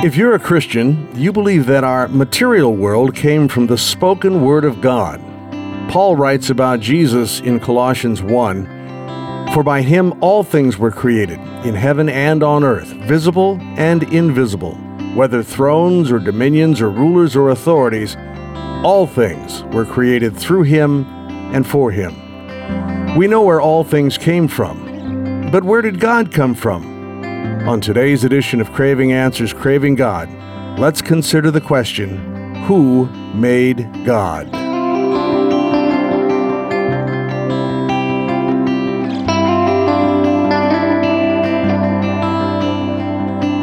If 0.00 0.16
you're 0.16 0.36
a 0.36 0.38
Christian, 0.38 1.08
you 1.16 1.32
believe 1.32 1.66
that 1.66 1.82
our 1.82 2.06
material 2.06 2.76
world 2.76 3.16
came 3.16 3.48
from 3.48 3.66
the 3.66 3.76
spoken 3.76 4.42
word 4.42 4.64
of 4.64 4.80
God. 4.80 5.20
Paul 5.90 6.14
writes 6.14 6.50
about 6.50 6.78
Jesus 6.78 7.40
in 7.40 7.58
Colossians 7.58 8.22
1 8.22 9.50
For 9.52 9.64
by 9.64 9.82
him 9.82 10.14
all 10.22 10.44
things 10.44 10.78
were 10.78 10.92
created, 10.92 11.40
in 11.64 11.74
heaven 11.74 12.08
and 12.08 12.44
on 12.44 12.62
earth, 12.62 12.86
visible 12.86 13.58
and 13.76 14.04
invisible, 14.04 14.76
whether 15.16 15.42
thrones 15.42 16.12
or 16.12 16.20
dominions 16.20 16.80
or 16.80 16.90
rulers 16.90 17.34
or 17.34 17.50
authorities, 17.50 18.16
all 18.84 19.04
things 19.04 19.64
were 19.74 19.84
created 19.84 20.36
through 20.36 20.62
him 20.62 21.06
and 21.52 21.66
for 21.66 21.90
him. 21.90 23.16
We 23.16 23.26
know 23.26 23.42
where 23.42 23.60
all 23.60 23.82
things 23.82 24.16
came 24.16 24.46
from. 24.46 25.50
But 25.50 25.64
where 25.64 25.82
did 25.82 25.98
God 25.98 26.32
come 26.32 26.54
from? 26.54 26.97
On 27.66 27.80
today's 27.80 28.24
edition 28.24 28.60
of 28.60 28.72
Craving 28.72 29.12
Answers, 29.12 29.52
Craving 29.52 29.94
God, 29.94 30.28
let's 30.78 31.02
consider 31.02 31.50
the 31.50 31.60
question 31.60 32.54
Who 32.66 33.06
made 33.34 33.78
God? 34.06 34.48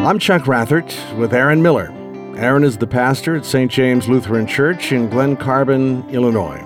I'm 0.05 0.19
Chuck 0.19 0.43
Rathert 0.43 1.17
with 1.17 1.33
Aaron 1.33 1.63
Miller. 1.63 1.91
Aaron 2.37 2.63
is 2.63 2.77
the 2.77 2.85
pastor 2.85 3.35
at 3.35 3.45
St. 3.45 3.71
James 3.71 4.07
Lutheran 4.07 4.45
Church 4.45 4.91
in 4.91 5.09
Glen 5.09 5.35
Carbon, 5.35 6.07
Illinois. 6.09 6.59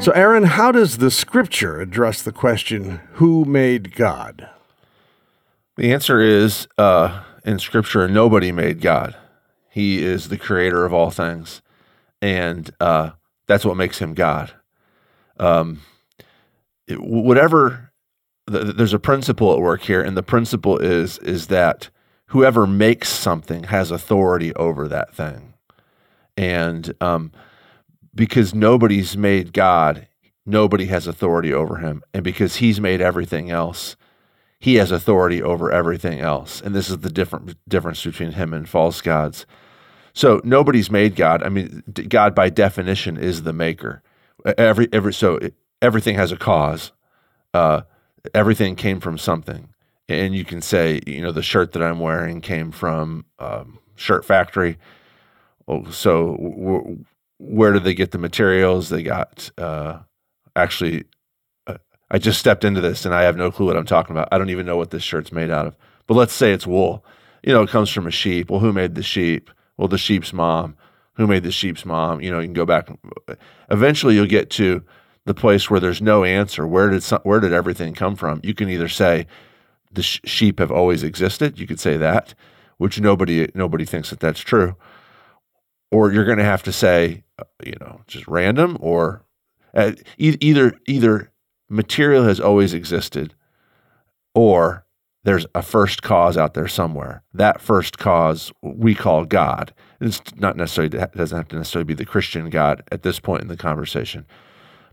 So, 0.00 0.12
Aaron, 0.12 0.44
how 0.44 0.72
does 0.72 0.98
the 0.98 1.10
scripture 1.10 1.80
address 1.80 2.22
the 2.22 2.32
question, 2.32 3.00
Who 3.14 3.44
made 3.44 3.94
God? 3.94 4.48
The 5.76 5.92
answer 5.92 6.20
is 6.20 6.66
uh, 6.78 7.22
in 7.44 7.58
Scripture, 7.58 8.08
nobody 8.08 8.50
made 8.50 8.80
God. 8.80 9.14
He 9.68 10.02
is 10.02 10.28
the 10.28 10.38
creator 10.38 10.86
of 10.86 10.94
all 10.94 11.10
things, 11.10 11.60
and 12.22 12.70
uh, 12.80 13.10
that's 13.46 13.64
what 13.64 13.76
makes 13.76 13.98
him 13.98 14.14
God. 14.14 14.52
Um, 15.38 15.82
it, 16.88 16.98
whatever 16.98 17.92
th- 18.50 18.74
there's 18.74 18.94
a 18.94 18.98
principle 18.98 19.52
at 19.52 19.60
work 19.60 19.82
here, 19.82 20.00
and 20.00 20.16
the 20.16 20.22
principle 20.22 20.78
is 20.78 21.18
is 21.18 21.48
that 21.48 21.90
whoever 22.28 22.66
makes 22.66 23.10
something 23.10 23.64
has 23.64 23.90
authority 23.90 24.54
over 24.54 24.88
that 24.88 25.14
thing, 25.14 25.52
and 26.38 26.94
um, 27.02 27.32
because 28.14 28.54
nobody's 28.54 29.14
made 29.14 29.52
God, 29.52 30.08
nobody 30.46 30.86
has 30.86 31.06
authority 31.06 31.52
over 31.52 31.76
him, 31.76 32.02
and 32.14 32.24
because 32.24 32.56
He's 32.56 32.80
made 32.80 33.02
everything 33.02 33.50
else 33.50 33.94
he 34.58 34.76
has 34.76 34.90
authority 34.90 35.42
over 35.42 35.70
everything 35.70 36.20
else. 36.20 36.60
And 36.60 36.74
this 36.74 36.88
is 36.88 36.98
the 36.98 37.10
different 37.10 37.56
difference 37.68 38.04
between 38.04 38.32
him 38.32 38.54
and 38.54 38.68
false 38.68 39.00
gods. 39.00 39.46
So 40.12 40.40
nobody's 40.44 40.90
made 40.90 41.14
God. 41.14 41.42
I 41.42 41.50
mean, 41.50 41.82
God 42.08 42.34
by 42.34 42.48
definition 42.48 43.16
is 43.16 43.42
the 43.42 43.52
maker. 43.52 44.02
Every 44.56 44.88
every 44.92 45.12
so 45.12 45.38
everything 45.82 46.16
has 46.16 46.32
a 46.32 46.36
cause. 46.36 46.92
Uh, 47.52 47.82
everything 48.34 48.76
came 48.76 49.00
from 49.00 49.18
something, 49.18 49.68
and 50.08 50.34
you 50.34 50.44
can 50.44 50.62
say, 50.62 51.00
you 51.06 51.20
know, 51.20 51.32
the 51.32 51.42
shirt 51.42 51.72
that 51.72 51.82
I'm 51.82 52.00
wearing 52.00 52.40
came 52.40 52.70
from 52.70 53.26
um, 53.38 53.78
Shirt 53.94 54.24
Factory. 54.24 54.78
Oh, 55.68 55.90
so 55.90 56.96
where 57.38 57.72
did 57.72 57.84
they 57.84 57.94
get 57.94 58.12
the 58.12 58.18
materials? 58.18 58.88
They 58.88 59.02
got 59.02 59.50
uh, 59.58 59.98
actually 60.54 61.04
I 62.10 62.18
just 62.18 62.38
stepped 62.38 62.64
into 62.64 62.80
this 62.80 63.04
and 63.04 63.14
I 63.14 63.22
have 63.22 63.36
no 63.36 63.50
clue 63.50 63.66
what 63.66 63.76
I'm 63.76 63.86
talking 63.86 64.14
about. 64.14 64.28
I 64.30 64.38
don't 64.38 64.50
even 64.50 64.66
know 64.66 64.76
what 64.76 64.90
this 64.90 65.02
shirt's 65.02 65.32
made 65.32 65.50
out 65.50 65.66
of. 65.66 65.76
But 66.06 66.14
let's 66.14 66.32
say 66.32 66.52
it's 66.52 66.66
wool. 66.66 67.04
You 67.42 67.52
know, 67.52 67.62
it 67.62 67.70
comes 67.70 67.90
from 67.90 68.06
a 68.06 68.12
sheep. 68.12 68.50
Well, 68.50 68.60
who 68.60 68.72
made 68.72 68.94
the 68.94 69.02
sheep? 69.02 69.50
Well, 69.76 69.88
the 69.88 69.98
sheep's 69.98 70.32
mom. 70.32 70.76
Who 71.14 71.26
made 71.26 71.42
the 71.42 71.50
sheep's 71.50 71.84
mom? 71.84 72.20
You 72.20 72.30
know, 72.30 72.38
you 72.38 72.46
can 72.46 72.54
go 72.54 72.66
back. 72.66 72.88
Eventually, 73.70 74.14
you'll 74.14 74.26
get 74.26 74.50
to 74.50 74.82
the 75.24 75.34
place 75.34 75.68
where 75.68 75.80
there's 75.80 76.02
no 76.02 76.24
answer. 76.24 76.66
Where 76.66 76.90
did 76.90 77.02
some, 77.02 77.20
where 77.22 77.40
did 77.40 77.52
everything 77.52 77.94
come 77.94 78.16
from? 78.16 78.40
You 78.42 78.54
can 78.54 78.68
either 78.68 78.88
say 78.88 79.26
the 79.92 80.02
sh- 80.02 80.20
sheep 80.24 80.58
have 80.58 80.70
always 80.70 81.02
existed. 81.02 81.58
You 81.58 81.66
could 81.66 81.80
say 81.80 81.96
that, 81.96 82.34
which 82.78 83.00
nobody 83.00 83.50
nobody 83.54 83.84
thinks 83.84 84.10
that 84.10 84.20
that's 84.20 84.40
true. 84.40 84.76
Or 85.90 86.12
you're 86.12 86.24
going 86.24 86.38
to 86.38 86.44
have 86.44 86.62
to 86.64 86.72
say, 86.72 87.24
uh, 87.38 87.44
you 87.64 87.74
know, 87.80 88.02
just 88.06 88.26
random 88.28 88.76
or 88.80 89.22
uh, 89.74 89.92
e- 90.18 90.38
either 90.40 90.74
either 90.86 91.32
material 91.68 92.24
has 92.24 92.40
always 92.40 92.74
existed, 92.74 93.34
or 94.34 94.86
there's 95.24 95.46
a 95.54 95.62
first 95.62 96.02
cause 96.02 96.36
out 96.36 96.54
there 96.54 96.68
somewhere. 96.68 97.22
That 97.34 97.60
first 97.60 97.98
cause 97.98 98.52
we 98.62 98.94
call 98.94 99.24
God. 99.24 99.74
It's 100.00 100.20
not 100.36 100.56
necessarily 100.56 100.96
it 100.96 101.12
doesn't 101.12 101.36
have 101.36 101.48
to 101.48 101.56
necessarily 101.56 101.84
be 101.84 101.94
the 101.94 102.04
Christian 102.04 102.48
God 102.50 102.82
at 102.92 103.02
this 103.02 103.18
point 103.18 103.42
in 103.42 103.48
the 103.48 103.56
conversation, 103.56 104.26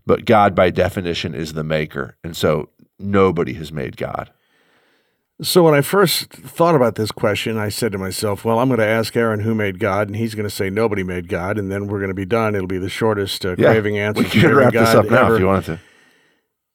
but 0.06 0.24
God 0.24 0.54
by 0.54 0.70
definition 0.70 1.34
is 1.34 1.52
the 1.52 1.64
maker, 1.64 2.16
and 2.24 2.36
so 2.36 2.70
nobody 2.98 3.54
has 3.54 3.72
made 3.72 3.96
God. 3.96 4.30
So 5.42 5.64
when 5.64 5.74
I 5.74 5.80
first 5.80 6.30
thought 6.30 6.76
about 6.76 6.94
this 6.94 7.10
question, 7.10 7.58
I 7.58 7.68
said 7.68 7.92
to 7.92 7.98
myself, 7.98 8.44
"Well, 8.44 8.60
I'm 8.60 8.68
going 8.68 8.78
to 8.78 8.86
ask 8.86 9.16
Aaron 9.16 9.40
who 9.40 9.54
made 9.54 9.80
God, 9.80 10.08
and 10.08 10.16
he's 10.16 10.34
going 10.34 10.48
to 10.48 10.54
say 10.54 10.70
nobody 10.70 11.02
made 11.02 11.28
God, 11.28 11.58
and 11.58 11.70
then 11.72 11.88
we're 11.88 11.98
going 11.98 12.08
to 12.08 12.14
be 12.14 12.24
done. 12.24 12.54
It'll 12.54 12.68
be 12.68 12.78
the 12.78 12.88
shortest 12.88 13.44
uh, 13.44 13.56
yeah, 13.58 13.72
craving 13.72 13.98
answer. 13.98 14.22
We 14.22 14.28
can 14.28 14.54
wrap 14.54 14.72
God 14.72 14.86
this 14.86 14.94
up 14.94 15.10
now 15.10 15.26
ever. 15.26 15.34
if 15.34 15.40
you 15.40 15.46
wanted 15.46 15.64
to." 15.66 15.80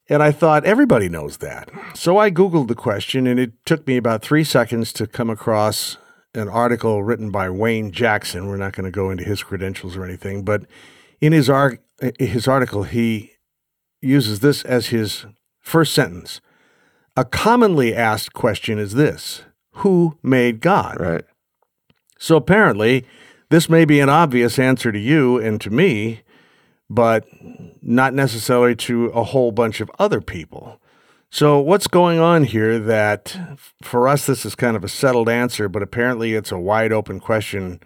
And 0.10 0.24
I 0.24 0.32
thought 0.32 0.66
everybody 0.66 1.08
knows 1.08 1.38
that. 1.38 1.70
So 1.94 2.18
I 2.18 2.32
Googled 2.32 2.68
the 2.68 2.76
question, 2.76 3.28
and 3.28 3.40
it 3.40 3.52
took 3.66 3.86
me 3.86 3.96
about 3.96 4.24
three 4.24 4.44
seconds 4.44 4.92
to 4.94 5.06
come 5.06 5.30
across 5.30 5.98
an 6.34 6.50
article 6.50 7.04
written 7.04 7.30
by 7.30 7.50
Wayne 7.50 7.92
Jackson. 7.92 8.48
We're 8.48 8.58
not 8.58 8.74
going 8.74 8.86
to 8.86 8.92
go 8.92 9.12
into 9.12 9.24
his 9.24 9.44
credentials 9.44 9.96
or 9.96 10.04
anything, 10.04 10.44
but 10.44 10.64
in 11.22 11.32
his, 11.32 11.50
ar- 11.50 11.78
his 12.18 12.48
article, 12.48 12.84
he 12.84 13.34
uses 14.02 14.40
this 14.40 14.64
as 14.64 14.88
his 14.88 15.26
first 15.60 15.94
sentence. 15.94 16.42
A 17.16 17.26
commonly 17.26 17.94
asked 17.96 18.34
question 18.34 18.80
is 18.80 18.94
this 18.94 19.44
Who 19.74 20.18
made 20.24 20.60
God? 20.60 21.00
Right. 21.00 21.26
So 22.18 22.36
apparently, 22.36 23.06
this 23.50 23.70
may 23.70 23.86
be 23.86 24.00
an 24.00 24.10
obvious 24.10 24.58
answer 24.58 24.92
to 24.92 25.00
you 25.00 25.38
and 25.38 25.60
to 25.62 25.70
me, 25.70 26.22
but 26.90 27.26
not 27.82 28.14
necessarily 28.14 28.76
to 28.76 29.06
a 29.08 29.24
whole 29.24 29.52
bunch 29.52 29.82
of 29.82 29.92
other 30.00 30.22
people. 30.22 30.80
So, 31.32 31.60
what's 31.60 31.88
going 31.88 32.20
on 32.20 32.46
here 32.46 32.80
that 32.80 33.38
for 33.84 34.08
us, 34.08 34.26
this 34.26 34.46
is 34.46 34.56
kind 34.56 34.76
of 34.76 34.84
a 34.84 34.90
settled 34.90 35.30
answer, 35.30 35.70
but 35.70 35.84
apparently 35.84 36.34
it's 36.34 36.52
a 36.52 36.58
wide 36.58 36.92
open 36.92 37.20
question 37.20 37.80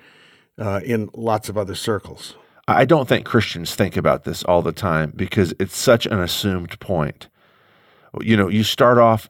uh, 0.57 0.79
in 0.85 1.09
lots 1.13 1.49
of 1.49 1.57
other 1.57 1.75
circles? 1.75 2.35
I 2.67 2.85
don't 2.85 3.09
think 3.09 3.25
Christians 3.25 3.75
think 3.75 3.97
about 3.97 4.23
this 4.23 4.43
all 4.43 4.61
the 4.61 4.71
time 4.71 5.11
because 5.13 5.53
it's 5.59 5.75
such 5.75 6.05
an 6.05 6.21
assumed 6.21 6.79
point. 6.79 7.27
You 8.21 8.37
know, 8.37 8.47
you 8.47 8.63
start 8.63 8.97
off 8.97 9.27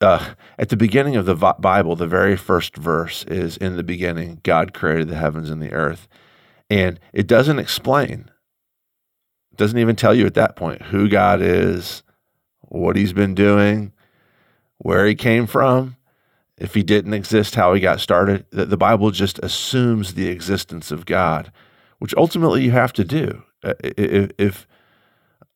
uh, 0.00 0.34
at 0.58 0.68
the 0.68 0.76
beginning 0.76 1.16
of 1.16 1.26
the 1.26 1.34
Bible, 1.34 1.94
the 1.94 2.06
very 2.06 2.36
first 2.36 2.76
verse 2.76 3.24
is 3.24 3.56
In 3.56 3.76
the 3.76 3.84
beginning, 3.84 4.40
God 4.42 4.74
created 4.74 5.08
the 5.08 5.16
heavens 5.16 5.50
and 5.50 5.62
the 5.62 5.72
earth. 5.72 6.08
And 6.68 6.98
it 7.12 7.26
doesn't 7.26 7.58
explain 7.58 8.30
doesn't 9.56 9.78
even 9.78 9.96
tell 9.96 10.14
you 10.14 10.26
at 10.26 10.34
that 10.34 10.56
point 10.56 10.82
who 10.82 11.08
God 11.08 11.40
is, 11.40 12.02
what 12.60 12.96
he's 12.96 13.12
been 13.12 13.34
doing, 13.34 13.92
where 14.78 15.06
he 15.06 15.14
came 15.14 15.46
from, 15.46 15.96
if 16.58 16.74
he 16.74 16.82
didn't 16.82 17.14
exist, 17.14 17.54
how 17.54 17.72
he 17.74 17.80
got 17.80 18.00
started. 18.00 18.46
The, 18.50 18.76
Bible 18.76 19.10
just 19.10 19.38
assumes 19.40 20.14
the 20.14 20.28
existence 20.28 20.90
of 20.90 21.06
God, 21.06 21.50
which 21.98 22.14
ultimately 22.16 22.62
you 22.62 22.70
have 22.70 22.92
to 22.94 23.04
do. 23.04 23.42
Uh, 23.62 23.74
if, 23.82 24.30
if 24.38 24.66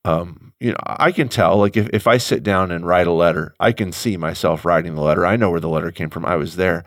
um, 0.05 0.53
you 0.61 0.71
know, 0.71 0.79
I 0.87 1.13
can 1.13 1.29
tell, 1.29 1.57
like 1.57 1.77
if, 1.77 1.89
if 1.93 2.07
I 2.07 2.17
sit 2.17 2.43
down 2.43 2.71
and 2.71 2.87
write 2.87 3.07
a 3.07 3.13
letter, 3.13 3.55
I 3.61 3.73
can 3.73 3.93
see 3.93 4.17
myself 4.17 4.65
writing 4.65 4.95
the 4.95 5.03
letter. 5.03 5.27
I 5.27 5.37
know 5.37 5.51
where 5.51 5.61
the 5.61 5.69
letter 5.69 5.93
came 5.93 6.11
from. 6.11 6.25
I 6.25 6.37
was 6.37 6.57
there. 6.57 6.85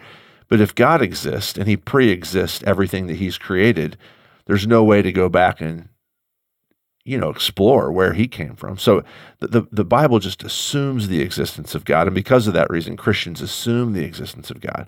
But 0.47 0.59
if 0.59 0.75
God 0.75 1.01
exists 1.01 1.57
and 1.57 1.67
he 1.67 1.77
pre-exists 1.77 2.63
everything 2.65 3.07
that 3.07 3.15
he's 3.15 3.37
created, 3.37 3.97
there's 4.45 4.67
no 4.67 4.83
way 4.83 5.01
to 5.01 5.11
go 5.11 5.29
back 5.29 5.61
and 5.61 5.87
you 7.03 7.17
know 7.17 7.29
explore 7.29 7.91
where 7.91 8.13
he 8.13 8.27
came 8.27 8.55
from. 8.55 8.77
So 8.77 9.03
the, 9.39 9.67
the, 9.71 9.83
bible 9.83 10.19
just 10.19 10.43
assumes 10.43 11.07
the 11.07 11.21
existence 11.21 11.75
of 11.75 11.85
god 11.85 12.07
and 12.07 12.15
because 12.15 12.47
of 12.47 12.53
that 12.53 12.69
reason 12.69 12.95
christians 12.95 13.41
assume 13.41 13.93
the 13.93 14.05
existence 14.05 14.51
of 14.51 14.61
god. 14.61 14.87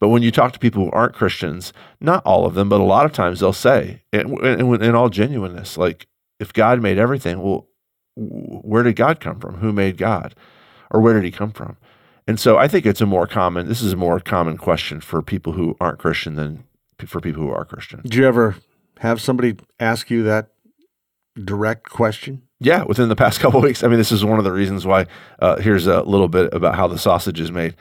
But 0.00 0.08
when 0.08 0.22
you 0.22 0.30
talk 0.30 0.52
to 0.52 0.58
people 0.58 0.84
who 0.84 0.90
aren't 0.92 1.14
christians 1.14 1.72
not 2.00 2.24
all 2.24 2.46
of 2.46 2.54
them 2.54 2.68
but 2.68 2.80
a 2.80 2.84
lot 2.84 3.06
of 3.06 3.12
times 3.12 3.40
they'll 3.40 3.52
say 3.52 4.02
in, 4.12 4.44
in, 4.44 4.82
in 4.82 4.94
all 4.94 5.08
genuineness 5.08 5.76
like 5.76 6.06
if 6.38 6.52
god 6.52 6.80
made 6.80 6.98
everything 6.98 7.42
well 7.42 7.66
where 8.16 8.82
did 8.82 8.96
god 8.96 9.20
come 9.20 9.38
from? 9.38 9.56
Who 9.56 9.72
made 9.72 9.96
god? 9.96 10.34
Or 10.90 11.00
where 11.00 11.14
did 11.14 11.24
he 11.24 11.30
come 11.30 11.52
from? 11.52 11.76
And 12.26 12.38
so 12.38 12.58
i 12.58 12.68
think 12.68 12.84
it's 12.84 13.00
a 13.00 13.06
more 13.06 13.26
common 13.26 13.68
this 13.68 13.80
is 13.80 13.94
a 13.94 13.96
more 13.96 14.20
common 14.20 14.58
question 14.58 15.00
for 15.00 15.22
people 15.22 15.54
who 15.54 15.76
aren't 15.80 15.98
christian 15.98 16.34
than 16.36 16.62
for 17.06 17.20
people 17.20 17.42
who 17.42 17.50
are 17.50 17.64
christian. 17.64 18.02
Do 18.04 18.18
you 18.18 18.26
ever 18.26 18.56
have 18.98 19.20
somebody 19.20 19.56
ask 19.80 20.10
you 20.10 20.22
that 20.24 20.50
direct 21.44 21.88
question? 21.90 22.42
Yeah, 22.60 22.82
within 22.84 23.08
the 23.08 23.16
past 23.16 23.40
couple 23.40 23.60
weeks. 23.60 23.82
I 23.84 23.88
mean, 23.88 23.98
this 23.98 24.12
is 24.12 24.24
one 24.24 24.38
of 24.38 24.44
the 24.44 24.52
reasons 24.52 24.84
why. 24.86 25.06
Uh, 25.38 25.56
here's 25.56 25.86
a 25.86 26.02
little 26.02 26.28
bit 26.28 26.52
about 26.52 26.74
how 26.74 26.86
the 26.88 26.98
sausage 26.98 27.40
is 27.40 27.52
made. 27.52 27.74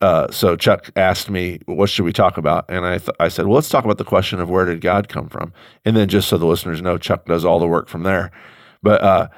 uh, 0.00 0.30
so 0.30 0.56
Chuck 0.56 0.90
asked 0.96 1.28
me, 1.30 1.58
"What 1.66 1.88
should 1.90 2.04
we 2.04 2.12
talk 2.12 2.36
about?" 2.38 2.66
And 2.68 2.84
I 2.86 2.98
th- 2.98 3.16
I 3.18 3.28
said, 3.28 3.46
"Well, 3.46 3.54
let's 3.56 3.68
talk 3.68 3.84
about 3.84 3.98
the 3.98 4.04
question 4.04 4.40
of 4.40 4.48
where 4.50 4.64
did 4.64 4.80
God 4.80 5.08
come 5.08 5.28
from." 5.28 5.52
And 5.84 5.96
then 5.96 6.08
just 6.08 6.28
so 6.28 6.36
the 6.38 6.46
listeners 6.46 6.82
know, 6.82 6.98
Chuck 6.98 7.24
does 7.26 7.44
all 7.44 7.58
the 7.58 7.66
work 7.66 7.88
from 7.88 8.02
there. 8.04 8.30
But 8.82 9.02
uh, 9.02 9.28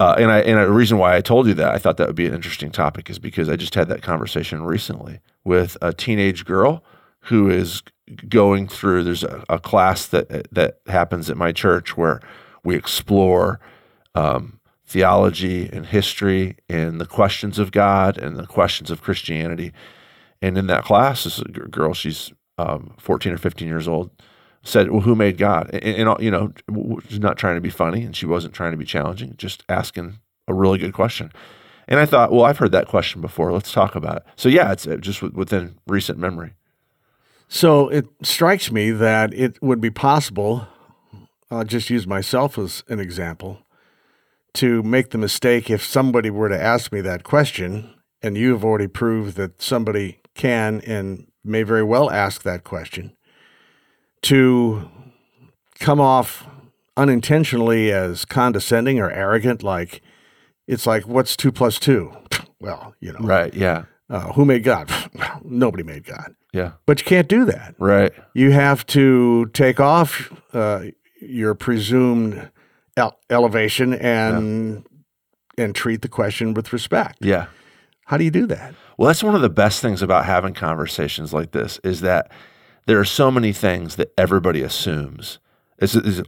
uh, 0.00 0.16
and 0.18 0.30
I 0.32 0.40
and 0.40 0.58
a 0.58 0.70
reason 0.70 0.98
why 0.98 1.14
I 1.14 1.20
told 1.20 1.46
you 1.46 1.54
that 1.54 1.72
I 1.74 1.78
thought 1.78 1.96
that 1.98 2.06
would 2.08 2.16
be 2.16 2.26
an 2.26 2.34
interesting 2.34 2.70
topic 2.70 3.08
is 3.10 3.18
because 3.18 3.48
I 3.48 3.56
just 3.56 3.74
had 3.74 3.88
that 3.88 4.02
conversation 4.02 4.62
recently 4.64 5.20
with 5.44 5.76
a 5.82 5.92
teenage 5.92 6.44
girl 6.44 6.82
who 7.26 7.50
is 7.50 7.82
going 8.28 8.66
through. 8.66 9.04
There's 9.04 9.22
a, 9.22 9.44
a 9.48 9.58
class 9.60 10.06
that 10.08 10.48
that 10.52 10.80
happens 10.86 11.30
at 11.30 11.36
my 11.36 11.52
church 11.52 11.96
where 11.96 12.20
we 12.64 12.76
explore. 12.76 13.60
Um, 14.14 14.60
theology 14.92 15.70
and 15.72 15.86
history 15.86 16.54
and 16.68 17.00
the 17.00 17.06
questions 17.06 17.58
of 17.58 17.72
God 17.72 18.18
and 18.18 18.36
the 18.36 18.46
questions 18.46 18.90
of 18.90 19.00
Christianity. 19.00 19.72
And 20.42 20.58
in 20.58 20.66
that 20.66 20.84
class, 20.84 21.24
this 21.24 21.40
girl, 21.70 21.94
she's 21.94 22.30
um, 22.58 22.94
14 22.98 23.32
or 23.32 23.38
15 23.38 23.66
years 23.66 23.88
old, 23.88 24.10
said, 24.62 24.90
Well, 24.90 25.00
who 25.00 25.14
made 25.14 25.38
God? 25.38 25.70
And, 25.72 26.08
and, 26.08 26.22
you 26.22 26.30
know, 26.30 26.52
she's 27.08 27.20
not 27.20 27.38
trying 27.38 27.54
to 27.54 27.62
be 27.62 27.70
funny 27.70 28.02
and 28.02 28.14
she 28.14 28.26
wasn't 28.26 28.52
trying 28.52 28.72
to 28.72 28.76
be 28.76 28.84
challenging, 28.84 29.34
just 29.38 29.64
asking 29.68 30.18
a 30.46 30.52
really 30.52 30.78
good 30.78 30.92
question. 30.92 31.32
And 31.88 31.98
I 31.98 32.04
thought, 32.04 32.30
well, 32.30 32.44
I've 32.44 32.58
heard 32.58 32.72
that 32.72 32.86
question 32.86 33.22
before. 33.22 33.50
Let's 33.50 33.72
talk 33.72 33.94
about 33.94 34.18
it. 34.18 34.24
So, 34.36 34.50
yeah, 34.50 34.72
it's 34.72 34.86
uh, 34.86 34.96
just 34.96 35.22
within 35.22 35.78
recent 35.86 36.18
memory. 36.18 36.52
So 37.48 37.88
it 37.88 38.06
strikes 38.22 38.70
me 38.70 38.90
that 38.92 39.32
it 39.34 39.62
would 39.62 39.80
be 39.80 39.90
possible, 39.90 40.66
I'll 41.52 41.64
just 41.64 41.90
use 41.90 42.06
myself 42.06 42.58
as 42.58 42.82
an 42.88 42.98
example, 42.98 43.58
to 44.54 44.82
make 44.82 45.10
the 45.10 45.18
mistake 45.18 45.68
if 45.70 45.84
somebody 45.84 46.30
were 46.30 46.48
to 46.48 46.60
ask 46.60 46.92
me 46.92 47.00
that 47.02 47.24
question, 47.24 47.94
and 48.22 48.36
you 48.36 48.52
have 48.52 48.64
already 48.64 48.86
proved 48.86 49.36
that 49.36 49.60
somebody 49.60 50.20
can 50.34 50.80
and 50.86 51.26
may 51.44 51.62
very 51.62 51.82
well 51.82 52.10
ask 52.10 52.42
that 52.42 52.64
question, 52.64 53.14
to 54.22 54.88
come 55.78 56.00
off 56.00 56.46
unintentionally 56.96 57.90
as 57.92 58.24
condescending 58.24 58.98
or 58.98 59.10
arrogant, 59.10 59.62
like 59.62 60.00
it's 60.66 60.86
like, 60.86 61.06
what's 61.06 61.36
two 61.36 61.52
plus 61.52 61.78
two? 61.78 62.12
Well, 62.60 62.94
you 63.00 63.12
know. 63.12 63.18
Right. 63.18 63.52
Yeah. 63.52 63.86
Uh, 64.08 64.34
who 64.34 64.44
made 64.44 64.62
God? 64.62 64.88
Nobody 65.44 65.82
made 65.82 66.04
God. 66.04 66.36
Yeah. 66.52 66.74
But 66.86 67.00
you 67.00 67.06
can't 67.06 67.26
do 67.26 67.44
that. 67.46 67.74
Right. 67.76 68.12
You 68.34 68.52
have 68.52 68.86
to 68.86 69.46
take 69.46 69.80
off 69.80 70.32
uh, 70.52 70.84
your 71.22 71.54
presumed 71.54 72.50
ele- 72.96 73.18
elevation 73.30 73.94
and 73.94 74.84
yeah. 75.56 75.64
and 75.64 75.74
treat 75.74 76.02
the 76.02 76.08
question 76.08 76.54
with 76.54 76.72
respect. 76.72 77.18
Yeah. 77.20 77.46
How 78.06 78.16
do 78.16 78.24
you 78.24 78.30
do 78.30 78.46
that? 78.46 78.74
Well, 78.98 79.06
that's 79.06 79.22
one 79.22 79.34
of 79.34 79.40
the 79.40 79.48
best 79.48 79.80
things 79.80 80.02
about 80.02 80.24
having 80.26 80.54
conversations 80.54 81.32
like 81.32 81.52
this 81.52 81.80
is 81.82 82.00
that 82.02 82.30
there 82.86 82.98
are 82.98 83.04
so 83.04 83.30
many 83.30 83.52
things 83.52 83.96
that 83.96 84.12
everybody 84.18 84.62
assumes. 84.62 85.38
This 85.78 85.94
is, 85.94 86.22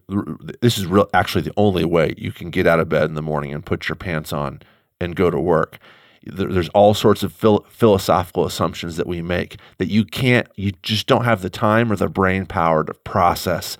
this 0.61 0.79
is 0.79 0.87
real, 0.87 1.09
actually 1.13 1.43
the 1.43 1.53
only 1.57 1.85
way 1.85 2.15
you 2.17 2.33
can 2.33 2.51
get 2.51 2.67
out 2.67 2.81
of 2.81 2.89
bed 2.89 3.05
in 3.05 3.15
the 3.15 3.23
morning 3.23 3.53
and 3.53 3.65
put 3.65 3.89
your 3.89 3.97
pants 3.97 4.33
on 4.33 4.63
and 5.01 5.15
go 5.15 5.31
to 5.31 5.39
work. 5.39 5.79
There's 6.25 6.71
all 6.71 6.95
sorts 6.95 7.23
of 7.23 7.33
phil- 7.33 7.67
philosophical 7.69 8.47
assumptions 8.47 8.97
that 8.97 9.07
we 9.07 9.21
make 9.21 9.59
that 9.79 9.89
you 9.89 10.05
can't, 10.05 10.49
you 10.57 10.73
just 10.83 11.07
don't 11.07 11.25
have 11.25 11.43
the 11.43 11.51
time 11.51 11.93
or 11.93 11.97
the 11.97 12.09
brain 12.09 12.47
power 12.47 12.83
to 12.83 12.95
process 12.95 13.77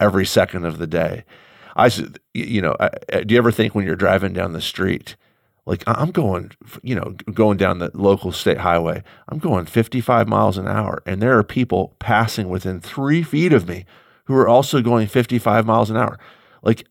every 0.00 0.26
second 0.26 0.64
of 0.64 0.78
the 0.78 0.86
day. 0.86 1.24
I, 1.76 1.90
you 2.32 2.62
know, 2.62 2.74
do 3.10 3.34
you 3.34 3.38
ever 3.38 3.52
think 3.52 3.74
when 3.74 3.84
you're 3.84 3.96
driving 3.96 4.32
down 4.32 4.52
the 4.52 4.62
street, 4.62 5.16
like 5.66 5.82
I'm 5.86 6.10
going, 6.10 6.52
you 6.82 6.94
know, 6.94 7.14
going 7.32 7.58
down 7.58 7.80
the 7.80 7.90
local 7.92 8.32
state 8.32 8.58
highway, 8.58 9.02
I'm 9.28 9.38
going 9.38 9.66
55 9.66 10.26
miles 10.28 10.56
an 10.56 10.66
hour, 10.66 11.02
and 11.04 11.20
there 11.20 11.36
are 11.36 11.42
people 11.42 11.94
passing 11.98 12.48
within 12.48 12.80
three 12.80 13.22
feet 13.22 13.52
of 13.52 13.68
me 13.68 13.84
who 14.24 14.34
are 14.34 14.48
also 14.48 14.80
going 14.80 15.06
55 15.06 15.66
miles 15.66 15.90
an 15.90 15.96
hour. 15.96 16.18
Like 16.62 16.86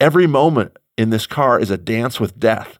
every 0.00 0.26
moment 0.26 0.76
in 0.98 1.10
this 1.10 1.26
car 1.26 1.58
is 1.60 1.70
a 1.70 1.78
dance 1.78 2.18
with 2.18 2.38
death. 2.38 2.78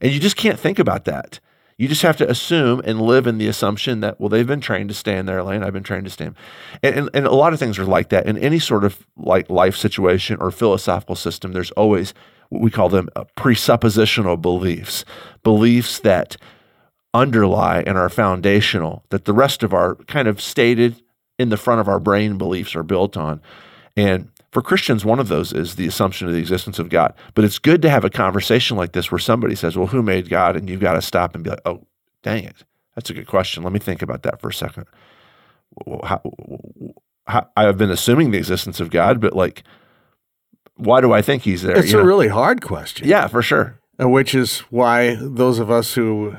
And 0.00 0.12
you 0.12 0.20
just 0.20 0.36
can't 0.36 0.58
think 0.58 0.78
about 0.78 1.04
that. 1.04 1.38
You 1.78 1.88
just 1.88 2.02
have 2.02 2.16
to 2.18 2.30
assume 2.30 2.80
and 2.84 3.00
live 3.00 3.26
in 3.26 3.38
the 3.38 3.48
assumption 3.48 4.00
that, 4.00 4.20
well, 4.20 4.28
they've 4.28 4.46
been 4.46 4.60
trained 4.60 4.88
to 4.90 4.94
stay 4.94 5.16
in 5.16 5.26
their 5.26 5.42
lane. 5.42 5.62
I've 5.62 5.72
been 5.72 5.82
trained 5.82 6.04
to 6.04 6.10
stay. 6.10 6.26
And, 6.26 6.36
and, 6.82 7.10
and 7.14 7.26
a 7.26 7.32
lot 7.32 7.52
of 7.52 7.58
things 7.58 7.78
are 7.78 7.84
like 7.84 8.10
that. 8.10 8.26
In 8.26 8.38
any 8.38 8.58
sort 8.58 8.84
of 8.84 9.06
like 9.16 9.48
life 9.50 9.76
situation 9.76 10.36
or 10.40 10.50
philosophical 10.50 11.16
system, 11.16 11.52
there's 11.52 11.70
always 11.72 12.14
what 12.50 12.62
we 12.62 12.70
call 12.70 12.88
them 12.88 13.08
uh, 13.16 13.24
presuppositional 13.36 14.40
beliefs, 14.40 15.04
beliefs 15.42 15.98
that 16.00 16.36
underlie 17.14 17.82
and 17.86 17.96
are 17.96 18.08
foundational, 18.08 19.04
that 19.10 19.24
the 19.24 19.32
rest 19.32 19.62
of 19.62 19.72
our 19.72 19.96
kind 20.06 20.28
of 20.28 20.40
stated 20.40 21.02
in 21.38 21.48
the 21.48 21.56
front 21.56 21.80
of 21.80 21.88
our 21.88 21.98
brain 21.98 22.38
beliefs 22.38 22.76
are 22.76 22.82
built 22.82 23.16
on. 23.16 23.40
And 23.96 24.30
for 24.52 24.60
Christians, 24.60 25.04
one 25.04 25.18
of 25.18 25.28
those 25.28 25.52
is 25.52 25.76
the 25.76 25.86
assumption 25.86 26.28
of 26.28 26.34
the 26.34 26.38
existence 26.40 26.78
of 26.78 26.90
God. 26.90 27.14
But 27.34 27.44
it's 27.44 27.58
good 27.58 27.80
to 27.82 27.90
have 27.90 28.04
a 28.04 28.10
conversation 28.10 28.76
like 28.76 28.92
this 28.92 29.10
where 29.10 29.18
somebody 29.18 29.54
says, 29.54 29.76
Well, 29.76 29.86
who 29.88 30.02
made 30.02 30.28
God? 30.28 30.56
And 30.56 30.68
you've 30.68 30.80
got 30.80 30.92
to 30.92 31.02
stop 31.02 31.34
and 31.34 31.42
be 31.42 31.50
like, 31.50 31.62
Oh, 31.64 31.86
dang 32.22 32.44
it. 32.44 32.64
That's 32.94 33.08
a 33.08 33.14
good 33.14 33.26
question. 33.26 33.62
Let 33.62 33.72
me 33.72 33.78
think 33.78 34.02
about 34.02 34.22
that 34.24 34.40
for 34.40 34.50
a 34.50 34.54
second. 34.54 34.84
How, 36.04 36.20
how, 37.26 37.48
I've 37.56 37.78
been 37.78 37.90
assuming 37.90 38.30
the 38.30 38.38
existence 38.38 38.78
of 38.78 38.90
God, 38.90 39.22
but 39.22 39.34
like, 39.34 39.64
why 40.76 41.00
do 41.00 41.12
I 41.12 41.22
think 41.22 41.44
he's 41.44 41.62
there? 41.62 41.78
It's 41.78 41.94
a 41.94 41.96
know? 41.96 42.02
really 42.02 42.28
hard 42.28 42.60
question. 42.60 43.08
Yeah, 43.08 43.28
for 43.28 43.40
sure. 43.40 43.80
Uh, 44.00 44.08
which 44.08 44.34
is 44.34 44.60
why 44.70 45.14
those 45.14 45.58
of 45.58 45.70
us 45.70 45.94
who 45.94 46.36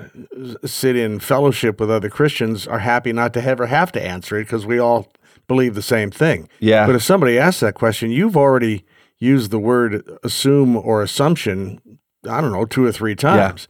sit 0.65 0.95
in 0.95 1.19
fellowship 1.19 1.79
with 1.79 1.89
other 1.89 2.09
Christians 2.09 2.67
are 2.67 2.79
happy 2.79 3.11
not 3.11 3.33
to 3.33 3.43
ever 3.43 3.67
have 3.67 3.91
to 3.93 4.03
answer 4.03 4.37
it 4.37 4.43
because 4.43 4.67
we 4.67 4.77
all 4.77 5.11
believe 5.47 5.75
the 5.75 5.81
same 5.81 6.11
thing. 6.11 6.49
Yeah. 6.59 6.85
But 6.85 6.95
if 6.95 7.03
somebody 7.03 7.37
asks 7.37 7.59
that 7.61 7.75
question, 7.75 8.11
you've 8.11 8.37
already 8.37 8.85
used 9.19 9.51
the 9.51 9.59
word 9.59 10.03
assume 10.23 10.75
or 10.75 11.01
assumption, 11.01 11.81
I 12.29 12.41
don't 12.41 12.51
know, 12.51 12.65
two 12.65 12.85
or 12.85 12.91
three 12.91 13.15
times. 13.15 13.67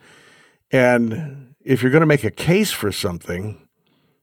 Yeah. 0.72 0.96
And 0.96 1.56
if 1.64 1.82
you're 1.82 1.92
going 1.92 2.02
to 2.02 2.08
make 2.08 2.24
a 2.24 2.32
case 2.32 2.72
for 2.72 2.92
something, 2.92 3.68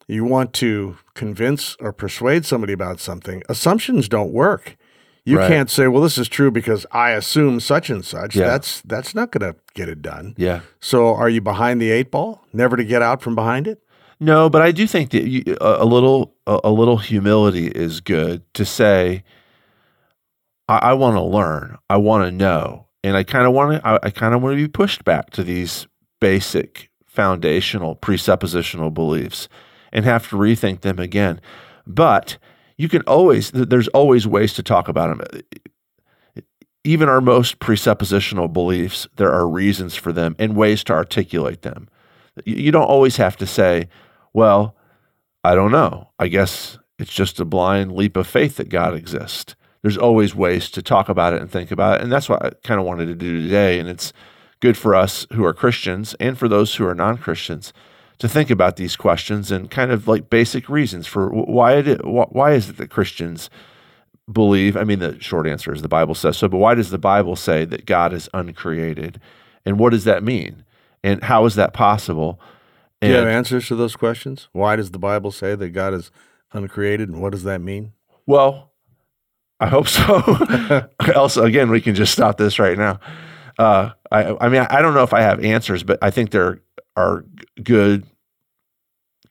you 0.08 0.24
want 0.24 0.52
to 0.54 0.96
convince 1.14 1.76
or 1.76 1.92
persuade 1.92 2.44
somebody 2.44 2.72
about 2.72 2.98
something, 2.98 3.42
assumptions 3.48 4.08
don't 4.08 4.32
work. 4.32 4.76
You 5.24 5.38
right. 5.38 5.48
can't 5.48 5.70
say, 5.70 5.86
"Well, 5.86 6.02
this 6.02 6.16
is 6.16 6.28
true 6.28 6.50
because 6.50 6.86
I 6.92 7.10
assume 7.10 7.60
such 7.60 7.90
and 7.90 8.04
such." 8.04 8.34
Yeah. 8.34 8.46
That's 8.46 8.80
that's 8.80 9.14
not 9.14 9.30
going 9.30 9.52
to 9.52 9.58
get 9.74 9.88
it 9.88 10.00
done. 10.00 10.34
Yeah. 10.38 10.62
So, 10.80 11.14
are 11.14 11.28
you 11.28 11.42
behind 11.42 11.80
the 11.80 11.90
eight 11.90 12.10
ball? 12.10 12.42
Never 12.52 12.76
to 12.76 12.84
get 12.84 13.02
out 13.02 13.20
from 13.20 13.34
behind 13.34 13.68
it? 13.68 13.82
No, 14.20 14.50
but 14.50 14.60
I 14.60 14.70
do 14.70 14.86
think 14.86 15.10
that 15.10 15.26
you, 15.26 15.56
a, 15.60 15.78
a, 15.80 15.84
little 15.86 16.34
a, 16.46 16.60
a, 16.64 16.70
little 16.70 16.98
humility 16.98 17.68
is 17.68 18.00
good 18.00 18.42
to 18.54 18.66
say. 18.66 19.24
I, 20.68 20.76
I 20.76 20.92
want 20.92 21.16
to 21.16 21.22
learn. 21.22 21.78
I 21.88 21.96
want 21.96 22.26
to 22.26 22.30
know, 22.30 22.86
and 23.02 23.16
I 23.16 23.24
kind 23.24 23.46
of 23.46 23.54
want 23.54 23.80
to. 23.80 23.88
I, 23.88 23.98
I 24.02 24.10
kind 24.10 24.34
of 24.34 24.42
want 24.42 24.52
to 24.58 24.62
be 24.62 24.68
pushed 24.68 25.04
back 25.04 25.30
to 25.30 25.42
these 25.42 25.86
basic, 26.20 26.90
foundational, 27.06 27.96
presuppositional 27.96 28.92
beliefs, 28.92 29.48
and 29.90 30.04
have 30.04 30.28
to 30.28 30.36
rethink 30.36 30.82
them 30.82 30.98
again. 30.98 31.40
But 31.86 32.36
you 32.76 32.90
can 32.90 33.00
always. 33.02 33.50
There's 33.52 33.88
always 33.88 34.26
ways 34.26 34.52
to 34.54 34.62
talk 34.62 34.88
about 34.88 35.16
them 35.16 35.22
uh, 35.32 35.62
even 36.84 37.08
our 37.08 37.20
most 37.20 37.58
presuppositional 37.58 38.52
beliefs, 38.52 39.06
there 39.16 39.32
are 39.32 39.46
reasons 39.46 39.94
for 39.94 40.12
them 40.12 40.34
and 40.38 40.56
ways 40.56 40.82
to 40.84 40.92
articulate 40.92 41.62
them. 41.62 41.88
You 42.44 42.72
don't 42.72 42.84
always 42.84 43.16
have 43.16 43.36
to 43.38 43.46
say, 43.46 43.88
well, 44.32 44.76
I 45.44 45.54
don't 45.54 45.72
know. 45.72 46.10
I 46.18 46.28
guess 46.28 46.78
it's 46.98 47.12
just 47.12 47.40
a 47.40 47.44
blind 47.44 47.92
leap 47.92 48.16
of 48.16 48.26
faith 48.26 48.56
that 48.56 48.68
God 48.68 48.94
exists. 48.94 49.54
There's 49.82 49.96
always 49.96 50.34
ways 50.34 50.70
to 50.72 50.82
talk 50.82 51.08
about 51.08 51.32
it 51.32 51.40
and 51.40 51.50
think 51.50 51.70
about 51.70 51.98
it. 51.98 52.02
And 52.02 52.12
that's 52.12 52.28
what 52.28 52.44
I 52.44 52.50
kind 52.62 52.78
of 52.78 52.86
wanted 52.86 53.06
to 53.06 53.14
do 53.14 53.40
today. 53.40 53.78
And 53.78 53.88
it's 53.88 54.12
good 54.60 54.76
for 54.76 54.94
us 54.94 55.26
who 55.32 55.44
are 55.44 55.54
Christians 55.54 56.14
and 56.20 56.38
for 56.38 56.48
those 56.48 56.74
who 56.74 56.86
are 56.86 56.94
non 56.94 57.16
Christians 57.16 57.72
to 58.18 58.28
think 58.28 58.50
about 58.50 58.76
these 58.76 58.96
questions 58.96 59.50
and 59.50 59.70
kind 59.70 59.90
of 59.90 60.06
like 60.06 60.28
basic 60.28 60.68
reasons 60.68 61.06
for 61.06 61.30
why 61.30 61.76
it 61.76 62.04
why 62.04 62.52
is 62.52 62.68
it 62.68 62.76
that 62.76 62.90
Christians 62.90 63.48
believe 64.30 64.76
I 64.76 64.84
mean 64.84 64.98
the 64.98 65.18
short 65.20 65.46
answer 65.46 65.72
is 65.72 65.80
the 65.80 65.88
Bible 65.88 66.14
says 66.14 66.36
so 66.36 66.46
but 66.46 66.58
why 66.58 66.74
does 66.74 66.90
the 66.90 66.98
Bible 66.98 67.34
say 67.34 67.64
that 67.64 67.86
God 67.86 68.12
is 68.12 68.28
uncreated 68.34 69.20
and 69.64 69.78
what 69.78 69.90
does 69.90 70.04
that 70.04 70.22
mean 70.22 70.64
and 71.02 71.24
how 71.24 71.46
is 71.46 71.54
that 71.54 71.72
possible 71.72 72.38
do 73.00 73.08
you 73.08 73.14
have 73.14 73.26
answers 73.26 73.68
to 73.68 73.76
those 73.76 73.96
questions? 73.96 74.48
Why 74.52 74.76
does 74.76 74.90
the 74.90 74.98
Bible 74.98 75.30
say 75.30 75.54
that 75.54 75.70
God 75.70 75.94
is 75.94 76.10
uncreated, 76.52 77.08
and 77.08 77.22
what 77.22 77.32
does 77.32 77.44
that 77.44 77.60
mean? 77.60 77.92
Well, 78.26 78.72
I 79.58 79.68
hope 79.68 79.88
so. 79.88 80.88
Else, 81.14 81.36
again, 81.36 81.70
we 81.70 81.80
can 81.80 81.94
just 81.94 82.12
stop 82.12 82.36
this 82.36 82.58
right 82.58 82.76
now. 82.76 83.00
Uh, 83.58 83.90
I, 84.10 84.36
I 84.40 84.48
mean, 84.48 84.66
I 84.70 84.82
don't 84.82 84.94
know 84.94 85.02
if 85.02 85.14
I 85.14 85.22
have 85.22 85.42
answers, 85.44 85.82
but 85.82 85.98
I 86.02 86.10
think 86.10 86.30
there 86.30 86.60
are 86.96 87.24
good, 87.62 88.06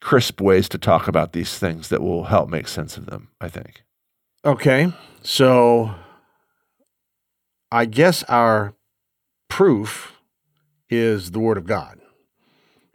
crisp 0.02 0.42
ways 0.42 0.68
to 0.70 0.78
talk 0.78 1.08
about 1.08 1.34
these 1.34 1.58
things 1.58 1.90
that 1.90 2.02
will 2.02 2.26
help 2.26 2.50
make 2.50 2.68
sense 2.68 2.98
of 2.98 3.06
them. 3.06 3.30
I 3.40 3.50
think. 3.50 3.84
Okay, 4.46 4.92
so 5.22 5.94
I 7.72 7.86
guess 7.86 8.24
our 8.24 8.74
proof 9.48 10.14
is 10.90 11.32
the 11.32 11.40
Word 11.40 11.58
of 11.58 11.66
God 11.66 11.99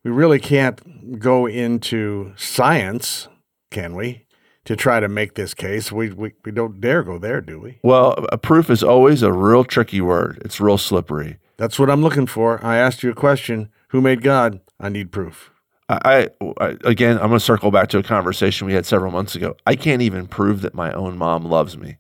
we 0.05 0.11
really 0.11 0.39
can't 0.39 1.19
go 1.19 1.47
into 1.47 2.33
science, 2.37 3.29
can 3.71 3.97
we, 3.97 4.27
to 4.67 4.77
try 4.77 5.01
to 5.01 5.09
make 5.09 5.35
this 5.35 5.55
case? 5.55 5.91
We, 5.91 6.11
we, 6.11 6.35
we 6.45 6.53
don't 6.53 6.81
dare 6.81 7.03
go 7.03 7.19
there, 7.19 7.41
do 7.41 7.59
we? 7.59 7.79
Well, 7.83 8.25
a 8.31 8.39
proof 8.39 8.71
is 8.71 8.83
always 8.83 9.23
a 9.23 9.33
real 9.33 9.65
tricky 9.65 10.01
word. 10.01 10.41
It's 10.45 10.61
real 10.61 10.79
slippery. 10.79 11.39
That's 11.57 11.79
what 11.79 11.91
I'm 11.91 12.03
looking 12.03 12.27
for. 12.27 12.65
I 12.65 12.77
asked 12.77 13.03
you 13.03 13.11
a 13.11 13.15
question 13.15 13.71
Who 13.89 14.01
made 14.01 14.23
God? 14.23 14.61
I 14.79 14.89
need 14.91 15.11
proof. 15.11 15.51
I, 15.89 16.29
I 16.59 16.77
again, 16.85 17.17
I'm 17.19 17.29
going 17.29 17.39
to 17.39 17.41
circle 17.41 17.71
back 17.71 17.89
to 17.91 17.99
a 17.99 18.03
conversation 18.03 18.67
we 18.67 18.73
had 18.75 18.87
several 18.87 19.13
months 19.13 19.35
ago. 19.35 19.57
I 19.67 19.77
can't 19.77 20.03
even 20.03 20.27
prove 20.27 20.63
that 20.63 20.75
my 20.75 20.93
own 20.93 21.17
mom 21.17 21.45
loves 21.45 21.77
me, 21.77 21.99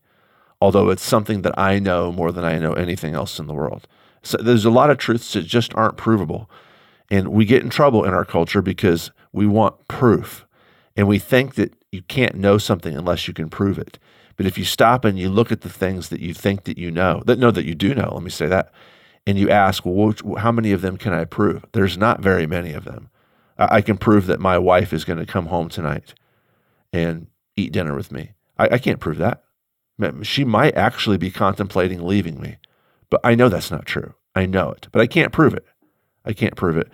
although 0.60 0.90
it's 0.90 1.02
something 1.02 1.42
that 1.42 1.58
I 1.58 1.78
know 1.78 2.10
more 2.10 2.32
than 2.32 2.44
I 2.44 2.58
know 2.58 2.72
anything 2.72 3.14
else 3.14 3.38
in 3.38 3.46
the 3.46 3.54
world. 3.54 3.86
So 4.22 4.38
there's 4.38 4.64
a 4.64 4.70
lot 4.70 4.90
of 4.90 4.96
truths 4.98 5.34
that 5.34 5.42
just 5.42 5.74
aren't 5.74 5.98
provable. 5.98 6.50
And 7.10 7.28
we 7.28 7.44
get 7.44 7.62
in 7.62 7.70
trouble 7.70 8.04
in 8.04 8.14
our 8.14 8.24
culture 8.24 8.62
because 8.62 9.10
we 9.32 9.46
want 9.46 9.88
proof. 9.88 10.46
And 10.96 11.08
we 11.08 11.18
think 11.18 11.54
that 11.56 11.74
you 11.92 12.02
can't 12.02 12.36
know 12.36 12.58
something 12.58 12.96
unless 12.96 13.28
you 13.28 13.34
can 13.34 13.48
prove 13.48 13.78
it. 13.78 13.98
But 14.36 14.46
if 14.46 14.58
you 14.58 14.64
stop 14.64 15.04
and 15.04 15.18
you 15.18 15.28
look 15.28 15.52
at 15.52 15.60
the 15.60 15.68
things 15.68 16.08
that 16.08 16.20
you 16.20 16.34
think 16.34 16.64
that 16.64 16.78
you 16.78 16.90
know, 16.90 17.22
that 17.26 17.38
know 17.38 17.50
that 17.50 17.64
you 17.64 17.74
do 17.74 17.94
know, 17.94 18.10
let 18.12 18.22
me 18.22 18.30
say 18.30 18.46
that, 18.46 18.72
and 19.26 19.38
you 19.38 19.48
ask, 19.48 19.84
well, 19.84 19.94
which, 19.94 20.22
how 20.38 20.52
many 20.52 20.72
of 20.72 20.82
them 20.82 20.96
can 20.96 21.12
I 21.12 21.24
prove? 21.24 21.64
There's 21.72 21.96
not 21.96 22.20
very 22.20 22.46
many 22.46 22.72
of 22.72 22.84
them. 22.84 23.10
I, 23.58 23.76
I 23.76 23.80
can 23.80 23.96
prove 23.96 24.26
that 24.26 24.40
my 24.40 24.58
wife 24.58 24.92
is 24.92 25.04
going 25.04 25.18
to 25.18 25.26
come 25.26 25.46
home 25.46 25.68
tonight 25.68 26.14
and 26.92 27.28
eat 27.56 27.72
dinner 27.72 27.94
with 27.94 28.10
me. 28.12 28.32
I, 28.58 28.70
I 28.72 28.78
can't 28.78 29.00
prove 29.00 29.18
that. 29.18 29.42
She 30.22 30.44
might 30.44 30.74
actually 30.76 31.18
be 31.18 31.30
contemplating 31.30 32.04
leaving 32.04 32.40
me, 32.40 32.56
but 33.10 33.20
I 33.22 33.36
know 33.36 33.48
that's 33.48 33.70
not 33.70 33.86
true. 33.86 34.14
I 34.34 34.46
know 34.46 34.70
it, 34.70 34.88
but 34.90 35.00
I 35.00 35.06
can't 35.06 35.32
prove 35.32 35.54
it. 35.54 35.64
I 36.24 36.32
can't 36.32 36.56
prove 36.56 36.76
it, 36.76 36.88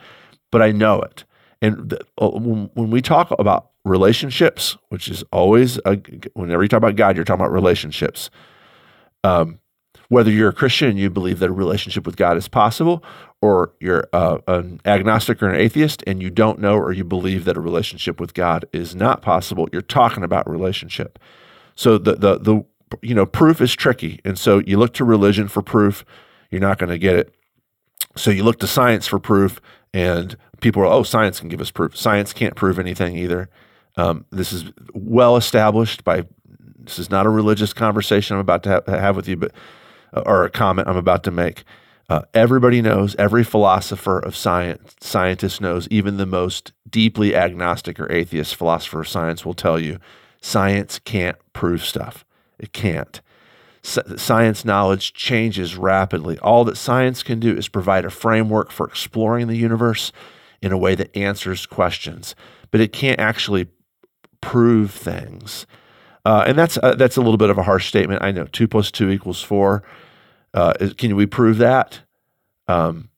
but 0.51 0.63
I 0.63 0.73
know 0.73 1.01
it. 1.01 1.25
And 1.63 1.95
uh, 2.19 2.31
when, 2.31 2.71
when 2.75 2.91
we 2.91 3.03
talk 3.03 3.31
about 3.39 3.71
relationships, 3.85 4.77
which 4.89 5.09
is 5.09 5.23
always, 5.33 5.79
a, 5.85 5.97
whenever 6.35 6.63
you 6.63 6.69
talk 6.69 6.79
about 6.79 6.97
God, 6.97 7.17
you're 7.17 7.25
talking 7.25 7.41
about 7.41 7.53
relationships. 7.53 8.31
Um, 9.25 9.61
whether 10.09 10.31
you're 10.31 10.49
a 10.49 10.53
Christian 10.53 10.89
and 10.89 10.99
you 10.99 11.09
believe 11.09 11.39
that 11.39 11.51
a 11.51 11.53
relationship 11.53 12.05
with 12.05 12.17
God 12.17 12.37
is 12.37 12.49
possible, 12.49 13.03
or 13.41 13.73
you're 13.81 14.09
uh, 14.13 14.39
an 14.49 14.81
agnostic 14.85 15.43
or 15.43 15.49
an 15.49 15.61
atheist 15.61 16.03
and 16.07 16.21
you 16.21 16.31
don't 16.31 16.59
know 16.59 16.77
or 16.77 16.93
you 16.93 17.05
believe 17.05 17.45
that 17.45 17.57
a 17.57 17.61
relationship 17.61 18.21
with 18.21 18.35
God 18.35 18.65
is 18.73 18.95
not 18.95 19.23
possible, 19.23 19.69
you're 19.73 19.83
talking 19.83 20.25
about 20.25 20.51
relationship. 20.51 21.19
So 21.77 21.97
the 21.97 22.15
the 22.17 22.39
the 22.39 22.65
you 23.03 23.15
know 23.15 23.25
proof 23.25 23.61
is 23.61 23.75
tricky, 23.75 24.21
and 24.25 24.39
so 24.39 24.59
you 24.59 24.79
look 24.79 24.93
to 24.95 25.05
religion 25.05 25.49
for 25.49 25.63
proof. 25.63 26.05
You're 26.51 26.61
not 26.61 26.79
going 26.79 26.91
to 26.91 26.99
get 26.99 27.15
it. 27.15 27.35
So 28.17 28.31
you 28.31 28.45
look 28.45 28.59
to 28.61 28.67
science 28.67 29.07
for 29.07 29.19
proof, 29.19 29.61
and 29.95 30.37
people 30.61 30.83
are, 30.83 30.87
oh, 30.87 31.03
science 31.03 31.41
can 31.41 31.49
give 31.49 31.61
us 31.61 31.71
proof. 31.71 31.97
Science 31.97 32.33
can't 32.33 32.57
prove 32.57 32.79
anything 32.79 33.17
either. 33.17 33.49
Um, 33.97 34.25
this 34.31 34.53
is 34.53 34.65
well 34.93 35.37
established 35.37 36.05
by. 36.05 36.25
This 36.83 36.99
is 36.99 37.11
not 37.11 37.27
a 37.27 37.31
religious 37.31 37.73
conversation 37.73 38.35
I'm 38.35 38.41
about 38.41 38.63
to 38.65 38.69
have, 38.71 38.87
have 38.87 39.17
with 39.17 39.29
you, 39.29 39.37
but 39.37 39.53
or 40.13 40.45
a 40.45 40.51
comment 40.51 40.89
I'm 40.89 40.97
about 40.97 41.23
to 41.25 41.31
make. 41.31 41.65
Uh, 42.09 42.23
everybody 42.35 42.83
knows, 42.83 43.15
every 43.17 43.45
philosopher 43.45 44.19
of 44.19 44.35
science, 44.35 44.97
scientist 45.01 45.61
knows, 45.61 45.87
even 45.89 46.17
the 46.17 46.27
most 46.27 46.73
deeply 46.89 47.37
agnostic 47.37 48.01
or 48.01 48.11
atheist 48.11 48.57
philosopher 48.57 49.03
of 49.03 49.09
science 49.09 49.45
will 49.45 49.55
tell 49.55 49.79
you 49.79 49.99
science 50.41 50.99
can't 50.99 51.37
prove 51.53 51.85
stuff. 51.85 52.25
It 52.59 52.73
can't. 52.73 53.21
Science 53.83 54.65
knowledge 54.65 55.13
changes 55.15 55.77
rapidly. 55.77 56.39
All 56.39 56.65
that 56.65 56.77
science 56.77 57.23
can 57.23 57.41
do 57.41 57.57
is 57.57 57.69
provide 57.69 58.05
a 58.05 58.11
framework 58.11 58.71
for 58.71 58.87
exploring 58.87 59.47
the 59.47 59.57
universe 59.57 60.13
in 60.61 60.73
a 60.73 60.79
way 60.79 60.95
that 60.95 61.17
answers 61.17 61.67
questions, 61.67 62.35
but 62.71 62.81
it 62.81 62.93
can't 62.93 63.19
actually 63.19 63.69
prove 64.41 64.91
things. 64.91 65.67
Uh, 66.25 66.45
and 66.47 66.59
that's 66.59 66.79
uh, 66.83 66.95
that's 66.95 67.17
a 67.17 67.23
little 67.23 67.39
bit 67.39 67.51
of 67.51 67.57
a 67.57 67.63
harsh 67.63 67.89
statement. 67.89 68.23
I 68.23 68.31
know 68.31 68.45
two 68.45 68.69
plus 68.69 68.91
two 68.91 69.11
equals 69.11 69.43
four. 69.43 69.83
Uh, 70.53 70.75
can 70.99 71.17
we 71.17 71.27
prove 71.27 71.59
that? 71.59 72.01
Um, 72.69 73.09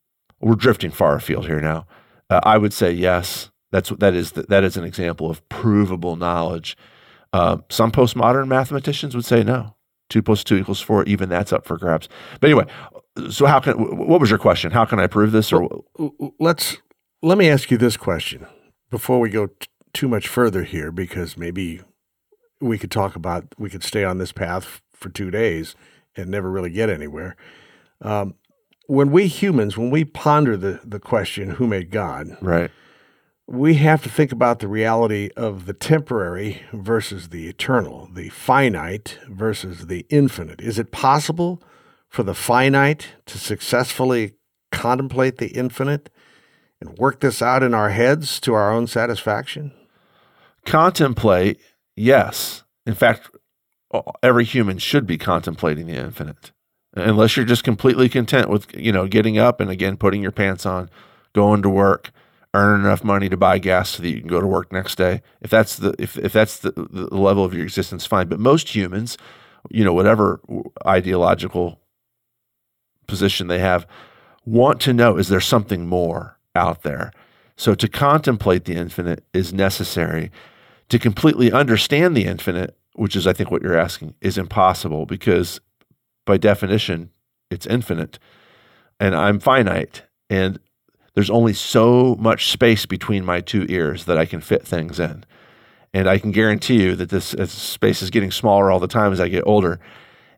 we're 0.41 0.55
drifting 0.55 0.91
far 0.91 1.17
afield 1.17 1.47
here 1.47 1.61
now. 1.61 1.87
Uh, 2.31 2.41
I 2.45 2.59
would 2.59 2.73
say 2.73 2.93
yes. 2.93 3.51
That's 3.73 3.91
that 3.91 4.15
is 4.15 4.33
that 4.33 4.63
is 4.63 4.77
an 4.77 4.85
example 4.85 5.31
of 5.31 5.47
provable 5.49 6.15
knowledge. 6.15 6.77
Uh, 7.33 7.59
some 7.71 7.91
postmodern 7.91 8.47
mathematicians 8.47 9.17
would 9.17 9.25
say 9.25 9.43
no. 9.43 9.75
Two 10.13 10.23
plus 10.23 10.45
two 10.45 10.57
equals 10.57 10.81
four. 10.81 11.05
Even 11.05 11.29
that's 11.31 11.53
up 11.53 11.65
for 11.65 11.79
grabs. 11.79 12.09
But 12.39 12.51
anyway, 12.51 12.67
so 13.31 13.47
how 13.47 13.61
can? 13.61 13.75
What 13.97 14.21
was 14.21 14.29
your 14.29 14.39
question? 14.39 14.71
How 14.73 14.85
can 14.85 15.01
I 15.01 15.07
prove 15.07 15.33
this? 15.33 15.53
Or 15.53 15.85
well, 15.97 16.35
let's 16.39 16.77
let 17.23 17.39
me 17.39 17.49
ask 17.49 17.71
you 17.71 17.79
this 17.79 17.97
question 17.97 18.47
before 18.91 19.19
we 19.21 19.31
go 19.31 19.47
t- 19.47 19.69
too 19.95 20.09
much 20.09 20.29
further 20.29 20.65
here, 20.65 20.93
because 20.93 21.39
maybe 21.39 21.81
we 22.61 22.77
could 22.77 22.91
talk 22.91 23.17
about 23.17 23.47
we 23.59 23.71
could 23.71 23.83
stay 23.83 24.05
on 24.05 24.19
this 24.19 24.33
path 24.33 24.83
for 24.93 25.09
two 25.09 25.31
days 25.31 25.75
and 26.15 26.31
never 26.31 26.51
really 26.51 26.71
get 26.71 26.91
anywhere. 26.91 27.35
Um, 28.03 28.35
when 28.87 29.11
we 29.11 29.29
humans, 29.29 29.79
when 29.79 29.91
we 29.91 30.05
ponder 30.05 30.57
the, 30.57 30.81
the 30.85 31.01
question, 31.01 31.51
who 31.51 31.67
made 31.67 31.91
God? 31.91 32.37
Right. 32.43 32.71
We 33.47 33.75
have 33.75 34.03
to 34.05 34.09
think 34.09 34.33
about 34.33 34.61
the 34.61 34.69
reality 34.69 35.31
of 35.37 35.67
the 35.67 35.75
temporary 35.75 36.63
versus 36.73 37.29
the 37.29 37.49
eternal, 37.49 38.09
the 38.13 38.29
finite 38.31 39.19
versus 39.29 39.87
the 39.87 40.07
infinite. 40.09 40.61
Is 40.61 40.79
it 40.79 40.93
possible 40.93 41.63
for 42.09 42.23
the 42.23 42.35
finite 42.35 43.09
to 43.27 43.39
successfully 43.39 44.35
contemplate 44.71 45.39
the 45.39 45.49
infinite 45.49 46.09
and 46.81 46.97
work 46.99 47.21
this 47.21 47.43
out 47.43 47.63
in 47.63 47.75
our 47.75 47.91
heads 47.91 48.41
to 48.41 48.55
our 48.55 48.73
own 48.73 48.87
satisfaction? 48.87 49.73
Contemplate 50.65 51.59
Yes. 51.97 52.65
In 52.87 52.95
fact, 52.95 53.31
every 54.23 54.45
human 54.45 54.79
should 54.79 55.07
be 55.07 55.19
contemplating 55.19 55.87
the 55.87 55.97
infinite. 55.97 56.53
Unless 56.95 57.37
you're 57.37 57.47
just 57.47 57.65
completely 57.65 58.09
content 58.09 58.49
with, 58.49 58.75
you 58.77 58.93
know, 58.93 59.07
getting 59.07 59.39
up 59.39 59.61
and 59.61 59.71
again 59.71 59.97
putting 59.97 60.23
your 60.23 60.33
pants 60.33 60.67
on, 60.67 60.91
going 61.33 61.63
to 61.63 61.71
work, 61.71 62.11
earning 62.55 62.85
enough 62.85 63.03
money 63.03 63.29
to 63.29 63.37
buy 63.37 63.59
gas 63.59 63.91
so 63.91 64.03
that 64.03 64.11
you 64.11 64.21
can 64.21 64.29
go 64.29 64.41
to 64.41 64.47
work 64.47 64.73
next 64.73 64.97
day. 64.97 65.23
If 65.41 65.51
that's 65.51 65.77
the 65.77 65.95
if, 65.99 66.19
if 66.19 66.33
that's 66.33 66.59
the, 66.59 66.73
the 66.73 67.17
level 67.17 67.45
of 67.45 67.55
your 67.55 67.63
existence, 67.63 68.07
fine. 68.07 68.29
But 68.29 68.41
most 68.41 68.75
humans, 68.75 69.17
you 69.71 69.85
know, 69.85 69.93
whatever 69.93 70.41
ideological 70.87 71.81
position 73.07 73.49
they 73.49 73.59
have, 73.59 73.87
want 74.45 74.81
to 74.83 74.93
know 74.93 75.17
is 75.17 75.29
there 75.29 75.41
something 75.41 75.87
more 75.87 76.39
out 76.55 76.83
there? 76.83 77.13
So 77.57 77.75
to 77.75 77.89
contemplate 77.89 78.65
the 78.65 78.75
infinite 78.75 79.25
is 79.33 79.53
necessary 79.53 80.31
to 80.89 80.99
completely 80.99 81.53
understand 81.53 82.17
the 82.17 82.25
infinite, 82.25 82.77
which 82.95 83.17
is, 83.17 83.27
I 83.27 83.33
think, 83.33 83.51
what 83.51 83.63
you're 83.63 83.79
asking, 83.79 84.15
is 84.21 84.37
impossible 84.37 85.07
because 85.07 85.61
by 86.27 86.37
definition, 86.37 87.11
it's 87.51 87.67
infinite 87.67 88.19
and 89.01 89.15
I'm 89.15 89.41
finite. 89.41 90.03
And 90.31 90.59
there's 91.15 91.31
only 91.31 91.53
so 91.53 92.17
much 92.19 92.51
space 92.51 92.87
between 92.87 93.25
my 93.25 93.41
two 93.41 93.67
ears 93.69 94.07
that 94.07 94.19
I 94.19 94.25
can 94.25 94.41
fit 94.41 94.67
things 94.67 94.99
in. 94.99 95.25
And 95.95 96.09
I 96.09 96.19
can 96.19 96.31
guarantee 96.31 96.83
you 96.83 96.97
that 96.97 97.11
this 97.11 97.35
space 97.53 98.01
is 98.03 98.11
getting 98.11 98.31
smaller 98.31 98.71
all 98.71 98.81
the 98.81 98.89
time 98.89 99.13
as 99.13 99.21
I 99.21 99.29
get 99.29 99.45
older. 99.47 99.79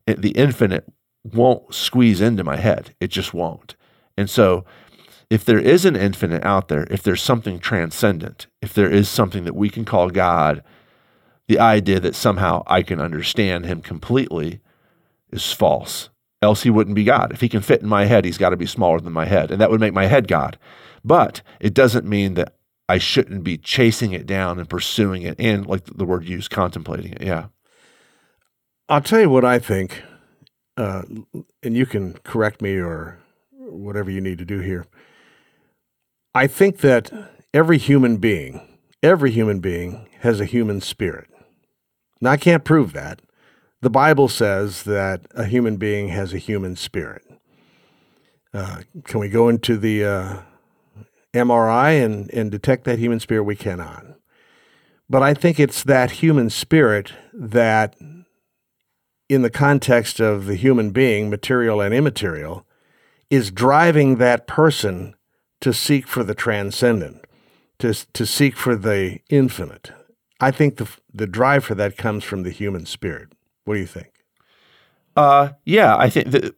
the 0.07 0.33
infinite 0.33 0.85
won't 1.23 1.73
squeeze 1.73 2.21
into 2.21 2.45
my 2.45 2.57
head. 2.57 2.95
It 3.01 3.09
just 3.09 3.33
won't. 3.33 3.77
And 4.17 4.29
so 4.29 4.65
if 5.31 5.45
there 5.45 5.59
is 5.59 5.85
an 5.85 5.97
infinite 5.97 6.45
out 6.45 6.69
there, 6.69 6.87
if 6.91 7.03
there's 7.03 7.23
something 7.23 7.59
transcendent, 7.59 8.47
if 8.61 8.75
there 8.75 8.91
is 8.91 9.09
something 9.09 9.45
that 9.45 9.57
we 9.57 9.71
can 9.71 9.85
call 9.85 10.11
God, 10.11 10.63
the 11.49 11.59
idea 11.59 12.01
that 12.01 12.15
somehow 12.15 12.63
I 12.67 12.83
can 12.83 13.01
understand 13.01 13.65
him 13.65 13.81
completely 13.81 14.61
is 15.31 15.53
false. 15.53 16.11
Else 16.45 16.63
he 16.63 16.71
wouldn't 16.71 16.95
be 16.95 17.03
God. 17.05 17.33
If 17.33 17.41
he 17.41 17.49
can 17.49 17.63
fit 17.63 17.83
in 17.83 17.89
my 17.89 18.05
head, 18.05 18.25
he's 18.25 18.39
got 18.39 18.51
to 18.51 18.57
be 18.57 18.67
smaller 18.67 19.01
than 19.01 19.13
my 19.13 19.25
head. 19.25 19.51
And 19.51 19.61
that 19.61 19.71
would 19.71 19.81
make 19.81 19.95
my 19.95 20.07
head 20.07 20.29
God. 20.29 20.59
But 21.03 21.43
it 21.59 21.75
doesn't 21.75 22.07
mean 22.07 22.35
that 22.35 22.55
I 22.89 22.99
shouldn't 22.99 23.43
be 23.43 23.57
chasing 23.57 24.13
it 24.13 24.27
down 24.27 24.59
and 24.59 24.69
pursuing 24.69 25.23
it 25.23 25.37
and, 25.39 25.67
like 25.67 25.85
the 25.87 26.05
word 26.05 26.25
used, 26.25 26.51
contemplating 26.51 27.13
it. 27.13 27.23
Yeah. 27.23 27.47
I'll 28.89 29.01
tell 29.01 29.21
you 29.21 29.31
what 29.31 29.45
I 29.45 29.59
think, 29.59 30.03
uh, 30.77 31.03
and 31.63 31.77
you 31.77 31.87
can 31.87 32.13
correct 32.25 32.61
me 32.61 32.77
or 32.77 33.19
whatever 33.51 34.11
you 34.11 34.21
need 34.21 34.39
to 34.39 34.45
do 34.45 34.61
here. 34.61 34.85
I 36.35 36.47
think 36.47 36.79
that 36.79 37.11
every 37.55 37.79
human 37.79 38.19
being, 38.19 38.61
every 39.03 39.31
human 39.31 39.61
being 39.61 40.07
has 40.21 40.41
a 40.41 40.45
human 40.45 40.83
spirit. 40.83 41.29
Now, 42.21 42.33
I 42.33 42.37
can't 42.37 42.65
prove 42.65 42.93
that. 42.93 43.23
The 43.85 43.91
Bible 43.91 44.29
says 44.29 44.85
that 44.85 45.27
a 45.35 45.45
human 45.45 45.77
being 45.77 46.09
has 46.09 46.33
a 46.33 46.39
human 46.39 46.75
spirit. 46.75 47.23
Uh, 48.55 48.79
can 49.05 49.21
we 49.21 49.29
go 49.29 49.51
into 49.51 49.77
the 49.77 50.03
uh, 50.03 50.37
MRI 51.35 52.03
and, 52.03 52.31
and 52.33 52.51
detect 52.51 52.85
that 52.85 52.99
human 52.99 53.21
spirit? 53.21 53.43
We 53.43 53.57
cannot. 53.57 54.07
But 55.11 55.23
I 55.23 55.35
think 55.35 55.61
it's 55.61 55.85
that 55.85 56.13
human 56.23 56.49
spirit 56.49 57.13
that, 57.35 57.95
in 59.29 59.43
the 59.43 59.51
context 59.51 60.19
of 60.19 60.47
the 60.47 60.57
human 60.57 60.91
being, 60.91 61.29
material 61.29 61.83
and 61.83 61.93
immaterial, 61.93 62.65
is 63.29 63.51
driving 63.51 64.17
that 64.17 64.47
person 64.47 65.15
to 65.61 65.75
seek 65.75 66.07
for 66.09 66.25
the 66.25 66.35
transcendent. 66.35 67.23
to 67.81 67.93
to 68.15 68.25
seek 68.25 68.57
for 68.57 68.77
the 68.77 69.19
infinite. 69.29 69.93
I 70.41 70.53
think 70.53 70.77
the 70.77 70.89
the 71.13 71.27
drive 71.27 71.65
for 71.65 71.75
that 71.75 71.99
comes 71.99 72.25
from 72.25 72.45
the 72.45 72.51
human 72.51 72.87
spirit. 72.87 73.34
What 73.65 73.75
do 73.75 73.81
you 73.81 73.87
think? 73.87 74.11
Uh, 75.17 75.51
yeah, 75.65 75.97
I 75.97 76.11
think 76.11 76.31
that 76.33 76.55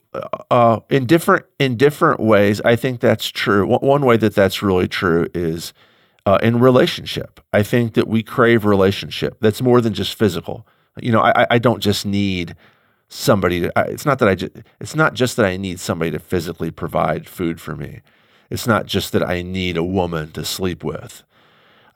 uh, 0.51 0.81
in 0.89 1.07
different 1.07 1.45
in 1.59 1.77
different 1.77 2.21
ways, 2.21 2.61
I 2.65 2.75
think 2.75 3.01
that's 3.01 3.29
true. 3.29 3.67
One, 3.67 4.05
way 4.05 4.17
that 4.17 4.35
that's 4.35 4.63
really 4.63 4.89
true 4.89 5.29
is 5.35 5.75
uh, 6.25 6.39
in 6.43 6.59
relationship. 6.59 7.41
I 7.53 7.63
think 7.63 7.95
that 7.95 8.09
we 8.09 8.23
crave 8.23 8.65
relationship. 8.65 9.37
That's 9.41 9.61
more 9.61 9.81
than 9.81 9.93
just 9.93 10.15
physical. 10.15 10.67
You 11.01 11.13
know, 11.13 11.21
I, 11.21 11.47
I 11.51 11.59
don't 11.59 11.81
just 11.81 12.07
need 12.07 12.57
somebody 13.09 13.61
to. 13.61 13.73
It's 13.89 14.07
not 14.07 14.19
that 14.21 14.29
I. 14.29 14.35
Just, 14.35 14.53
it's 14.81 14.95
not 14.95 15.13
just 15.13 15.37
that 15.37 15.45
I 15.45 15.59
need 15.59 15.79
somebody 15.79 16.11
to 16.13 16.19
physically 16.19 16.71
provide 16.71 17.29
food 17.29 17.61
for 17.61 17.77
me. 17.77 18.01
It's 18.49 18.67
not 18.67 18.87
just 18.87 19.13
that 19.13 19.29
I 19.29 19.43
need 19.43 19.77
a 19.77 19.85
woman 19.85 20.33
to 20.33 20.45
sleep 20.47 20.83
with. 20.83 21.25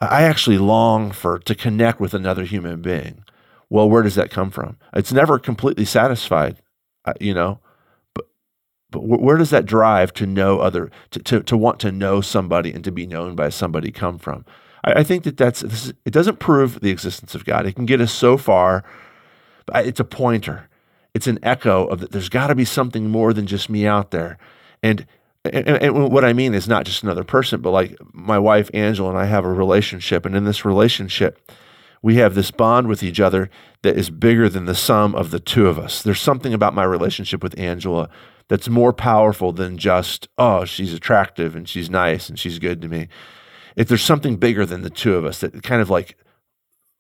I 0.00 0.22
actually 0.22 0.58
long 0.58 1.10
for 1.10 1.38
to 1.38 1.54
connect 1.54 2.00
with 2.00 2.12
another 2.12 2.44
human 2.44 2.82
being. 2.82 3.24
Well, 3.70 3.88
where 3.88 4.02
does 4.02 4.16
that 4.16 4.30
come 4.30 4.50
from? 4.50 4.76
It's 4.92 5.12
never 5.12 5.38
completely 5.38 5.84
satisfied, 5.84 6.56
uh, 7.04 7.14
you 7.20 7.32
know. 7.32 7.60
But 8.12 8.28
but 8.90 9.00
where 9.02 9.36
does 9.36 9.50
that 9.50 9.64
drive 9.64 10.12
to 10.14 10.26
know 10.26 10.58
other 10.58 10.90
to, 11.12 11.20
to, 11.20 11.42
to 11.44 11.56
want 11.56 11.78
to 11.80 11.92
know 11.92 12.20
somebody 12.20 12.72
and 12.72 12.82
to 12.84 12.90
be 12.90 13.06
known 13.06 13.36
by 13.36 13.48
somebody 13.48 13.92
come 13.92 14.18
from? 14.18 14.44
I, 14.84 15.00
I 15.00 15.02
think 15.04 15.22
that 15.22 15.36
that's 15.36 15.62
is, 15.62 15.94
it 16.04 16.12
doesn't 16.12 16.40
prove 16.40 16.80
the 16.80 16.90
existence 16.90 17.34
of 17.36 17.44
God. 17.44 17.64
It 17.64 17.76
can 17.76 17.86
get 17.86 18.00
us 18.00 18.12
so 18.12 18.36
far, 18.36 18.84
but 19.66 19.86
it's 19.86 20.00
a 20.00 20.04
pointer. 20.04 20.68
It's 21.14 21.28
an 21.28 21.38
echo 21.42 21.86
of 21.86 22.00
that. 22.00 22.10
There's 22.10 22.28
got 22.28 22.48
to 22.48 22.54
be 22.56 22.64
something 22.64 23.08
more 23.08 23.32
than 23.32 23.46
just 23.46 23.70
me 23.70 23.86
out 23.86 24.10
there, 24.10 24.36
and 24.82 25.06
and, 25.44 25.68
and, 25.68 26.12
what 26.12 26.24
I 26.24 26.32
mean 26.32 26.54
is 26.54 26.68
not 26.68 26.84
just 26.84 27.02
another 27.02 27.24
person, 27.24 27.62
but 27.62 27.70
like 27.70 27.96
my 28.12 28.38
wife 28.38 28.68
Angela 28.74 29.10
and 29.10 29.18
I 29.18 29.24
have 29.26 29.44
a 29.44 29.52
relationship, 29.52 30.26
and 30.26 30.36
in 30.36 30.44
this 30.44 30.64
relationship, 30.64 31.50
we 32.02 32.16
have 32.16 32.34
this 32.34 32.50
bond 32.50 32.88
with 32.88 33.02
each 33.02 33.20
other 33.20 33.50
that 33.82 33.96
is 33.96 34.10
bigger 34.10 34.48
than 34.48 34.64
the 34.64 34.74
sum 34.74 35.14
of 35.14 35.30
the 35.30 35.40
two 35.40 35.66
of 35.66 35.78
us. 35.78 36.02
There's 36.02 36.20
something 36.20 36.54
about 36.54 36.74
my 36.74 36.84
relationship 36.84 37.42
with 37.42 37.58
Angela 37.58 38.08
that's 38.48 38.68
more 38.68 38.92
powerful 38.92 39.52
than 39.52 39.78
just, 39.78 40.28
oh, 40.38 40.64
she's 40.64 40.92
attractive 40.92 41.54
and 41.54 41.68
she's 41.68 41.90
nice 41.90 42.28
and 42.28 42.38
she's 42.38 42.58
good 42.58 42.80
to 42.82 42.88
me. 42.88 43.08
If 43.76 43.88
there's 43.88 44.02
something 44.02 44.36
bigger 44.36 44.66
than 44.66 44.82
the 44.82 44.90
two 44.90 45.14
of 45.14 45.24
us 45.24 45.40
that 45.40 45.62
kind 45.62 45.80
of 45.80 45.90
like, 45.90 46.16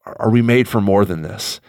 are 0.04 0.30
we 0.30 0.42
made 0.42 0.68
for 0.68 0.80
more 0.80 1.04
than 1.04 1.22
this? 1.22 1.60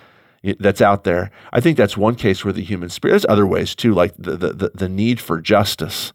That's 0.59 0.81
out 0.81 1.03
there. 1.03 1.31
I 1.53 1.59
think 1.59 1.77
that's 1.77 1.95
one 1.95 2.15
case 2.15 2.43
where 2.43 2.53
the 2.53 2.63
human 2.63 2.89
spirit. 2.89 3.13
There's 3.13 3.25
other 3.29 3.45
ways 3.45 3.75
too, 3.75 3.93
like 3.93 4.13
the 4.17 4.35
the, 4.35 4.71
the 4.73 4.89
need 4.89 5.19
for 5.19 5.39
justice, 5.39 6.13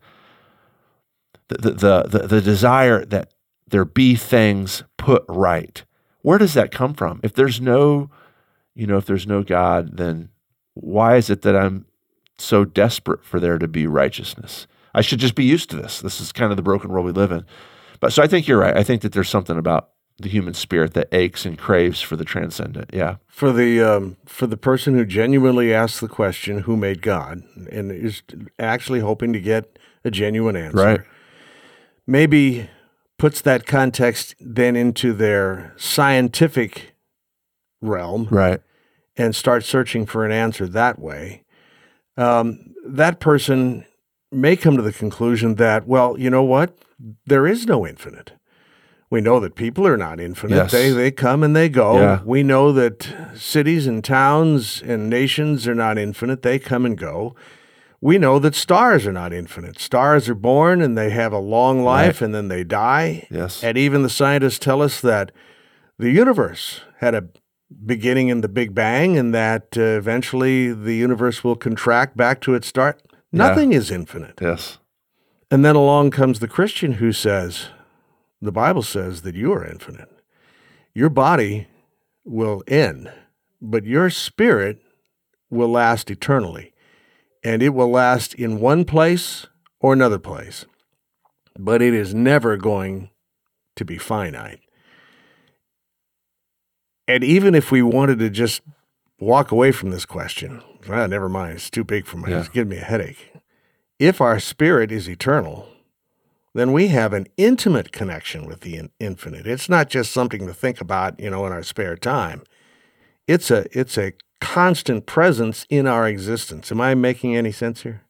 the, 1.46 1.70
the 1.70 2.02
the 2.02 2.26
the 2.26 2.40
desire 2.40 3.04
that 3.04 3.32
there 3.68 3.85
be 3.85 4.16
things 4.16 4.82
put 4.96 5.25
right 5.28 5.85
where 6.26 6.38
does 6.38 6.54
that 6.54 6.73
come 6.73 6.92
from? 6.92 7.21
If 7.23 7.35
there's 7.35 7.61
no, 7.61 8.11
you 8.75 8.85
know, 8.85 8.97
if 8.97 9.06
there's 9.06 9.28
no 9.28 9.45
God, 9.45 9.97
then 9.97 10.30
why 10.75 11.14
is 11.14 11.30
it 11.30 11.42
that 11.42 11.54
I'm 11.54 11.87
so 12.37 12.64
desperate 12.64 13.25
for 13.25 13.38
there 13.38 13.59
to 13.59 13.68
be 13.68 13.87
righteousness? 13.87 14.66
I 14.92 15.02
should 15.02 15.21
just 15.21 15.37
be 15.37 15.45
used 15.45 15.71
to 15.71 15.76
this. 15.76 16.00
This 16.00 16.21
is 16.21 16.33
kind 16.33 16.50
of 16.50 16.56
the 16.56 16.64
broken 16.64 16.90
world 16.90 17.06
we 17.06 17.12
live 17.12 17.30
in. 17.30 17.47
But 18.00 18.12
so 18.12 18.25
I 18.25 18.26
think 18.26 18.49
you're 18.49 18.59
right. 18.59 18.76
I 18.76 18.83
think 18.83 19.02
that 19.02 19.12
there's 19.12 19.28
something 19.28 19.56
about 19.56 19.90
the 20.18 20.28
human 20.28 20.54
spirit 20.54 20.95
that 20.95 21.06
aches 21.12 21.47
and 21.47 21.56
craves 21.56 22.00
for 22.00 22.16
the 22.16 22.25
transcendent. 22.25 22.90
Yeah. 22.92 23.18
For 23.28 23.52
the 23.52 23.80
um, 23.80 24.16
for 24.25 24.49
the 24.49 24.56
person 24.56 24.95
who 24.95 25.04
genuinely 25.04 25.73
asks 25.73 26.00
the 26.00 26.09
question, 26.09 26.62
"Who 26.62 26.76
made 26.76 27.02
God?" 27.02 27.45
and 27.71 27.92
is 27.92 28.25
actually 28.59 28.99
hoping 28.99 29.33
to 29.33 29.38
get 29.38 29.78
a 30.04 30.11
genuine 30.11 30.56
answer, 30.56 30.76
right? 30.76 31.00
Maybe 32.04 32.68
puts 33.18 33.40
that 33.40 33.66
context 33.66 34.35
then 34.40 34.76
into 34.76 35.12
their 35.12 35.72
scientific 35.76 36.94
realm, 37.81 38.29
right, 38.31 38.61
and 39.16 39.35
starts 39.35 39.66
searching 39.66 40.07
for 40.07 40.24
an 40.24 40.33
answer 40.33 40.66
that 40.66 40.98
way, 40.98 41.44
um, 42.16 42.74
that 42.85 43.20
person 43.20 43.85
may 44.31 44.57
come 44.57 44.76
to 44.76 44.83
the 44.83 44.92
conclusion 44.92 45.55
that, 45.55 45.87
well, 45.87 46.18
you 46.18 46.31
know 46.31 46.42
what, 46.42 46.76
there 47.26 47.46
is 47.46 47.66
no 47.66 47.87
infinite. 47.87 48.33
We 49.09 49.20
know 49.20 49.38
that 49.40 49.55
people 49.55 49.87
are 49.87 49.96
not 49.96 50.18
infinite. 50.18 50.57
Yes. 50.57 50.72
They 50.72 50.90
they 50.90 51.12
come 51.12 51.44
and 51.44 51.55
they 51.55 51.68
go. 51.68 51.98
Yeah. 51.98 52.20
We 52.24 52.42
know 52.42 52.72
that 52.72 53.09
cities 53.37 53.87
and 53.87 54.02
towns 54.02 54.83
and 54.83 55.09
nations 55.09 55.68
are 55.68 55.76
not 55.76 55.96
infinite. 55.96 56.42
They 56.42 56.59
come 56.59 56.85
and 56.85 56.98
go 56.98 57.37
we 58.07 58.19
know 58.19 58.38
that 58.38 58.55
stars 58.55 59.05
are 59.05 59.12
not 59.12 59.33
infinite. 59.33 59.81
Stars 59.81 60.29
are 60.29 60.35
born 60.37 60.81
and 60.81 60.97
they 60.97 61.11
have 61.11 61.33
a 61.33 61.40
long 61.40 61.83
life 61.83 62.21
right. 62.21 62.27
and 62.27 62.33
then 62.33 62.47
they 62.47 62.62
die. 62.62 63.27
Yes. 63.33 63.64
And 63.64 63.77
even 63.77 64.05
the 64.05 64.09
scientists 64.09 64.61
tell 64.61 64.81
us 64.81 65.01
that 65.01 65.33
the 65.99 66.12
universe 66.12 66.83
had 66.99 67.16
a 67.16 67.25
beginning 67.85 68.29
in 68.29 68.42
the 68.42 68.49
Big 68.49 68.77
Bang 68.77 69.19
and 69.19 69.35
that 69.35 69.77
uh, 69.77 69.81
eventually 69.81 70.73
the 70.73 70.95
universe 70.95 71.42
will 71.42 71.57
contract 71.57 72.16
back 72.16 72.40
to 72.42 72.55
its 72.55 72.69
start. 72.69 73.03
Nothing 73.33 73.73
yeah. 73.73 73.79
is 73.79 73.90
infinite. 73.90 74.38
Yes. 74.40 74.79
And 75.51 75.64
then 75.64 75.75
along 75.75 76.12
comes 76.12 76.38
the 76.38 76.47
Christian 76.47 76.92
who 76.92 77.11
says, 77.11 77.71
the 78.40 78.53
Bible 78.53 78.83
says 78.83 79.23
that 79.23 79.35
you 79.35 79.53
are 79.53 79.66
infinite. 79.66 80.12
Your 80.95 81.11
body 81.11 81.66
will 82.25 82.62
end, 82.69 83.11
but 83.61 83.85
your 83.85 84.11
spirit 84.11 84.81
will 85.51 85.71
last 85.71 86.09
eternally 86.09 86.73
and 87.46 87.62
it 87.62 87.68
will 87.68 87.88
last 87.88 88.35
in 88.35 88.59
one 88.59 88.85
place 88.85 89.46
or 89.78 89.92
another 89.92 90.18
place, 90.18 90.66
but 91.56 91.80
it 91.80 91.94
is 91.94 92.12
never 92.12 92.56
going 92.56 93.09
to 93.76 93.85
be 93.85 93.98
finite. 93.98 94.59
And 97.06 97.22
even 97.22 97.54
if 97.54 97.70
we 97.70 97.82
wanted 97.82 98.18
to 98.18 98.30
just 98.30 98.62
walk 99.20 99.52
away 99.52 99.70
from 99.70 99.90
this 99.90 100.04
question, 100.04 100.61
ah, 100.90 101.06
never 101.06 101.28
mind, 101.28 101.54
it's 101.54 101.70
too 101.70 101.85
big 101.85 102.04
for 102.04 102.16
me, 102.16 102.32
yeah. 102.32 102.40
it's 102.40 102.48
giving 102.48 102.70
me 102.70 102.78
a 102.78 102.85
headache. 102.85 103.32
If 104.00 104.20
our 104.20 104.40
spirit 104.40 104.90
is 104.90 105.09
eternal, 105.09 105.68
then 106.52 106.72
we 106.72 106.88
have 106.88 107.12
an 107.12 107.28
intimate 107.37 107.92
connection 107.92 108.44
with 108.46 108.62
the 108.62 108.90
infinite. 108.98 109.46
It's 109.46 109.68
not 109.68 109.88
just 109.88 110.11
something 110.11 110.48
to 110.48 110.52
think 110.52 110.80
about, 110.80 111.20
you 111.20 111.30
know, 111.30 111.46
in 111.46 111.52
our 111.52 111.62
spare 111.62 111.96
time. 111.96 112.42
It's 113.28 113.52
a 113.52 113.66
it's 113.70 113.96
a 113.96 114.14
constant 114.40 115.07
presence 115.07 115.66
in 115.68 115.87
our 115.87 116.07
existence. 116.09 116.70
Am 116.70 116.81
I 116.81 116.94
making 116.94 117.37
any 117.37 117.53
sense 117.53 117.83
here? 117.83 118.03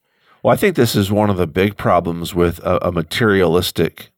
Well, 0.42 0.52
I 0.52 0.56
think 0.56 0.76
this 0.76 0.94
is 0.94 1.10
one 1.10 1.30
of 1.30 1.36
the 1.36 1.46
big 1.46 1.76
problems 1.76 2.34
with 2.34 2.58
a, 2.60 2.88
a 2.88 2.92
materialistic, 2.92 4.10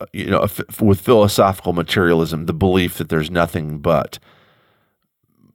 uh, 0.00 0.06
you 0.12 0.26
know, 0.26 0.46
with 0.80 1.00
philosophical 1.00 1.72
materialism, 1.72 2.46
the 2.46 2.54
belief 2.54 2.98
that 2.98 3.08
there's 3.08 3.30
nothing 3.30 3.78
but 3.78 4.18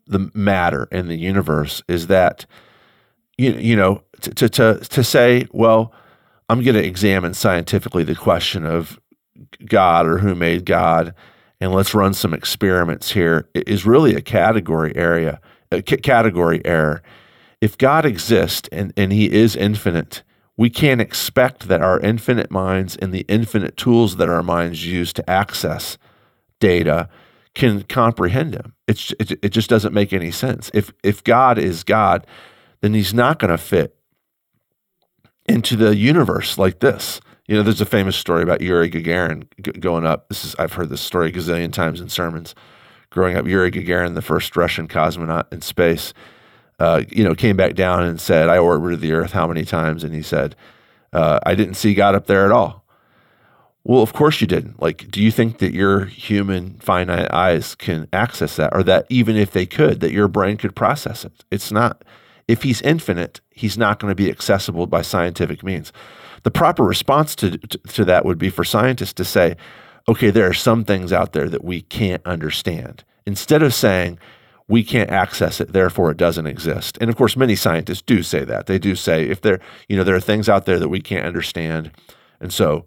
the 0.07 0.29
matter 0.33 0.87
in 0.91 1.07
the 1.07 1.17
universe 1.17 1.81
is 1.87 2.07
that, 2.07 2.45
you, 3.37 3.53
you 3.53 3.75
know, 3.75 4.03
to, 4.21 4.49
to, 4.49 4.79
to 4.79 5.03
say, 5.03 5.47
well, 5.51 5.93
I'm 6.49 6.63
going 6.63 6.75
to 6.75 6.85
examine 6.85 7.33
scientifically 7.33 8.03
the 8.03 8.15
question 8.15 8.65
of 8.65 8.99
God 9.65 10.05
or 10.05 10.17
who 10.17 10.35
made 10.35 10.65
God, 10.65 11.15
and 11.59 11.71
let's 11.71 11.93
run 11.93 12.13
some 12.13 12.33
experiments 12.33 13.11
here 13.11 13.47
is 13.53 13.85
really 13.85 14.15
a 14.15 14.21
category 14.21 14.95
area 14.95 15.39
uh, 15.71 15.81
c- 15.87 15.97
category 15.97 16.61
error. 16.65 17.01
If 17.59 17.77
God 17.77 18.05
exists 18.05 18.67
and, 18.71 18.93
and 18.97 19.11
He 19.11 19.31
is 19.31 19.55
infinite, 19.55 20.23
we 20.57 20.69
can't 20.69 21.01
expect 21.01 21.67
that 21.67 21.81
our 21.81 21.99
infinite 21.99 22.51
minds 22.51 22.95
and 22.95 23.13
the 23.13 23.25
infinite 23.27 23.77
tools 23.77 24.17
that 24.17 24.29
our 24.29 24.43
minds 24.43 24.85
use 24.85 25.13
to 25.13 25.29
access 25.29 25.97
data 26.59 27.09
can 27.53 27.83
comprehend 27.83 28.53
Him. 28.53 28.73
It's, 28.87 29.11
it, 29.19 29.31
it 29.43 29.49
just 29.49 29.69
doesn't 29.69 29.93
make 29.93 30.13
any 30.13 30.31
sense. 30.31 30.71
If, 30.73 30.91
if 31.03 31.23
God 31.23 31.57
is 31.57 31.83
God, 31.83 32.25
then 32.81 32.93
He's 32.93 33.13
not 33.13 33.39
going 33.39 33.51
to 33.51 33.57
fit 33.57 33.95
into 35.47 35.75
the 35.75 35.95
universe 35.95 36.57
like 36.57 36.79
this. 36.79 37.19
You 37.47 37.57
know, 37.57 37.63
there's 37.63 37.81
a 37.81 37.85
famous 37.85 38.15
story 38.15 38.43
about 38.43 38.61
Yuri 38.61 38.89
Gagarin 38.89 39.47
g- 39.61 39.71
going 39.73 40.05
up. 40.05 40.29
This 40.29 40.45
is 40.45 40.55
I've 40.57 40.73
heard 40.73 40.89
this 40.89 41.01
story 41.01 41.29
a 41.29 41.31
gazillion 41.31 41.73
times 41.73 41.99
in 41.99 42.07
sermons 42.09 42.55
growing 43.11 43.37
up, 43.37 43.45
Yuri 43.45 43.69
Gagarin, 43.69 44.15
the 44.15 44.21
first 44.21 44.55
Russian 44.57 44.87
cosmonaut 44.87 45.51
in 45.53 45.61
space, 45.61 46.13
uh, 46.79 47.03
you 47.09 47.23
know, 47.23 47.35
came 47.35 47.55
back 47.55 47.75
down 47.75 48.03
and 48.03 48.19
said, 48.19 48.49
"I 48.49 48.57
orbited 48.57 49.01
the 49.01 49.11
Earth 49.11 49.33
how 49.33 49.45
many 49.45 49.63
times?" 49.63 50.03
And 50.03 50.15
he 50.15 50.23
said, 50.23 50.55
uh, 51.13 51.39
"I 51.45 51.53
didn't 51.53 51.75
see 51.75 51.93
God 51.93 52.15
up 52.15 52.25
there 52.25 52.45
at 52.45 52.51
all." 52.51 52.83
Well, 53.83 54.01
of 54.01 54.13
course 54.13 54.41
you 54.41 54.47
didn't. 54.47 54.81
Like, 54.81 55.09
do 55.09 55.21
you 55.21 55.31
think 55.31 55.57
that 55.57 55.73
your 55.73 56.05
human 56.05 56.77
finite 56.79 57.31
eyes 57.33 57.75
can 57.75 58.07
access 58.13 58.55
that, 58.55 58.73
or 58.73 58.83
that 58.83 59.05
even 59.09 59.35
if 59.35 59.51
they 59.51 59.65
could, 59.65 59.99
that 60.01 60.11
your 60.11 60.27
brain 60.27 60.57
could 60.57 60.75
process 60.75 61.25
it? 61.25 61.43
It's 61.51 61.71
not. 61.71 62.03
If 62.47 62.63
he's 62.63 62.81
infinite, 62.81 63.41
he's 63.49 63.77
not 63.77 63.99
going 63.99 64.11
to 64.11 64.15
be 64.15 64.29
accessible 64.29 64.85
by 64.85 65.01
scientific 65.01 65.63
means. 65.63 65.91
The 66.43 66.51
proper 66.51 66.83
response 66.83 67.35
to, 67.35 67.57
to, 67.57 67.77
to 67.77 68.05
that 68.05 68.25
would 68.25 68.37
be 68.37 68.49
for 68.49 68.63
scientists 68.63 69.13
to 69.13 69.25
say, 69.25 69.55
okay, 70.07 70.29
there 70.29 70.47
are 70.47 70.53
some 70.53 70.83
things 70.83 71.13
out 71.13 71.33
there 71.33 71.49
that 71.49 71.63
we 71.63 71.81
can't 71.81 72.25
understand. 72.25 73.03
Instead 73.25 73.63
of 73.63 73.73
saying, 73.73 74.19
we 74.67 74.83
can't 74.83 75.09
access 75.09 75.59
it, 75.59 75.73
therefore 75.73 76.11
it 76.11 76.17
doesn't 76.17 76.47
exist. 76.47 76.97
And 77.01 77.09
of 77.09 77.15
course, 77.15 77.35
many 77.35 77.55
scientists 77.55 78.01
do 78.01 78.23
say 78.23 78.45
that. 78.45 78.67
They 78.67 78.79
do 78.79 78.95
say 78.95 79.27
if 79.27 79.41
there, 79.41 79.59
you 79.89 79.97
know, 79.97 80.03
there 80.03 80.15
are 80.15 80.21
things 80.21 80.47
out 80.47 80.65
there 80.65 80.79
that 80.79 80.89
we 80.89 81.01
can't 81.01 81.25
understand, 81.25 81.91
and 82.39 82.53
so 82.53 82.85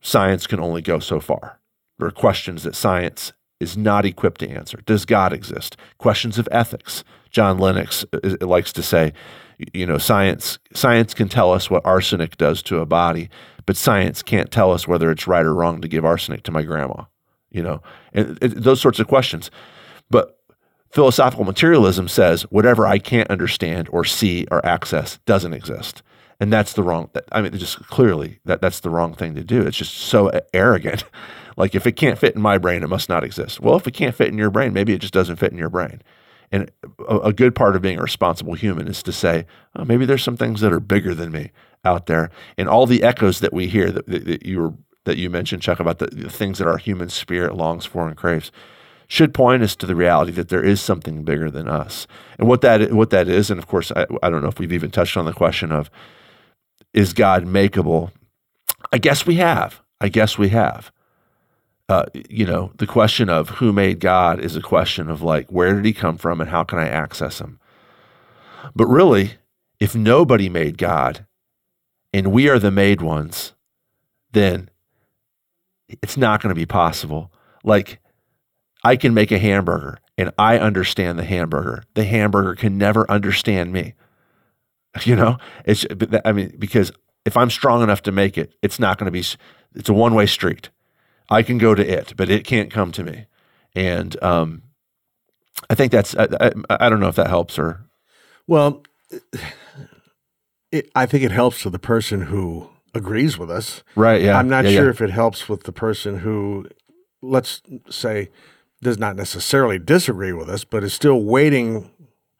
science 0.00 0.46
can 0.46 0.60
only 0.60 0.82
go 0.82 0.98
so 0.98 1.20
far. 1.20 1.58
There 1.98 2.08
are 2.08 2.12
questions 2.12 2.64
that 2.64 2.74
science 2.74 3.32
is 3.60 3.76
not 3.76 4.04
equipped 4.04 4.40
to 4.40 4.48
answer. 4.48 4.80
Does 4.84 5.04
God 5.04 5.32
exist? 5.32 5.76
Questions 5.96 6.38
of 6.38 6.48
ethics. 6.50 7.04
John 7.30 7.58
Lennox 7.58 8.04
uh, 8.12 8.36
likes 8.46 8.72
to 8.74 8.82
say, 8.82 9.12
you 9.72 9.86
know, 9.86 9.98
science 9.98 10.58
science 10.74 11.14
can 11.14 11.28
tell 11.28 11.52
us 11.52 11.70
what 11.70 11.84
arsenic 11.84 12.36
does 12.36 12.62
to 12.64 12.78
a 12.78 12.86
body, 12.86 13.28
but 13.66 13.76
science 13.76 14.22
can't 14.22 14.50
tell 14.50 14.72
us 14.72 14.88
whether 14.88 15.10
it's 15.10 15.26
right 15.26 15.44
or 15.44 15.54
wrong 15.54 15.80
to 15.80 15.88
give 15.88 16.04
arsenic 16.04 16.42
to 16.44 16.52
my 16.52 16.62
grandma. 16.62 17.04
You 17.50 17.62
know, 17.62 17.82
and 18.12 18.36
those 18.38 18.80
sorts 18.80 18.98
of 18.98 19.08
questions. 19.08 19.50
But 20.10 20.38
philosophical 20.90 21.44
materialism 21.44 22.08
says 22.08 22.42
whatever 22.44 22.86
I 22.86 22.98
can't 22.98 23.30
understand 23.30 23.88
or 23.92 24.04
see 24.04 24.46
or 24.50 24.64
access 24.64 25.18
doesn't 25.26 25.52
exist. 25.52 26.02
And 26.40 26.52
that's 26.52 26.72
the 26.72 26.82
wrong. 26.82 27.10
I 27.30 27.40
mean, 27.42 27.56
just 27.56 27.78
clearly 27.86 28.40
that 28.46 28.60
that's 28.60 28.80
the 28.80 28.90
wrong 28.90 29.14
thing 29.14 29.34
to 29.34 29.44
do. 29.44 29.62
It's 29.62 29.76
just 29.76 29.94
so 29.94 30.30
arrogant. 30.52 31.04
Like 31.58 31.74
if 31.74 31.86
it 31.86 31.92
can't 31.92 32.18
fit 32.18 32.34
in 32.34 32.40
my 32.40 32.56
brain, 32.56 32.82
it 32.82 32.88
must 32.88 33.10
not 33.10 33.24
exist. 33.24 33.60
Well, 33.60 33.76
if 33.76 33.86
it 33.86 33.92
can't 33.92 34.14
fit 34.14 34.28
in 34.28 34.38
your 34.38 34.48
brain, 34.48 34.72
maybe 34.72 34.94
it 34.94 35.02
just 35.02 35.12
doesn't 35.12 35.36
fit 35.36 35.52
in 35.52 35.58
your 35.58 35.68
brain. 35.68 36.00
And 36.52 36.70
a, 37.08 37.18
a 37.18 37.32
good 37.32 37.54
part 37.54 37.74
of 37.74 37.82
being 37.82 37.98
a 37.98 38.02
responsible 38.02 38.54
human 38.54 38.86
is 38.86 39.02
to 39.04 39.12
say, 39.12 39.46
oh, 39.74 39.84
maybe 39.84 40.04
there's 40.04 40.22
some 40.22 40.36
things 40.36 40.60
that 40.60 40.72
are 40.72 40.80
bigger 40.80 41.14
than 41.14 41.32
me 41.32 41.50
out 41.84 42.06
there. 42.06 42.30
And 42.56 42.68
all 42.68 42.86
the 42.86 43.02
echoes 43.02 43.40
that 43.40 43.52
we 43.52 43.66
hear 43.66 43.90
that, 43.90 44.06
that, 44.06 44.24
that 44.26 44.46
you 44.46 44.60
were 44.60 44.74
that 45.04 45.16
you 45.16 45.28
mentioned, 45.28 45.62
Chuck, 45.62 45.80
about 45.80 45.98
the, 45.98 46.06
the 46.06 46.30
things 46.30 46.58
that 46.58 46.68
our 46.68 46.76
human 46.76 47.08
spirit 47.08 47.56
longs 47.56 47.84
for 47.84 48.06
and 48.06 48.16
craves 48.16 48.52
should 49.08 49.34
point 49.34 49.62
us 49.62 49.74
to 49.76 49.86
the 49.86 49.96
reality 49.96 50.30
that 50.32 50.48
there 50.48 50.62
is 50.62 50.80
something 50.80 51.24
bigger 51.24 51.50
than 51.50 51.68
us. 51.68 52.06
And 52.38 52.46
what 52.46 52.60
that 52.60 52.92
what 52.92 53.10
that 53.10 53.28
is, 53.28 53.50
and 53.50 53.58
of 53.58 53.66
course, 53.66 53.90
I, 53.96 54.06
I 54.22 54.30
don't 54.30 54.42
know 54.42 54.48
if 54.48 54.58
we've 54.58 54.72
even 54.72 54.90
touched 54.90 55.16
on 55.16 55.24
the 55.24 55.32
question 55.32 55.72
of 55.72 55.90
is 56.94 57.12
God 57.12 57.44
makeable? 57.44 58.10
I 58.92 58.98
guess 58.98 59.26
we 59.26 59.36
have. 59.36 59.80
I 60.00 60.08
guess 60.08 60.38
we 60.38 60.50
have. 60.50 60.92
Uh, 61.88 62.06
you 62.28 62.46
know, 62.46 62.72
the 62.76 62.86
question 62.86 63.28
of 63.28 63.50
who 63.50 63.72
made 63.72 64.00
God 64.00 64.40
is 64.40 64.56
a 64.56 64.62
question 64.62 65.10
of 65.10 65.22
like, 65.22 65.50
where 65.50 65.74
did 65.74 65.84
he 65.84 65.92
come 65.92 66.16
from 66.16 66.40
and 66.40 66.48
how 66.48 66.64
can 66.64 66.78
I 66.78 66.88
access 66.88 67.40
him? 67.40 67.58
But 68.74 68.86
really, 68.86 69.34
if 69.80 69.94
nobody 69.94 70.48
made 70.48 70.78
God 70.78 71.26
and 72.12 72.32
we 72.32 72.48
are 72.48 72.58
the 72.58 72.70
made 72.70 73.02
ones, 73.02 73.52
then 74.32 74.70
it's 75.88 76.16
not 76.16 76.40
going 76.40 76.54
to 76.54 76.58
be 76.58 76.66
possible. 76.66 77.32
Like, 77.64 77.98
I 78.84 78.96
can 78.96 79.14
make 79.14 79.30
a 79.30 79.38
hamburger 79.38 79.98
and 80.16 80.32
I 80.38 80.58
understand 80.58 81.18
the 81.18 81.24
hamburger. 81.24 81.84
The 81.94 82.04
hamburger 82.04 82.54
can 82.54 82.78
never 82.78 83.10
understand 83.10 83.72
me. 83.72 83.94
You 85.04 85.16
know, 85.16 85.38
it's, 85.64 85.86
I 86.22 86.32
mean, 86.32 86.54
because 86.58 86.92
if 87.24 87.34
I'm 87.34 87.48
strong 87.48 87.82
enough 87.82 88.02
to 88.02 88.12
make 88.12 88.36
it, 88.36 88.54
it's 88.60 88.78
not 88.78 88.98
going 88.98 89.06
to 89.06 89.10
be, 89.10 89.24
it's 89.74 89.88
a 89.88 89.92
one 89.94 90.14
way 90.14 90.26
street. 90.26 90.68
I 91.28 91.42
can 91.42 91.58
go 91.58 91.74
to 91.74 91.86
it, 91.86 92.14
but 92.16 92.30
it 92.30 92.44
can't 92.44 92.70
come 92.70 92.92
to 92.92 93.04
me. 93.04 93.26
And 93.74 94.22
um, 94.22 94.62
I 95.70 95.74
think 95.74 95.92
that's, 95.92 96.14
I, 96.16 96.28
I, 96.40 96.52
I 96.70 96.88
don't 96.88 97.00
know 97.00 97.08
if 97.08 97.16
that 97.16 97.28
helps 97.28 97.58
or. 97.58 97.80
Well, 98.46 98.82
it, 100.70 100.90
I 100.94 101.06
think 101.06 101.24
it 101.24 101.30
helps 101.30 101.62
to 101.62 101.70
the 101.70 101.78
person 101.78 102.22
who 102.22 102.68
agrees 102.94 103.38
with 103.38 103.50
us. 103.50 103.82
Right. 103.94 104.22
Yeah. 104.22 104.38
I'm 104.38 104.48
not 104.48 104.64
yeah, 104.64 104.72
sure 104.72 104.84
yeah. 104.84 104.90
if 104.90 105.00
it 105.00 105.10
helps 105.10 105.48
with 105.48 105.64
the 105.64 105.72
person 105.72 106.18
who, 106.18 106.66
let's 107.22 107.62
say, 107.88 108.30
does 108.82 108.98
not 108.98 109.16
necessarily 109.16 109.78
disagree 109.78 110.32
with 110.32 110.50
us, 110.50 110.64
but 110.64 110.82
is 110.82 110.92
still 110.92 111.22
waiting 111.22 111.90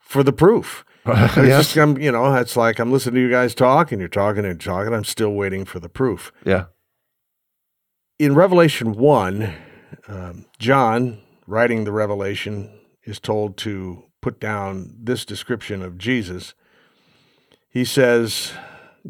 for 0.00 0.22
the 0.22 0.32
proof. 0.32 0.84
It's 1.04 1.36
yes. 1.36 1.64
just, 1.64 1.76
I'm, 1.76 1.98
you 1.98 2.12
know, 2.12 2.32
it's 2.36 2.56
like 2.56 2.78
I'm 2.78 2.92
listening 2.92 3.16
to 3.16 3.20
you 3.22 3.28
guys 3.30 3.56
talk, 3.56 3.90
and 3.90 3.98
you're 3.98 4.08
talking 4.08 4.44
and 4.44 4.60
talking. 4.60 4.94
I'm 4.94 5.02
still 5.02 5.32
waiting 5.32 5.64
for 5.64 5.80
the 5.80 5.88
proof. 5.88 6.30
Yeah. 6.44 6.66
In 8.22 8.36
Revelation 8.36 8.92
one, 8.92 9.52
um, 10.06 10.46
John, 10.60 11.22
writing 11.48 11.82
the 11.82 11.90
Revelation, 11.90 12.70
is 13.02 13.18
told 13.18 13.56
to 13.56 14.04
put 14.20 14.38
down 14.38 14.94
this 14.96 15.24
description 15.24 15.82
of 15.82 15.98
Jesus. 15.98 16.54
He 17.68 17.84
says, 17.84 18.52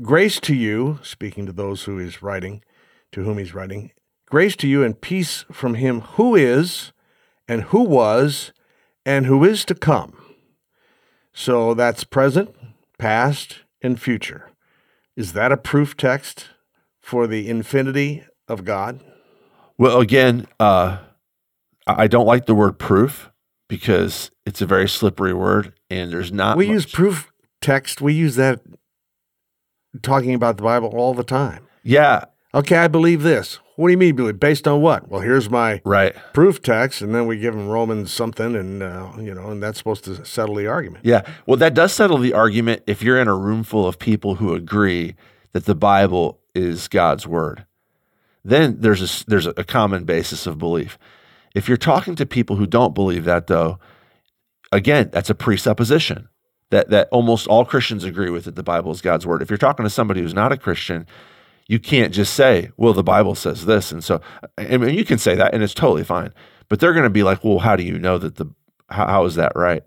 "Grace 0.00 0.40
to 0.40 0.54
you," 0.54 0.98
speaking 1.02 1.44
to 1.44 1.52
those 1.52 1.84
who 1.84 1.98
he's 1.98 2.22
writing, 2.22 2.64
to 3.10 3.22
whom 3.22 3.36
he's 3.36 3.52
writing, 3.52 3.92
"Grace 4.30 4.56
to 4.56 4.66
you 4.66 4.82
and 4.82 4.98
peace 4.98 5.44
from 5.52 5.74
him 5.74 6.00
who 6.16 6.34
is, 6.34 6.92
and 7.46 7.64
who 7.64 7.82
was, 7.82 8.54
and 9.04 9.26
who 9.26 9.44
is 9.44 9.66
to 9.66 9.74
come." 9.74 10.16
So 11.34 11.74
that's 11.74 12.02
present, 12.02 12.56
past, 12.96 13.64
and 13.82 14.00
future. 14.00 14.48
Is 15.16 15.34
that 15.34 15.52
a 15.52 15.58
proof 15.58 15.98
text 15.98 16.48
for 17.02 17.26
the 17.26 17.50
infinity 17.50 18.24
of 18.52 18.64
God? 18.64 19.00
Well, 19.78 20.00
again, 20.00 20.46
uh, 20.60 20.98
I 21.86 22.06
don't 22.06 22.26
like 22.26 22.46
the 22.46 22.54
word 22.54 22.78
proof 22.78 23.30
because 23.68 24.30
it's 24.46 24.60
a 24.60 24.66
very 24.66 24.88
slippery 24.88 25.34
word 25.34 25.72
and 25.90 26.12
there's 26.12 26.30
not. 26.32 26.56
we 26.56 26.66
much- 26.66 26.72
use 26.74 26.86
proof 26.86 27.32
text. 27.60 28.00
We 28.00 28.12
use 28.14 28.36
that 28.36 28.60
talking 30.02 30.34
about 30.34 30.56
the 30.56 30.62
Bible 30.62 30.88
all 30.90 31.14
the 31.14 31.24
time. 31.24 31.66
Yeah. 31.82 32.24
Okay, 32.54 32.76
I 32.76 32.88
believe 32.88 33.22
this. 33.22 33.58
What 33.76 33.88
do 33.88 33.92
you 33.92 33.98
mean 33.98 34.14
believe? 34.14 34.38
Based 34.38 34.68
on 34.68 34.82
what? 34.82 35.08
Well, 35.08 35.22
here's 35.22 35.48
my 35.48 35.80
Right. 35.84 36.14
proof 36.34 36.60
text, 36.60 37.00
and 37.00 37.14
then 37.14 37.26
we 37.26 37.38
give 37.38 37.54
them 37.54 37.68
Romans 37.68 38.12
something, 38.12 38.54
and 38.54 38.82
uh, 38.82 39.08
you 39.18 39.34
know, 39.34 39.50
and 39.50 39.62
that's 39.62 39.78
supposed 39.78 40.04
to 40.04 40.22
settle 40.26 40.54
the 40.56 40.66
argument. 40.66 41.04
Yeah. 41.06 41.22
Well, 41.46 41.56
that 41.56 41.72
does 41.72 41.92
settle 41.94 42.18
the 42.18 42.34
argument 42.34 42.82
if 42.86 43.02
you're 43.02 43.18
in 43.18 43.28
a 43.28 43.34
room 43.34 43.62
full 43.64 43.88
of 43.88 43.98
people 43.98 44.34
who 44.36 44.54
agree 44.54 45.14
that 45.52 45.64
the 45.64 45.74
Bible 45.74 46.40
is 46.54 46.86
God's 46.88 47.26
word. 47.26 47.64
Then 48.44 48.80
there's 48.80 49.22
a, 49.22 49.26
there's 49.26 49.46
a 49.46 49.64
common 49.64 50.04
basis 50.04 50.46
of 50.46 50.58
belief. 50.58 50.98
If 51.54 51.68
you're 51.68 51.76
talking 51.76 52.16
to 52.16 52.26
people 52.26 52.56
who 52.56 52.66
don't 52.66 52.94
believe 52.94 53.24
that, 53.24 53.46
though, 53.46 53.78
again, 54.72 55.10
that's 55.12 55.30
a 55.30 55.34
presupposition 55.34 56.28
that 56.72 56.88
that 56.88 57.08
almost 57.12 57.46
all 57.46 57.64
Christians 57.64 58.02
agree 58.02 58.30
with 58.30 58.46
that 58.46 58.56
the 58.56 58.62
Bible 58.62 58.90
is 58.90 59.02
God's 59.02 59.26
word. 59.26 59.42
If 59.42 59.50
you're 59.50 59.58
talking 59.58 59.84
to 59.84 59.90
somebody 59.90 60.22
who's 60.22 60.34
not 60.34 60.52
a 60.52 60.56
Christian, 60.56 61.06
you 61.68 61.78
can't 61.78 62.12
just 62.12 62.32
say, 62.34 62.70
"Well, 62.78 62.94
the 62.94 63.04
Bible 63.04 63.34
says 63.34 63.66
this," 63.66 63.92
and 63.92 64.02
so 64.02 64.22
I 64.56 64.78
mean, 64.78 64.94
you 64.94 65.04
can 65.04 65.18
say 65.18 65.34
that, 65.36 65.52
and 65.52 65.62
it's 65.62 65.74
totally 65.74 66.02
fine. 66.02 66.32
But 66.68 66.80
they're 66.80 66.94
going 66.94 67.04
to 67.04 67.10
be 67.10 67.22
like, 67.22 67.44
"Well, 67.44 67.58
how 67.58 67.76
do 67.76 67.84
you 67.84 67.98
know 67.98 68.16
that 68.16 68.36
the 68.36 68.46
how, 68.88 69.06
how 69.06 69.24
is 69.26 69.34
that 69.34 69.52
right?" 69.54 69.84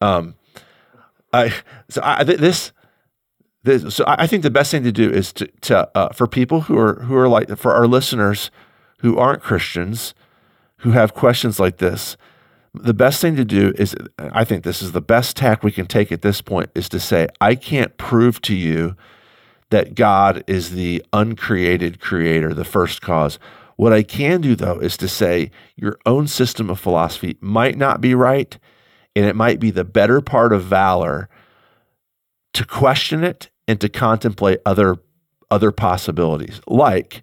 Um, 0.00 0.36
I 1.32 1.52
so 1.90 2.00
I 2.04 2.22
th- 2.22 2.38
this 2.38 2.72
so 3.64 4.04
I 4.04 4.22
I 4.22 4.26
think 4.26 4.42
the 4.42 4.50
best 4.50 4.70
thing 4.70 4.84
to 4.84 4.92
do 4.92 5.10
is 5.10 5.32
to 5.34 5.46
to 5.62 5.90
uh, 5.96 6.12
for 6.12 6.26
people 6.26 6.62
who 6.62 6.78
are 6.78 7.02
who 7.02 7.16
are 7.16 7.28
like 7.28 7.56
for 7.56 7.72
our 7.72 7.86
listeners 7.86 8.50
who 8.98 9.18
aren't 9.18 9.42
Christians 9.42 10.14
who 10.82 10.90
have 10.90 11.14
questions 11.14 11.60
like 11.60 11.78
this. 11.78 12.16
The 12.74 12.94
best 12.94 13.20
thing 13.20 13.36
to 13.36 13.44
do 13.44 13.72
is, 13.78 13.94
I 14.18 14.44
think 14.44 14.64
this 14.64 14.82
is 14.82 14.92
the 14.92 15.00
best 15.00 15.36
tack 15.36 15.62
we 15.62 15.70
can 15.70 15.86
take 15.86 16.10
at 16.10 16.22
this 16.22 16.40
point, 16.40 16.70
is 16.74 16.88
to 16.88 16.98
say, 16.98 17.28
I 17.40 17.54
can't 17.54 17.96
prove 17.98 18.40
to 18.42 18.54
you 18.54 18.96
that 19.70 19.94
God 19.94 20.42
is 20.48 20.70
the 20.70 21.04
uncreated 21.12 22.00
creator, 22.00 22.52
the 22.52 22.64
first 22.64 23.00
cause. 23.00 23.38
What 23.76 23.92
I 23.92 24.02
can 24.02 24.40
do, 24.40 24.56
though, 24.56 24.78
is 24.78 24.96
to 24.98 25.08
say 25.08 25.50
your 25.76 25.98
own 26.04 26.26
system 26.26 26.68
of 26.68 26.80
philosophy 26.80 27.36
might 27.40 27.76
not 27.78 28.00
be 28.00 28.14
right, 28.14 28.58
and 29.14 29.24
it 29.24 29.36
might 29.36 29.60
be 29.60 29.70
the 29.70 29.84
better 29.84 30.20
part 30.20 30.52
of 30.52 30.64
valor 30.64 31.28
to 32.54 32.66
question 32.66 33.22
it 33.22 33.50
and 33.68 33.80
to 33.80 33.88
contemplate 33.88 34.60
other, 34.66 34.96
other 35.50 35.72
possibilities. 35.72 36.60
Like, 36.66 37.22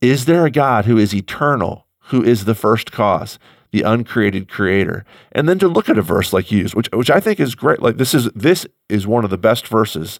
is 0.00 0.24
there 0.26 0.46
a 0.46 0.50
God 0.50 0.84
who 0.84 0.98
is 0.98 1.14
eternal, 1.14 1.86
who 2.08 2.22
is 2.22 2.44
the 2.44 2.54
first 2.54 2.92
cause? 2.92 3.38
the 3.76 3.82
uncreated 3.82 4.48
creator 4.48 5.04
and 5.32 5.46
then 5.46 5.58
to 5.58 5.68
look 5.68 5.90
at 5.90 5.98
a 5.98 6.02
verse 6.02 6.32
like 6.32 6.50
you 6.50 6.66
which 6.68 6.88
which 6.92 7.10
I 7.10 7.20
think 7.20 7.38
is 7.38 7.54
great 7.54 7.82
like 7.82 7.98
this 7.98 8.14
is 8.14 8.30
this 8.34 8.66
is 8.88 9.06
one 9.06 9.22
of 9.24 9.30
the 9.30 9.36
best 9.36 9.68
verses 9.68 10.18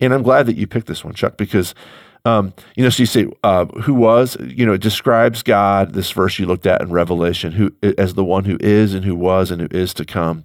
and 0.00 0.12
I'm 0.12 0.24
glad 0.24 0.46
that 0.46 0.56
you 0.56 0.66
picked 0.66 0.88
this 0.88 1.04
one 1.04 1.14
Chuck 1.14 1.36
because 1.36 1.76
um, 2.24 2.52
you 2.74 2.82
know 2.82 2.90
so 2.90 3.02
you 3.02 3.06
say 3.06 3.28
uh, 3.44 3.66
who 3.66 3.94
was 3.94 4.36
you 4.40 4.66
know 4.66 4.72
it 4.72 4.80
describes 4.80 5.44
God 5.44 5.94
this 5.94 6.10
verse 6.10 6.40
you 6.40 6.46
looked 6.46 6.66
at 6.66 6.82
in 6.82 6.90
Revelation 6.90 7.52
who 7.52 7.72
as 7.96 8.14
the 8.14 8.24
one 8.24 8.44
who 8.46 8.56
is 8.58 8.94
and 8.94 9.04
who 9.04 9.14
was 9.14 9.52
and 9.52 9.60
who 9.60 9.68
is 9.70 9.94
to 9.94 10.04
come 10.04 10.44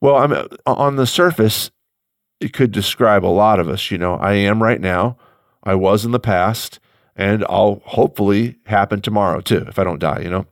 well 0.00 0.16
I'm 0.16 0.48
on 0.66 0.94
the 0.94 1.06
surface 1.06 1.70
it 2.40 2.52
could 2.52 2.72
describe 2.72 3.24
a 3.24 3.28
lot 3.28 3.60
of 3.60 3.68
us 3.68 3.90
you 3.90 3.98
know 3.98 4.14
I 4.14 4.34
am 4.34 4.62
right 4.62 4.80
now 4.80 5.16
I 5.62 5.74
was 5.74 6.04
in 6.04 6.12
the 6.12 6.20
past 6.20 6.78
and 7.14 7.44
I'll 7.48 7.82
hopefully 7.84 8.56
happen 8.66 9.00
tomorrow 9.00 9.40
too 9.40 9.64
if 9.68 9.78
I 9.78 9.84
don't 9.84 10.00
die 10.00 10.20
you 10.20 10.30
know 10.30 10.46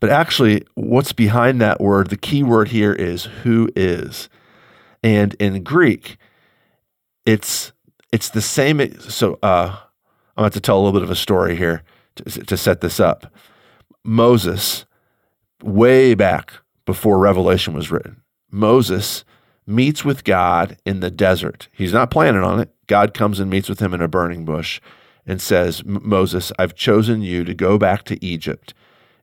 but 0.00 0.10
actually, 0.10 0.62
what's 0.74 1.12
behind 1.12 1.60
that 1.60 1.80
word, 1.80 2.10
the 2.10 2.16
key 2.16 2.42
word 2.42 2.68
here 2.68 2.92
is 2.92 3.24
who 3.24 3.68
is. 3.74 4.28
And 5.02 5.34
in 5.34 5.62
Greek, 5.62 6.16
it's 7.24 7.72
it's 8.12 8.30
the 8.30 8.42
same. 8.42 8.98
So 9.00 9.38
uh, 9.42 9.76
I'm 10.36 10.44
about 10.44 10.52
to 10.52 10.60
tell 10.60 10.76
a 10.76 10.80
little 10.80 10.92
bit 10.92 11.02
of 11.02 11.10
a 11.10 11.16
story 11.16 11.56
here 11.56 11.82
to, 12.16 12.24
to 12.24 12.56
set 12.56 12.80
this 12.80 13.00
up. 13.00 13.32
Moses, 14.04 14.84
way 15.62 16.14
back 16.14 16.52
before 16.84 17.18
Revelation 17.18 17.74
was 17.74 17.90
written, 17.90 18.22
Moses 18.50 19.24
meets 19.66 20.04
with 20.04 20.24
God 20.24 20.78
in 20.84 21.00
the 21.00 21.10
desert. 21.10 21.68
He's 21.72 21.92
not 21.92 22.10
planning 22.10 22.42
on 22.42 22.60
it. 22.60 22.70
God 22.86 23.14
comes 23.14 23.40
and 23.40 23.50
meets 23.50 23.68
with 23.68 23.80
him 23.80 23.94
in 23.94 24.00
a 24.00 24.08
burning 24.08 24.44
bush 24.44 24.80
and 25.26 25.42
says, 25.42 25.84
Moses, 25.84 26.52
I've 26.58 26.74
chosen 26.74 27.22
you 27.22 27.44
to 27.44 27.54
go 27.54 27.78
back 27.78 28.04
to 28.04 28.24
Egypt 28.24 28.74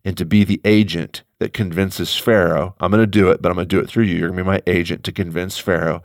and 0.03 0.17
to 0.17 0.25
be 0.25 0.43
the 0.43 0.60
agent 0.65 1.23
that 1.39 1.53
convinces 1.53 2.17
Pharaoh. 2.17 2.75
I'm 2.79 2.91
going 2.91 3.01
to 3.01 3.08
do 3.08 3.29
it, 3.29 3.41
but 3.41 3.49
I'm 3.49 3.56
going 3.56 3.67
to 3.67 3.75
do 3.75 3.82
it 3.82 3.89
through 3.89 4.03
you. 4.03 4.15
You're 4.15 4.29
going 4.29 4.38
to 4.38 4.43
be 4.43 4.49
my 4.49 4.62
agent 4.67 5.03
to 5.06 5.12
convince 5.12 5.58
Pharaoh 5.58 6.03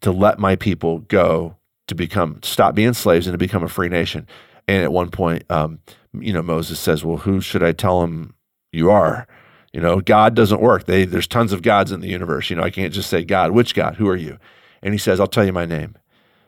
to 0.00 0.10
let 0.10 0.38
my 0.38 0.56
people 0.56 1.00
go 1.00 1.56
to 1.86 1.94
become, 1.94 2.40
stop 2.42 2.74
being 2.74 2.94
slaves 2.94 3.26
and 3.26 3.34
to 3.34 3.38
become 3.38 3.62
a 3.62 3.68
free 3.68 3.90
nation. 3.90 4.26
And 4.66 4.82
at 4.82 4.92
one 4.92 5.10
point, 5.10 5.44
um, 5.50 5.80
you 6.14 6.32
know, 6.32 6.42
Moses 6.42 6.78
says, 6.78 7.04
Well, 7.04 7.18
who 7.18 7.40
should 7.40 7.62
I 7.62 7.72
tell 7.72 8.02
him 8.02 8.34
you 8.72 8.90
are? 8.90 9.26
You 9.72 9.80
know, 9.80 10.00
God 10.00 10.34
doesn't 10.34 10.60
work. 10.60 10.86
They, 10.86 11.04
there's 11.04 11.26
tons 11.26 11.52
of 11.52 11.62
gods 11.62 11.92
in 11.92 12.00
the 12.00 12.08
universe. 12.08 12.50
You 12.50 12.56
know, 12.56 12.62
I 12.62 12.70
can't 12.70 12.92
just 12.92 13.08
say, 13.08 13.24
God, 13.24 13.52
which 13.52 13.74
God? 13.74 13.96
Who 13.96 14.08
are 14.08 14.16
you? 14.16 14.38
And 14.82 14.92
he 14.94 14.98
says, 14.98 15.20
I'll 15.20 15.26
tell 15.26 15.44
you 15.44 15.52
my 15.52 15.66
name. 15.66 15.96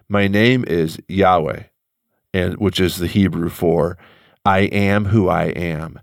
My 0.09 0.27
name 0.27 0.65
is 0.67 0.99
Yahweh, 1.09 1.65
and 2.35 2.57
which 2.59 2.81
is 2.81 2.97
the 2.97 3.07
Hebrew 3.07 3.49
for 3.49 3.97
I 4.45 4.61
am 4.61 5.07
who 5.07 5.29
I 5.29 5.45
am. 5.45 6.01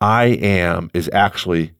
I 0.00 0.24
am 0.24 0.90
is 0.94 1.08
actually 1.12 1.72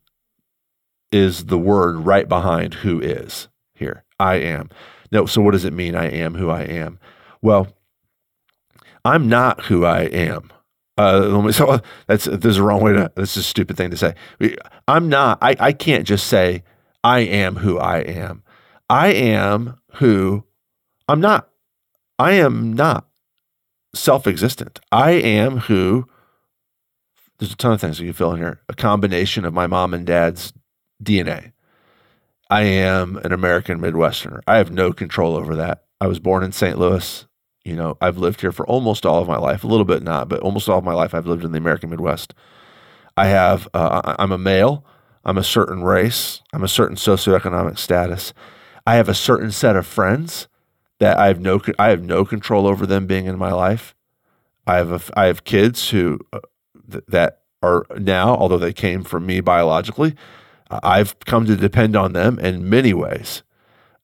is 1.11 1.47
the 1.47 1.59
word 1.59 1.97
right 1.97 2.29
behind 2.29 2.75
who 2.75 3.01
is 3.01 3.49
here. 3.75 4.05
I 4.21 4.37
am. 4.37 4.71
No, 5.11 5.27
so 5.27 5.41
what 5.41 5.53
does 5.53 5.65
it 5.65 5.73
mean? 5.73 5.95
I 5.95 6.09
am 6.11 6.35
who 6.35 6.51
I 6.51 6.63
am. 6.63 6.99
Well, 7.41 7.69
I'm 9.05 9.29
not 9.29 9.65
who 9.67 9.85
I 9.85 10.03
am. 10.03 10.53
Uh, 10.99 11.51
so 11.53 11.81
that's 12.09 12.25
there's 12.25 12.59
a 12.59 12.63
wrong 12.63 12.83
way 12.83 12.93
to. 12.93 13.11
That's 13.15 13.37
a 13.37 13.43
stupid 13.43 13.77
thing 13.77 13.91
to 13.91 13.97
say. 13.97 14.15
I'm 14.89 15.09
not. 15.09 15.39
I, 15.41 15.57
I 15.59 15.73
can't 15.73 16.07
just 16.07 16.27
say 16.27 16.65
I 17.05 17.21
am 17.21 17.57
who 17.57 17.79
I 17.79 18.01
am. 18.01 18.43
I 18.91 19.09
am 19.09 19.79
who 19.95 20.45
I'm 21.09 21.21
not. 21.21 21.49
I 22.19 22.33
am 22.33 22.73
not 22.73 23.07
self-existent. 23.95 24.81
I 24.91 25.13
am 25.13 25.59
who. 25.59 26.07
There's 27.39 27.53
a 27.53 27.57
ton 27.57 27.73
of 27.73 27.81
things 27.81 28.01
you 28.01 28.07
can 28.07 28.15
fill 28.15 28.33
in 28.33 28.39
here. 28.39 28.61
A 28.69 28.75
combination 28.75 29.45
of 29.45 29.55
my 29.55 29.69
mom 29.69 29.95
and 29.95 30.05
dad's 30.05 30.53
DNA. 31.03 31.53
I 32.51 32.63
am 32.63 33.19
an 33.19 33.33
American 33.33 33.79
Midwesterner. 33.81 34.41
I 34.49 34.57
have 34.57 34.73
no 34.73 34.93
control 34.93 35.37
over 35.37 35.55
that. 35.55 35.85
I 36.01 36.09
was 36.09 36.19
born 36.19 36.43
in 36.43 36.51
St. 36.51 36.77
Louis. 36.77 37.28
You 37.69 37.77
know, 37.77 37.99
I've 38.01 38.17
lived 38.17 38.41
here 38.41 38.51
for 38.51 38.67
almost 38.67 39.05
all 39.05 39.21
of 39.21 39.29
my 39.29 39.37
life, 39.37 39.63
a 39.63 39.67
little 39.67 39.85
bit 39.85 40.03
not, 40.03 40.31
but 40.31 40.41
almost 40.41 40.71
all 40.71 40.79
of 40.79 40.85
my 40.85 40.95
life 40.95 41.13
I've 41.13 41.27
lived 41.27 41.45
in 41.45 41.53
the 41.53 41.59
American 41.59 41.91
Midwest. 41.91 42.33
I 43.15 43.27
have, 43.27 43.69
uh, 43.75 44.15
I'm 44.19 44.33
a 44.33 44.39
male, 44.39 44.87
I'm 45.23 45.37
a 45.37 45.45
certain 45.45 45.85
race, 45.85 46.41
I'm 46.55 46.65
a 46.65 46.69
certain 46.69 46.97
socioeconomic 46.97 47.77
status. 47.77 48.33
I 48.87 48.95
have 48.95 49.09
a 49.11 49.15
certain 49.15 49.53
set 49.53 49.77
of 49.77 49.87
friends 49.87 50.49
that 50.99 51.19
I 51.19 51.27
have 51.27 51.41
no, 51.41 51.61
I 51.79 51.91
have 51.91 52.03
no 52.03 52.25
control 52.25 52.67
over 52.67 52.87
them 52.87 53.07
being 53.07 53.27
in 53.27 53.37
my 53.37 53.53
life. 53.53 53.95
I 54.67 54.77
have, 54.77 54.91
a, 54.91 55.21
I 55.21 55.27
have 55.27 55.45
kids 55.45 55.91
who, 55.91 56.21
uh, 56.33 56.41
th- 56.91 57.05
that 57.09 57.43
are 57.63 57.85
now, 57.99 58.35
although 58.35 58.57
they 58.57 58.73
came 58.73 59.05
from 59.05 59.27
me 59.27 59.41
biologically, 59.41 60.15
I've 60.71 61.19
come 61.21 61.45
to 61.45 61.57
depend 61.57 61.97
on 61.97 62.15
them 62.15 62.39
in 62.39 62.71
many 62.71 62.95
ways. 62.95 63.43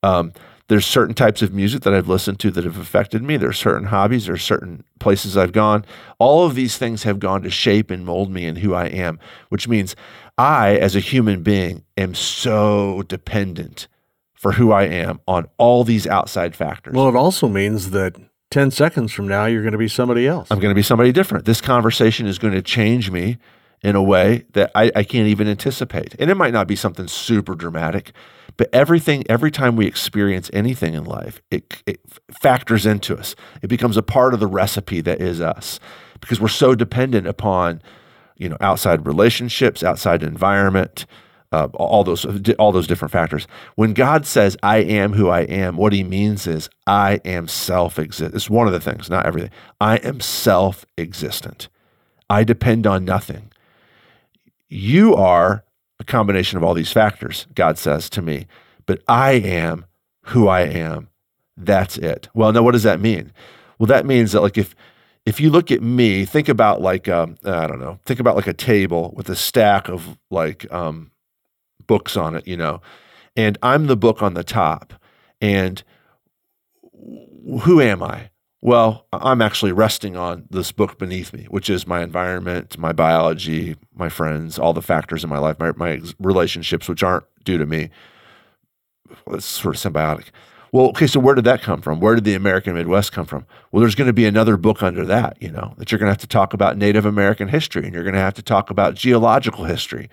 Um, 0.03 0.33
there's 0.67 0.85
certain 0.85 1.13
types 1.13 1.41
of 1.41 1.53
music 1.53 1.83
that 1.83 1.93
I've 1.93 2.07
listened 2.07 2.39
to 2.39 2.51
that 2.51 2.63
have 2.63 2.77
affected 2.77 3.21
me. 3.21 3.37
There's 3.37 3.57
certain 3.57 3.87
hobbies, 3.87 4.25
there's 4.25 4.43
certain 4.43 4.83
places 4.99 5.37
I've 5.37 5.51
gone. 5.51 5.85
All 6.17 6.45
of 6.45 6.55
these 6.55 6.77
things 6.77 7.03
have 7.03 7.19
gone 7.19 7.43
to 7.43 7.49
shape 7.49 7.91
and 7.91 8.05
mold 8.05 8.31
me 8.31 8.45
and 8.45 8.57
who 8.57 8.73
I 8.73 8.85
am, 8.85 9.19
which 9.49 9.67
means 9.67 9.95
I, 10.37 10.75
as 10.75 10.95
a 10.95 10.99
human 10.99 11.43
being, 11.43 11.83
am 11.97 12.15
so 12.15 13.03
dependent 13.03 13.87
for 14.33 14.53
who 14.53 14.71
I 14.71 14.83
am 14.83 15.19
on 15.27 15.47
all 15.57 15.83
these 15.83 16.07
outside 16.07 16.55
factors. 16.55 16.93
Well, 16.93 17.09
it 17.09 17.15
also 17.15 17.47
means 17.47 17.91
that 17.91 18.15
10 18.51 18.71
seconds 18.71 19.11
from 19.11 19.27
now, 19.27 19.45
you're 19.45 19.63
going 19.63 19.71
to 19.71 19.77
be 19.77 19.87
somebody 19.87 20.27
else. 20.27 20.49
I'm 20.49 20.59
going 20.59 20.71
to 20.71 20.75
be 20.75 20.83
somebody 20.83 21.11
different. 21.11 21.45
This 21.45 21.61
conversation 21.61 22.27
is 22.27 22.39
going 22.39 22.53
to 22.53 22.61
change 22.61 23.11
me 23.11 23.37
in 23.81 23.95
a 23.95 24.03
way 24.03 24.45
that 24.53 24.71
I, 24.75 24.91
I 24.95 25.03
can't 25.03 25.27
even 25.27 25.47
anticipate. 25.47 26.15
And 26.19 26.31
it 26.31 26.35
might 26.35 26.53
not 26.53 26.67
be 26.67 26.75
something 26.75 27.07
super 27.07 27.55
dramatic, 27.55 28.11
but 28.57 28.69
everything, 28.73 29.23
every 29.29 29.51
time 29.51 29.75
we 29.75 29.85
experience 29.85 30.49
anything 30.53 30.93
in 30.93 31.03
life, 31.03 31.41
it, 31.51 31.83
it 31.85 31.99
factors 32.31 32.85
into 32.85 33.15
us. 33.15 33.35
It 33.61 33.67
becomes 33.67 33.97
a 33.97 34.03
part 34.03 34.33
of 34.33 34.39
the 34.39 34.47
recipe 34.47 35.01
that 35.01 35.21
is 35.21 35.41
us 35.41 35.79
because 36.19 36.39
we're 36.39 36.47
so 36.47 36.73
dependent 36.73 37.27
upon, 37.27 37.81
you 38.37 38.49
know, 38.49 38.57
outside 38.61 39.05
relationships, 39.05 39.83
outside 39.83 40.23
environment, 40.23 41.05
uh, 41.51 41.67
all 41.75 42.03
those 42.03 42.25
all 42.55 42.71
those 42.71 42.87
different 42.87 43.11
factors. 43.11 43.47
When 43.75 43.93
God 43.93 44.25
says, 44.25 44.57
"I 44.63 44.77
am 44.77 45.13
who 45.13 45.29
I 45.29 45.41
am," 45.41 45.77
what 45.77 45.93
He 45.93 46.03
means 46.03 46.47
is, 46.47 46.69
"I 46.85 47.21
am 47.23 47.47
self-existent." 47.47 48.35
It's 48.35 48.49
one 48.49 48.67
of 48.67 48.73
the 48.73 48.79
things, 48.79 49.09
not 49.09 49.25
everything. 49.25 49.51
I 49.79 49.97
am 49.97 50.19
self-existent. 50.19 51.69
I 52.29 52.43
depend 52.43 52.87
on 52.87 53.05
nothing. 53.05 53.51
You 54.75 55.15
are 55.15 55.63
a 55.99 56.03
combination 56.03 56.57
of 56.57 56.63
all 56.63 56.73
these 56.73 56.91
factors, 56.91 57.47
God 57.55 57.77
says 57.77 58.09
to 58.09 58.21
me, 58.21 58.45
but 58.85 59.01
I 59.07 59.31
am 59.33 59.85
who 60.23 60.49
I 60.49 60.61
am. 60.61 61.07
That's 61.55 61.97
it. 61.97 62.27
Well, 62.33 62.51
now 62.51 62.61
what 62.61 62.73
does 62.73 62.83
that 62.83 62.99
mean? 62.99 63.31
Well, 63.79 63.87
that 63.87 64.05
means 64.05 64.33
that 64.33 64.41
like 64.41 64.57
if 64.57 64.75
if 65.25 65.39
you 65.39 65.49
look 65.49 65.71
at 65.71 65.81
me, 65.81 66.25
think 66.25 66.49
about 66.49 66.81
like 66.81 67.07
um, 67.07 67.37
I 67.45 67.67
don't 67.67 67.79
know, 67.79 67.99
think 68.05 68.19
about 68.19 68.35
like 68.35 68.47
a 68.47 68.53
table 68.53 69.13
with 69.15 69.29
a 69.29 69.35
stack 69.35 69.87
of 69.87 70.17
like 70.29 70.71
um, 70.73 71.11
books 71.87 72.17
on 72.17 72.35
it, 72.35 72.45
you 72.45 72.57
know, 72.57 72.81
and 73.35 73.57
I'm 73.63 73.87
the 73.87 73.95
book 73.95 74.21
on 74.21 74.33
the 74.33 74.43
top, 74.43 74.93
and 75.39 75.81
who 77.61 77.79
am 77.79 78.03
I? 78.03 78.29
Well, 78.65 79.05
I'm 79.13 79.43
actually 79.43 79.73
resting 79.73 80.17
on 80.17 80.47
this 80.49 80.71
book 80.71 80.97
beneath 80.97 81.33
me, 81.33 81.45
which 81.51 81.69
is 81.69 81.85
my 81.85 82.01
environment, 82.01 82.79
my 82.79 82.93
biology, 82.93 83.75
my 83.93 84.09
friends, 84.09 84.57
all 84.57 84.73
the 84.73 84.81
factors 84.81 85.23
in 85.23 85.29
my 85.29 85.37
life, 85.37 85.59
my, 85.59 85.71
my 85.73 86.01
relationships, 86.19 86.89
which 86.89 87.03
aren't 87.03 87.25
due 87.43 87.59
to 87.59 87.67
me. 87.67 87.91
It's 89.27 89.45
sort 89.45 89.75
of 89.75 89.93
symbiotic. 89.93 90.29
Well, 90.71 90.87
okay, 90.87 91.05
so 91.05 91.19
where 91.19 91.35
did 91.35 91.45
that 91.45 91.61
come 91.61 91.79
from? 91.79 91.99
Where 91.99 92.15
did 92.15 92.23
the 92.23 92.33
American 92.33 92.73
Midwest 92.73 93.11
come 93.11 93.27
from? 93.27 93.45
Well, 93.71 93.81
there's 93.81 93.93
going 93.93 94.07
to 94.07 94.13
be 94.13 94.25
another 94.25 94.57
book 94.57 94.81
under 94.81 95.05
that, 95.05 95.37
you 95.39 95.51
know, 95.51 95.75
that 95.77 95.91
you're 95.91 95.99
going 95.99 96.07
to 96.07 96.13
have 96.13 96.17
to 96.21 96.27
talk 96.27 96.55
about 96.55 96.75
Native 96.75 97.05
American 97.05 97.49
history 97.49 97.85
and 97.85 97.93
you're 97.93 98.03
going 98.03 98.15
to 98.15 98.19
have 98.19 98.33
to 98.33 98.41
talk 98.41 98.71
about 98.71 98.95
geological 98.95 99.65
history 99.65 100.09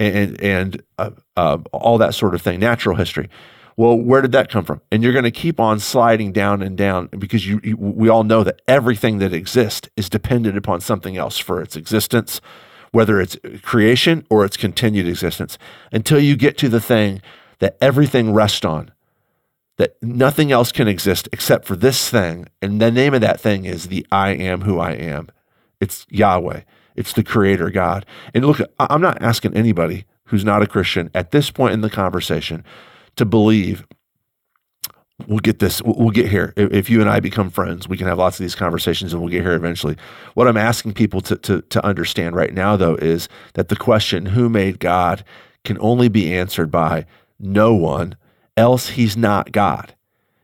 and, 0.00 0.40
and 0.40 0.82
uh, 0.98 1.10
uh, 1.36 1.58
all 1.70 1.98
that 1.98 2.16
sort 2.16 2.34
of 2.34 2.42
thing, 2.42 2.58
natural 2.58 2.96
history. 2.96 3.30
Well, 3.76 3.96
where 3.96 4.22
did 4.22 4.32
that 4.32 4.50
come 4.50 4.64
from? 4.64 4.80
And 4.92 5.02
you're 5.02 5.12
going 5.12 5.24
to 5.24 5.30
keep 5.30 5.58
on 5.58 5.80
sliding 5.80 6.32
down 6.32 6.62
and 6.62 6.76
down 6.76 7.08
because 7.08 7.46
you, 7.46 7.60
you, 7.64 7.76
we 7.76 8.08
all 8.08 8.22
know 8.22 8.44
that 8.44 8.62
everything 8.68 9.18
that 9.18 9.32
exists 9.32 9.88
is 9.96 10.08
dependent 10.08 10.56
upon 10.56 10.80
something 10.80 11.16
else 11.16 11.38
for 11.38 11.60
its 11.60 11.74
existence, 11.74 12.40
whether 12.92 13.20
it's 13.20 13.36
creation 13.62 14.24
or 14.30 14.44
its 14.44 14.56
continued 14.56 15.08
existence, 15.08 15.58
until 15.90 16.20
you 16.20 16.36
get 16.36 16.56
to 16.58 16.68
the 16.68 16.80
thing 16.80 17.20
that 17.58 17.76
everything 17.80 18.32
rests 18.32 18.64
on, 18.64 18.92
that 19.76 20.00
nothing 20.00 20.52
else 20.52 20.70
can 20.70 20.86
exist 20.86 21.28
except 21.32 21.64
for 21.64 21.74
this 21.74 22.08
thing. 22.08 22.46
And 22.62 22.80
the 22.80 22.92
name 22.92 23.12
of 23.12 23.22
that 23.22 23.40
thing 23.40 23.64
is 23.64 23.88
the 23.88 24.06
I 24.12 24.30
am 24.30 24.60
who 24.62 24.78
I 24.78 24.92
am. 24.92 25.28
It's 25.80 26.06
Yahweh. 26.10 26.60
It's 26.94 27.12
the 27.12 27.24
creator 27.24 27.70
God. 27.70 28.06
And 28.32 28.44
look, 28.44 28.60
I'm 28.78 29.00
not 29.00 29.20
asking 29.20 29.56
anybody 29.56 30.04
who's 30.26 30.44
not 30.44 30.62
a 30.62 30.68
Christian 30.68 31.10
at 31.12 31.32
this 31.32 31.50
point 31.50 31.74
in 31.74 31.80
the 31.80 31.90
conversation 31.90 32.64
to 33.16 33.24
believe 33.24 33.86
we'll 35.26 35.38
get 35.38 35.58
this 35.58 35.80
we'll 35.82 36.10
get 36.10 36.28
here. 36.28 36.52
If 36.56 36.90
you 36.90 37.00
and 37.00 37.08
i 37.08 37.20
become 37.20 37.50
friends 37.50 37.88
we 37.88 37.96
can 37.96 38.06
have 38.06 38.18
lots 38.18 38.38
of 38.38 38.44
these 38.44 38.54
conversations 38.54 39.12
and 39.12 39.22
we'll 39.22 39.30
get 39.30 39.42
here 39.42 39.54
eventually. 39.54 39.96
What 40.34 40.48
i'm 40.48 40.56
asking 40.56 40.94
people 40.94 41.20
to, 41.22 41.36
to, 41.36 41.62
to 41.62 41.84
understand 41.84 42.36
right 42.36 42.52
now 42.52 42.76
though 42.76 42.96
is 42.96 43.28
that 43.54 43.68
the 43.68 43.76
question 43.76 44.26
who 44.26 44.48
made 44.48 44.80
god 44.80 45.24
can 45.64 45.78
only 45.80 46.08
be 46.08 46.34
answered 46.34 46.70
by 46.70 47.06
no 47.38 47.74
one 47.74 48.16
else 48.56 48.90
he's 48.90 49.16
not 49.16 49.52
god. 49.52 49.94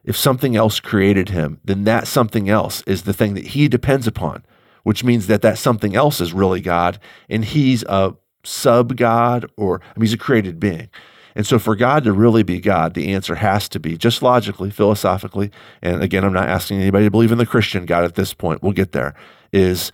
If 0.05 0.17
something 0.17 0.57
else 0.57 0.81
created 0.81 1.31
him 1.31 1.61
then 1.65 1.85
that 1.85 2.07
something 2.07 2.49
else 2.49 2.83
is 2.87 3.03
the 3.03 3.13
thing 3.13 3.35
that 3.35 3.49
he 3.49 3.69
depends 3.69 4.07
upon 4.07 4.45
which 4.83 5.05
means 5.05 5.27
that 5.27 5.43
that 5.43 5.59
something 5.59 5.95
else 5.97 6.21
is 6.21 6.33
really 6.33 6.61
god 6.61 6.99
and 7.29 7.45
he's 7.45 7.83
a 7.85 8.15
sub 8.45 8.97
god 8.97 9.51
or 9.57 9.81
I 9.83 9.99
mean, 9.99 10.07
he's 10.07 10.15
a 10.15 10.19
created 10.19 10.61
being 10.61 10.89
and 11.35 11.47
so, 11.47 11.59
for 11.59 11.77
God 11.77 12.05
to 12.05 12.13
really 12.13 12.43
be 12.43 12.61
God, 12.61 12.95
the 12.95 13.13
answer 13.13 13.37
has 13.37 13.69
to 13.71 13.81
be 13.81 13.97
just 13.97 14.23
logically, 14.23 14.71
philosophically, 14.71 15.51
and 15.83 16.03
again, 16.03 16.25
I'm 16.25 16.33
not 16.33 16.49
asking 16.49 16.81
anybody 16.81 17.07
to 17.07 17.11
believe 17.11 17.33
in 17.33 17.39
the 17.39 17.47
Christian 17.47 17.87
God 17.87 18.05
at 18.05 18.15
this 18.15 18.35
point, 18.35 18.63
we'll 18.63 18.73
get 18.73 18.93
there, 18.93 19.15
is 19.53 19.93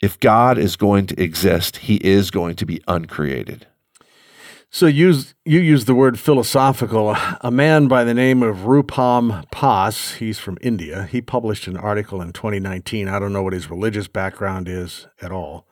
if 0.00 0.18
God 0.20 0.58
is 0.58 0.76
going 0.76 1.06
to 1.06 1.22
exist, 1.22 1.78
he 1.78 1.96
is 1.96 2.30
going 2.30 2.56
to 2.56 2.66
be 2.66 2.82
uncreated. 2.88 3.66
So 4.74 4.86
use, 4.86 5.34
you 5.44 5.60
use 5.60 5.84
the 5.84 5.94
word 5.94 6.18
philosophical. 6.18 7.14
A 7.42 7.50
man 7.50 7.88
by 7.88 8.04
the 8.04 8.14
name 8.14 8.42
of 8.42 8.60
Rupam 8.60 9.44
Pas, 9.50 10.14
he's 10.14 10.38
from 10.38 10.56
India, 10.62 11.06
he 11.10 11.20
published 11.20 11.66
an 11.66 11.76
article 11.76 12.22
in 12.22 12.32
2019. 12.32 13.06
I 13.06 13.18
don't 13.18 13.34
know 13.34 13.42
what 13.42 13.52
his 13.52 13.68
religious 13.68 14.08
background 14.08 14.68
is 14.68 15.06
at 15.20 15.30
all. 15.30 15.66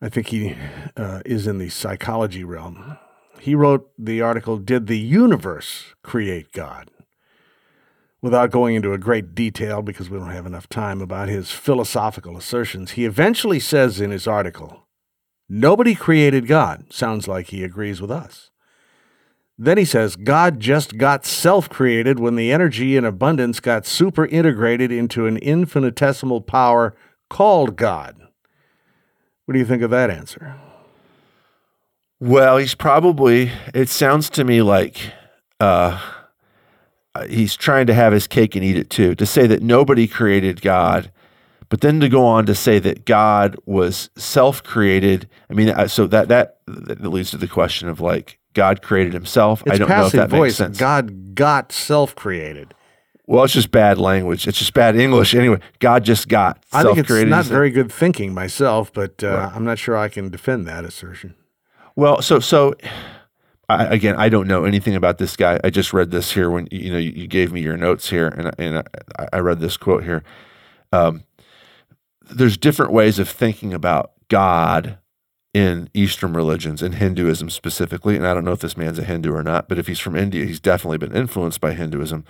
I 0.00 0.08
think 0.08 0.28
he 0.28 0.56
uh, 0.96 1.20
is 1.26 1.46
in 1.46 1.58
the 1.58 1.68
psychology 1.68 2.44
realm. 2.44 2.96
He 3.42 3.56
wrote 3.56 3.90
the 3.98 4.20
article, 4.20 4.56
Did 4.56 4.86
the 4.86 4.98
Universe 4.98 5.94
Create 6.04 6.52
God? 6.52 6.88
without 8.22 8.52
going 8.52 8.76
into 8.76 8.92
a 8.92 8.98
great 8.98 9.34
detail 9.34 9.82
because 9.82 10.08
we 10.08 10.16
don't 10.16 10.30
have 10.30 10.46
enough 10.46 10.68
time 10.68 11.02
about 11.02 11.28
his 11.28 11.50
philosophical 11.50 12.36
assertions, 12.36 12.92
he 12.92 13.04
eventually 13.04 13.58
says 13.58 14.00
in 14.00 14.12
his 14.12 14.28
article, 14.28 14.86
Nobody 15.48 15.96
created 15.96 16.46
God. 16.46 16.92
Sounds 16.92 17.26
like 17.26 17.48
he 17.48 17.64
agrees 17.64 18.00
with 18.00 18.12
us. 18.12 18.50
Then 19.58 19.76
he 19.76 19.84
says, 19.84 20.14
God 20.14 20.60
just 20.60 20.96
got 20.96 21.26
self 21.26 21.68
created 21.68 22.20
when 22.20 22.36
the 22.36 22.52
energy 22.52 22.96
in 22.96 23.04
abundance 23.04 23.58
got 23.58 23.86
super 23.86 24.24
integrated 24.26 24.92
into 24.92 25.26
an 25.26 25.36
infinitesimal 25.38 26.42
power 26.42 26.94
called 27.28 27.74
God. 27.74 28.16
What 29.44 29.54
do 29.54 29.58
you 29.58 29.66
think 29.66 29.82
of 29.82 29.90
that 29.90 30.10
answer? 30.10 30.56
Well, 32.22 32.58
he's 32.58 32.76
probably, 32.76 33.50
it 33.74 33.88
sounds 33.88 34.30
to 34.30 34.44
me 34.44 34.62
like 34.62 35.12
uh, 35.58 36.00
he's 37.28 37.56
trying 37.56 37.88
to 37.88 37.94
have 37.94 38.12
his 38.12 38.28
cake 38.28 38.54
and 38.54 38.64
eat 38.64 38.76
it 38.76 38.90
too. 38.90 39.16
To 39.16 39.26
say 39.26 39.48
that 39.48 39.60
nobody 39.60 40.06
created 40.06 40.62
God, 40.62 41.10
but 41.68 41.80
then 41.80 41.98
to 41.98 42.08
go 42.08 42.24
on 42.24 42.46
to 42.46 42.54
say 42.54 42.78
that 42.78 43.06
God 43.06 43.56
was 43.66 44.08
self 44.16 44.62
created. 44.62 45.28
I 45.50 45.54
mean, 45.54 45.88
so 45.88 46.06
that, 46.06 46.28
that, 46.28 46.58
that 46.68 47.02
leads 47.02 47.32
to 47.32 47.38
the 47.38 47.48
question 47.48 47.88
of 47.88 48.00
like, 48.00 48.38
God 48.54 48.82
created 48.82 49.14
himself. 49.14 49.64
It's 49.66 49.74
I 49.74 49.78
don't 49.78 49.88
know 49.88 50.06
if 50.06 50.12
that 50.12 50.30
voice. 50.30 50.38
makes 50.38 50.56
sense. 50.58 50.78
God 50.78 51.34
got 51.34 51.72
self 51.72 52.14
created. 52.14 52.72
Well, 53.26 53.42
it's 53.42 53.52
just 53.54 53.72
bad 53.72 53.98
language. 53.98 54.46
It's 54.46 54.58
just 54.58 54.74
bad 54.74 54.94
English. 54.94 55.34
Anyway, 55.34 55.58
God 55.80 56.04
just 56.04 56.28
got 56.28 56.64
I 56.72 56.84
think 56.84 56.98
it's 56.98 57.10
not 57.10 57.46
very 57.46 57.70
good 57.70 57.90
thinking 57.90 58.32
myself, 58.32 58.92
but 58.92 59.24
uh, 59.24 59.38
Right. 59.38 59.52
I'm 59.56 59.64
not 59.64 59.80
sure 59.80 59.96
I 59.96 60.08
can 60.08 60.28
defend 60.28 60.68
that 60.68 60.84
assertion. 60.84 61.34
Well, 61.96 62.22
so 62.22 62.40
so 62.40 62.74
I, 63.68 63.84
again, 63.86 64.16
I 64.16 64.28
don't 64.28 64.48
know 64.48 64.64
anything 64.64 64.94
about 64.94 65.18
this 65.18 65.36
guy. 65.36 65.60
I 65.62 65.70
just 65.70 65.92
read 65.92 66.10
this 66.10 66.32
here 66.32 66.50
when 66.50 66.68
you 66.70 66.92
know 66.92 66.98
you, 66.98 67.26
gave 67.26 67.52
me 67.52 67.60
your 67.60 67.76
notes 67.76 68.10
here, 68.10 68.28
and 68.28 68.52
and 68.58 68.88
I, 69.18 69.28
I 69.34 69.38
read 69.38 69.60
this 69.60 69.76
quote 69.76 70.04
here. 70.04 70.22
Um, 70.92 71.24
there's 72.30 72.56
different 72.56 72.92
ways 72.92 73.18
of 73.18 73.28
thinking 73.28 73.72
about 73.74 74.12
God 74.28 74.98
in 75.54 75.90
Eastern 75.92 76.32
religions, 76.32 76.82
in 76.82 76.92
Hinduism 76.92 77.50
specifically. 77.50 78.16
And 78.16 78.26
I 78.26 78.32
don't 78.34 78.44
know 78.44 78.52
if 78.52 78.60
this 78.60 78.76
man's 78.76 78.98
a 78.98 79.04
Hindu 79.04 79.32
or 79.32 79.42
not, 79.42 79.68
but 79.68 79.78
if 79.78 79.86
he's 79.86 80.00
from 80.00 80.16
India, 80.16 80.46
he's 80.46 80.60
definitely 80.60 80.98
been 80.98 81.14
influenced 81.14 81.60
by 81.60 81.74
Hinduism. 81.74 82.24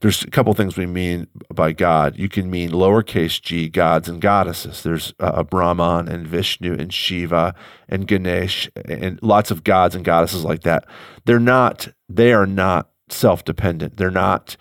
There's 0.00 0.22
a 0.22 0.30
couple 0.30 0.52
things 0.54 0.76
we 0.76 0.86
mean 0.86 1.26
by 1.52 1.72
God. 1.72 2.18
You 2.18 2.28
can 2.28 2.50
mean 2.50 2.70
lowercase 2.70 3.40
g 3.40 3.68
gods 3.68 4.08
and 4.08 4.20
goddesses. 4.20 4.82
There's 4.82 5.14
uh, 5.20 5.42
Brahman 5.42 6.08
and 6.08 6.26
Vishnu 6.26 6.74
and 6.74 6.92
Shiva 6.92 7.54
and 7.88 8.06
Ganesh 8.06 8.68
and 8.84 9.18
lots 9.22 9.50
of 9.50 9.64
gods 9.64 9.94
and 9.94 10.04
goddesses 10.04 10.44
like 10.44 10.62
that. 10.62 10.86
They're 11.24 11.40
not. 11.40 11.88
They 12.08 12.32
are 12.32 12.46
not 12.46 12.90
self-dependent. 13.08 13.96
They're 13.96 14.10
not. 14.10 14.56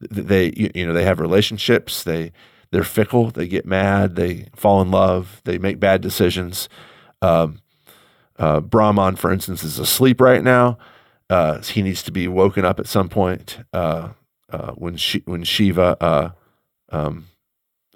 They 0.00 0.52
you 0.56 0.86
know 0.86 0.92
they 0.92 1.04
have 1.04 1.20
relationships. 1.20 2.02
They 2.02 2.32
they're 2.72 2.82
fickle. 2.82 3.30
They 3.30 3.46
get 3.46 3.66
mad. 3.66 4.16
They 4.16 4.48
fall 4.56 4.82
in 4.82 4.90
love. 4.90 5.40
They 5.44 5.58
make 5.58 5.78
bad 5.78 6.00
decisions. 6.00 6.68
Um, 7.20 7.60
uh, 8.38 8.60
Brahman, 8.60 9.16
for 9.16 9.32
instance, 9.32 9.62
is 9.62 9.78
asleep 9.78 10.20
right 10.20 10.42
now. 10.42 10.78
Uh, 11.30 11.60
he 11.62 11.82
needs 11.82 12.02
to 12.02 12.10
be 12.10 12.26
woken 12.26 12.64
up 12.64 12.80
at 12.80 12.86
some 12.86 13.08
point. 13.08 13.58
Uh, 13.72 14.08
uh, 14.52 14.72
when 14.72 14.96
she, 14.96 15.22
when 15.24 15.44
Shiva 15.44 15.96
uh, 16.00 16.30
um, 16.90 17.26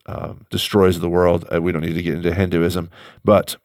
uh, 0.06 0.34
destroys 0.50 1.00
the 1.00 1.08
world, 1.08 1.44
uh, 1.52 1.60
we 1.60 1.72
don't 1.72 1.82
need 1.82 1.94
to 1.94 2.02
get 2.02 2.14
into 2.14 2.34
Hinduism, 2.34 2.90
but 3.24 3.56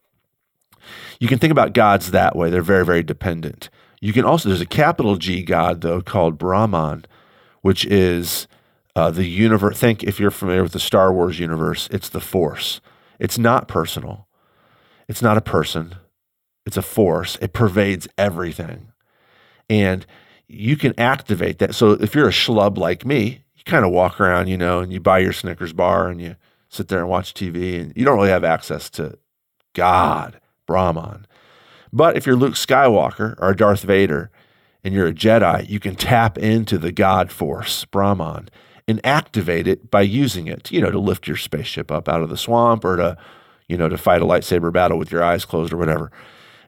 you 1.20 1.28
can 1.28 1.40
think 1.40 1.52
about 1.52 1.74
gods 1.74 2.12
that 2.12 2.36
way. 2.36 2.50
They're 2.50 2.62
very, 2.62 2.86
very 2.86 3.04
dependent. 3.04 3.70
You 4.00 4.14
can 4.14 4.26
also 4.26 4.50
there's 4.50 4.62
a 4.62 4.66
capital 4.66 5.16
G 5.16 5.44
god 5.44 5.82
though 5.82 6.02
called 6.02 6.38
Brahman, 6.38 7.06
which 7.62 7.86
is 7.86 8.48
uh, 8.96 9.12
the 9.12 9.26
universe. 9.26 9.78
Think 9.78 10.04
if 10.04 10.20
you're 10.20 10.32
familiar 10.32 10.64
with 10.64 10.74
the 10.74 10.80
Star 10.80 11.14
Wars 11.14 11.40
universe, 11.40 11.88
it's 11.92 12.10
the 12.10 12.20
Force. 12.20 12.82
It's 13.20 13.38
not 13.38 13.68
personal. 13.68 14.28
It's 15.08 15.22
not 15.22 15.38
a 15.38 15.42
person. 15.42 15.96
It's 16.66 16.78
a 16.78 16.82
force. 16.82 17.38
It 17.42 17.54
pervades 17.54 18.08
everything, 18.18 18.92
and 19.70 20.06
you 20.52 20.76
can 20.76 20.94
activate 21.00 21.60
that. 21.60 21.76
So 21.76 21.92
if 21.92 22.14
you're 22.14 22.28
a 22.28 22.32
schlub 22.32 22.78
like 22.78 23.06
me, 23.06 23.44
you 23.56 23.64
kind 23.66 23.86
of 23.86 23.92
walk 23.92 24.20
around, 24.20 24.48
you 24.48 24.58
know, 24.58 24.80
and 24.80 24.92
you 24.92 25.00
buy 25.00 25.20
your 25.20 25.34
Snickers 25.34 25.74
bar 25.74 26.10
and 26.10 26.22
you 26.22 26.36
sit 26.70 26.88
there 26.88 27.00
and 27.00 27.10
watch 27.10 27.34
TV, 27.34 27.80
and 27.80 27.92
you 27.96 28.06
don't 28.06 28.16
really 28.18 28.30
have 28.30 28.46
access 28.46 28.90
to 28.92 29.18
God, 29.74 30.40
Brahman. 30.66 31.28
But 31.92 32.16
if 32.16 32.26
you're 32.26 32.38
Luke 32.38 32.54
Skywalker 32.54 33.36
or 33.40 33.54
Darth 33.54 33.84
Vader 33.84 34.32
and 34.84 34.94
you're 34.94 35.08
a 35.08 35.14
Jedi, 35.14 35.68
you 35.70 35.80
can 35.80 35.96
tap 35.96 36.38
into 36.38 36.78
the 36.78 36.94
God 36.94 37.30
force, 37.30 37.84
Brahman, 37.86 38.50
and 38.88 39.06
activate 39.06 39.68
it 39.68 39.92
by 39.92 40.02
using 40.02 40.48
it, 40.48 40.72
you 40.72 40.80
know, 40.80 40.92
to 40.92 41.00
lift 41.00 41.28
your 41.28 41.38
spaceship 41.38 41.92
up 41.92 42.08
out 42.08 42.22
of 42.22 42.30
the 42.30 42.38
swamp 42.38 42.86
or 42.86 42.96
to, 42.96 43.18
you 43.68 43.78
know, 43.78 43.90
to 43.90 43.98
fight 43.98 44.22
a 44.22 44.26
lightsaber 44.26 44.72
battle 44.72 44.98
with 44.98 45.12
your 45.12 45.24
eyes 45.24 45.44
closed 45.44 45.74
or 45.74 45.78
whatever. 45.78 46.12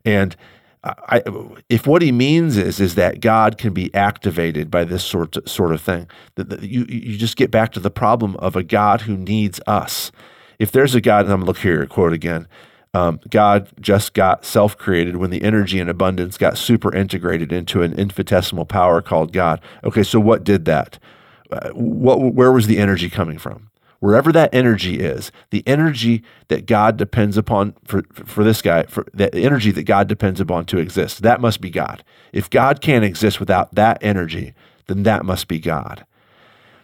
And 0.04 0.36
I, 0.84 1.24
if 1.69 1.88
what 1.88 2.02
he 2.02 2.12
means 2.12 2.58
is 2.58 2.80
is 2.82 2.96
that 2.96 3.22
God 3.22 3.58
can 3.58 3.74
be 3.74 3.93
activated 3.93 4.69
by 4.69 4.84
this 4.84 5.04
sort 5.04 5.38
of, 5.38 5.48
sort 5.50 5.72
of 5.72 5.82
thing, 5.82 6.10
that 6.36 6.63
you 6.63 6.86
you 6.89 7.17
just 7.17 7.38
get 7.38 7.52
back 7.52 7.72
to 7.74 7.80
the 7.80 7.91
problem 7.91 8.36
of 8.38 8.56
a 8.56 8.63
God 8.63 9.02
who 9.02 9.15
needs 9.15 9.62
us. 9.65 10.12
If 10.60 10.72
there's 10.72 10.93
a 10.93 11.02
God, 11.02 11.26
and 11.26 11.34
I'm 11.34 11.39
gonna 11.39 11.48
look 11.48 11.60
here 11.60 11.86
quote 11.86 12.13
again. 12.13 12.48
Um, 12.96 13.19
God 13.32 13.72
just 13.80 14.13
got 14.13 14.46
self 14.46 14.78
created 14.78 15.15
when 15.15 15.32
the 15.32 15.41
energy 15.41 15.80
and 15.80 15.89
abundance 15.89 16.38
got 16.38 16.60
super 16.60 16.93
integrated 16.93 17.52
into 17.52 17.82
an 17.82 17.93
infinitesimal 17.93 18.65
power 18.65 19.02
called 19.02 19.34
God. 19.34 19.62
Okay, 19.84 20.04
so 20.04 20.19
what 20.19 20.43
did 20.43 20.65
that? 20.65 21.00
Uh, 21.52 21.69
what, 21.72 22.19
where 22.36 22.52
was 22.52 22.67
the 22.67 22.78
energy 22.78 23.10
coming 23.10 23.39
from? 23.39 23.72
Wherever 24.03 24.33
that 24.33 24.53
energy 24.53 24.99
is, 24.99 25.31
the 25.49 25.63
energy 25.65 26.23
that 26.49 26.65
God 26.65 26.97
depends 26.97 27.37
upon 27.37 27.73
for, 27.85 28.03
for 28.11 28.43
this 28.43 28.61
guy, 28.61 28.83
for 28.83 29.05
the 29.13 29.33
energy 29.33 29.71
that 29.71 29.83
God 29.83 30.09
depends 30.09 30.41
upon 30.41 30.65
to 30.65 30.77
exist, 30.77 31.21
that 31.21 31.39
must 31.39 31.61
be 31.61 31.69
God. 31.69 32.03
If 32.33 32.49
God 32.49 32.81
can't 32.81 33.05
exist 33.05 33.39
without 33.39 33.75
that 33.75 33.99
energy, 34.01 34.55
then 34.87 35.03
that 35.03 35.23
must 35.23 35.47
be 35.47 35.57
God. 35.57 36.05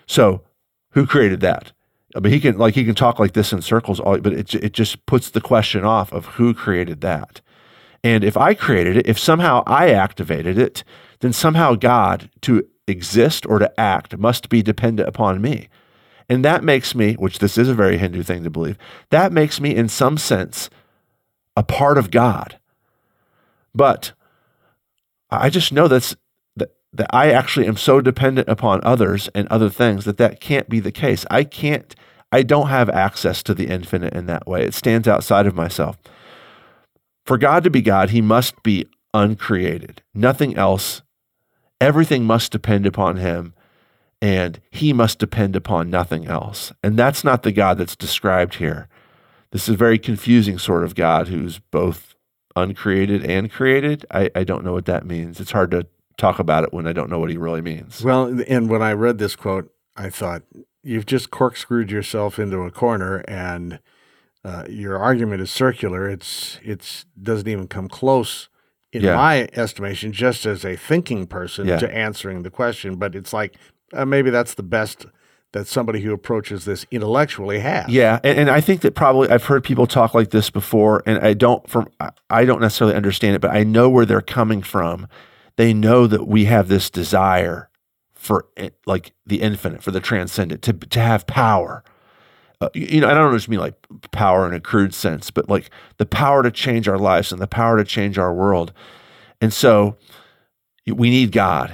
So, 0.07 0.43
who 0.91 1.05
created 1.05 1.41
that? 1.41 1.73
I 2.15 2.21
mean, 2.21 2.31
he 2.31 2.39
can 2.39 2.57
like 2.57 2.75
he 2.75 2.85
can 2.85 2.95
talk 2.95 3.19
like 3.19 3.33
this 3.33 3.51
in 3.51 3.61
circles, 3.61 3.99
all, 3.99 4.17
but 4.19 4.31
it 4.31 4.55
it 4.55 4.71
just 4.71 5.05
puts 5.05 5.29
the 5.29 5.41
question 5.41 5.83
off 5.83 6.13
of 6.13 6.25
who 6.25 6.53
created 6.53 7.01
that. 7.01 7.41
And 8.01 8.23
if 8.23 8.37
I 8.37 8.53
created 8.53 8.95
it, 8.95 9.07
if 9.07 9.19
somehow 9.19 9.63
I 9.67 9.89
activated 9.89 10.57
it, 10.57 10.85
then 11.19 11.33
somehow 11.33 11.75
God 11.75 12.29
to 12.43 12.65
exist 12.87 13.45
or 13.45 13.59
to 13.59 13.77
act 13.77 14.17
must 14.17 14.47
be 14.47 14.61
dependent 14.61 15.09
upon 15.09 15.41
me. 15.41 15.67
And 16.29 16.45
that 16.45 16.63
makes 16.63 16.93
me, 16.93 17.13
which 17.13 17.39
this 17.39 17.57
is 17.57 17.67
a 17.67 17.73
very 17.73 17.97
Hindu 17.97 18.21
thing 18.21 18.43
to 18.43 18.49
believe, 18.49 18.77
that 19.09 19.31
makes 19.31 19.59
me 19.59 19.75
in 19.75 19.89
some 19.89 20.17
sense 20.17 20.69
a 21.57 21.63
part 21.63 21.97
of 21.97 22.11
God. 22.11 22.59
But 23.73 24.13
I 25.31 25.49
just 25.49 25.73
know 25.73 25.87
that's 25.87 26.15
that, 26.55 26.75
that 26.93 27.09
I 27.11 27.31
actually 27.31 27.67
am 27.67 27.77
so 27.77 27.99
dependent 27.99 28.47
upon 28.47 28.81
others 28.83 29.29
and 29.33 29.47
other 29.47 29.69
things 29.69 30.05
that 30.05 30.17
that 30.17 30.39
can't 30.39 30.69
be 30.69 30.79
the 30.79 30.91
case. 30.91 31.25
I 31.31 31.43
can't 31.43 31.95
I 32.31 32.43
don't 32.43 32.67
have 32.67 32.89
access 32.89 33.41
to 33.43 33.55
the 33.55 33.67
infinite 33.67 34.13
in 34.13 34.27
that 34.27 34.47
way. 34.47 34.63
It 34.63 34.75
stands 34.75 35.07
outside 35.07 35.47
of 35.47 35.55
myself. 35.55 35.97
For 37.25 37.37
God 37.37 37.63
to 37.63 37.69
be 37.69 37.81
God, 37.81 38.11
he 38.11 38.21
must 38.21 38.61
be 38.61 38.85
uncreated. 39.13 40.03
Nothing 40.13 40.55
else. 40.55 41.01
Everything 41.81 42.23
must 42.25 42.51
depend 42.51 42.85
upon 42.85 43.17
him 43.17 43.53
and 44.21 44.59
he 44.69 44.93
must 44.93 45.19
depend 45.19 45.55
upon 45.55 45.89
nothing 45.89 46.27
else. 46.27 46.71
And 46.83 46.97
that's 46.97 47.23
not 47.23 47.43
the 47.43 47.51
God 47.51 47.77
that's 47.77 47.95
described 47.95 48.55
here. 48.55 48.87
This 49.51 49.63
is 49.63 49.75
a 49.75 49.77
very 49.77 49.97
confusing 49.97 50.59
sort 50.59 50.83
of 50.83 50.95
God 50.95 51.27
who's 51.29 51.59
both 51.59 52.15
uncreated 52.55 53.25
and 53.25 53.51
created. 53.51 54.05
I, 54.11 54.29
I 54.35 54.43
don't 54.43 54.63
know 54.63 54.73
what 54.73 54.85
that 54.85 55.05
means. 55.05 55.39
It's 55.39 55.51
hard 55.51 55.71
to 55.71 55.87
talk 56.17 56.39
about 56.39 56.63
it 56.63 56.73
when 56.73 56.85
I 56.85 56.93
don't 56.93 57.09
know 57.09 57.19
what 57.19 57.29
he 57.29 57.37
really 57.37 57.61
means. 57.61 58.03
Well, 58.03 58.41
and 58.47 58.69
when 58.69 58.81
I 58.81 58.91
read 58.93 59.17
this 59.17 59.35
quote, 59.35 59.71
I 59.95 60.09
thought 60.09 60.43
you've 60.83 61.05
just 61.05 61.31
corkscrewed 61.31 61.89
yourself 61.91 62.37
into 62.39 62.59
a 62.59 62.71
corner, 62.71 63.17
and 63.27 63.79
uh, 64.43 64.65
your 64.69 64.97
argument 64.97 65.41
is 65.41 65.49
circular. 65.51 66.09
It's 66.09 66.59
it's 66.63 67.05
doesn't 67.21 67.47
even 67.47 67.67
come 67.67 67.87
close, 67.89 68.49
in 68.91 69.01
Yeah. 69.03 69.15
my 69.15 69.49
estimation, 69.53 70.11
just 70.11 70.45
as 70.45 70.63
a 70.65 70.75
thinking 70.75 71.25
person 71.27 71.67
Yeah. 71.67 71.79
to 71.79 71.93
answering 71.95 72.43
the 72.43 72.49
question. 72.49 72.95
But 72.95 73.15
it's 73.15 73.33
like 73.33 73.55
uh, 73.93 74.05
maybe 74.05 74.29
that's 74.29 74.53
the 74.53 74.63
best 74.63 75.05
that 75.51 75.65
somebody 75.65 76.01
who 76.01 76.13
approaches 76.13 76.65
this 76.65 76.85
intellectually 76.91 77.59
has. 77.59 77.89
Yeah, 77.89 78.19
and, 78.23 78.37
and 78.39 78.49
I 78.49 78.61
think 78.61 78.81
that 78.81 78.93
probably 78.93 79.29
I've 79.29 79.45
heard 79.45 79.63
people 79.63 79.87
talk 79.87 80.13
like 80.13 80.29
this 80.29 80.49
before, 80.49 81.01
and 81.05 81.19
I 81.25 81.33
don't 81.33 81.67
from 81.69 81.87
I- 82.29 82.45
don't 82.45 82.61
necessarily 82.61 82.95
understand 82.95 83.35
it, 83.35 83.41
but 83.41 83.51
I 83.51 83.63
know 83.63 83.89
where 83.89 84.05
they're 84.05 84.21
coming 84.21 84.61
from. 84.61 85.07
They 85.55 85.73
know 85.73 86.07
that 86.07 86.27
we 86.27 86.45
have 86.45 86.67
this 86.67 86.89
desire 86.89 87.69
for 88.13 88.45
like 88.85 89.13
the 89.25 89.41
infinite, 89.41 89.81
for 89.81 89.91
the 89.91 89.99
transcendent, 89.99 90.61
to 90.63 90.73
to 90.73 90.99
have 90.99 91.25
power. 91.25 91.83
Uh, 92.61 92.69
you 92.73 92.85
you 92.87 93.01
know, 93.01 93.09
I 93.09 93.13
don't 93.13 93.33
just 93.33 93.49
mean 93.49 93.59
like 93.59 93.75
power 94.11 94.45
in 94.47 94.53
a 94.53 94.59
crude 94.59 94.93
sense, 94.93 95.31
but 95.31 95.49
like 95.49 95.69
the 95.97 96.05
power 96.05 96.43
to 96.43 96.51
change 96.51 96.87
our 96.87 96.97
lives 96.99 97.31
and 97.31 97.41
the 97.41 97.47
power 97.47 97.77
to 97.77 97.83
change 97.83 98.17
our 98.17 98.33
world. 98.33 98.71
And 99.41 99.53
so 99.53 99.97
we 100.85 101.09
need 101.09 101.31
God. 101.31 101.73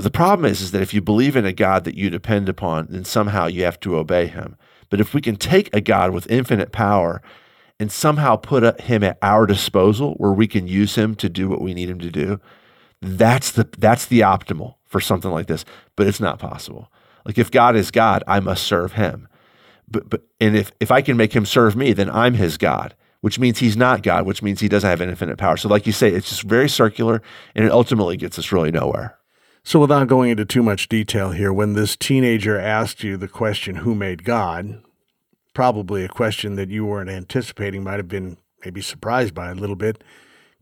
But 0.00 0.04
the 0.04 0.10
problem 0.12 0.50
is, 0.50 0.62
is 0.62 0.70
that 0.70 0.80
if 0.80 0.94
you 0.94 1.02
believe 1.02 1.36
in 1.36 1.44
a 1.44 1.52
God 1.52 1.84
that 1.84 1.94
you 1.94 2.08
depend 2.08 2.48
upon, 2.48 2.86
then 2.88 3.04
somehow 3.04 3.48
you 3.48 3.64
have 3.64 3.78
to 3.80 3.98
obey 3.98 4.28
him. 4.28 4.56
But 4.88 4.98
if 4.98 5.12
we 5.12 5.20
can 5.20 5.36
take 5.36 5.68
a 5.74 5.82
God 5.82 6.12
with 6.12 6.30
infinite 6.30 6.72
power 6.72 7.20
and 7.78 7.92
somehow 7.92 8.36
put 8.36 8.80
him 8.80 9.04
at 9.04 9.18
our 9.20 9.44
disposal 9.44 10.14
where 10.14 10.32
we 10.32 10.48
can 10.48 10.66
use 10.66 10.94
him 10.94 11.14
to 11.16 11.28
do 11.28 11.50
what 11.50 11.60
we 11.60 11.74
need 11.74 11.90
him 11.90 11.98
to 11.98 12.10
do, 12.10 12.40
that's 13.02 13.52
the 13.52 13.68
that's 13.76 14.06
the 14.06 14.20
optimal 14.20 14.76
for 14.86 15.02
something 15.02 15.30
like 15.30 15.48
this. 15.48 15.66
But 15.96 16.06
it's 16.06 16.18
not 16.18 16.38
possible. 16.38 16.90
Like 17.26 17.36
if 17.36 17.50
God 17.50 17.76
is 17.76 17.90
God, 17.90 18.24
I 18.26 18.40
must 18.40 18.64
serve 18.64 18.92
him. 18.92 19.28
But 19.86 20.08
but 20.08 20.22
and 20.40 20.56
if 20.56 20.72
if 20.80 20.90
I 20.90 21.02
can 21.02 21.18
make 21.18 21.36
him 21.36 21.44
serve 21.44 21.76
me, 21.76 21.92
then 21.92 22.08
I'm 22.08 22.32
his 22.32 22.56
God 22.56 22.94
which 23.20 23.38
means 23.38 23.58
he's 23.58 23.76
not 23.76 24.02
God, 24.02 24.24
which 24.24 24.42
means 24.42 24.60
he 24.60 24.68
doesn't 24.70 24.88
have 24.88 25.02
infinite 25.02 25.36
power. 25.36 25.58
So, 25.58 25.68
like 25.68 25.86
you 25.86 25.92
say, 25.92 26.08
it's 26.08 26.30
just 26.30 26.44
very 26.44 26.70
circular 26.70 27.20
and 27.54 27.66
it 27.66 27.70
ultimately 27.70 28.16
gets 28.16 28.38
us 28.38 28.50
really 28.50 28.70
nowhere. 28.70 29.19
So, 29.62 29.78
without 29.78 30.08
going 30.08 30.30
into 30.30 30.44
too 30.44 30.62
much 30.62 30.88
detail 30.88 31.32
here, 31.32 31.52
when 31.52 31.74
this 31.74 31.96
teenager 31.96 32.58
asked 32.58 33.04
you 33.04 33.16
the 33.16 33.28
question, 33.28 33.76
Who 33.76 33.94
made 33.94 34.24
God? 34.24 34.82
probably 35.54 36.04
a 36.04 36.08
question 36.08 36.54
that 36.54 36.68
you 36.68 36.86
weren't 36.86 37.10
anticipating, 37.10 37.82
might 37.82 37.96
have 37.96 38.08
been 38.08 38.36
maybe 38.64 38.80
surprised 38.80 39.34
by 39.34 39.50
a 39.50 39.54
little 39.54 39.76
bit. 39.76 40.02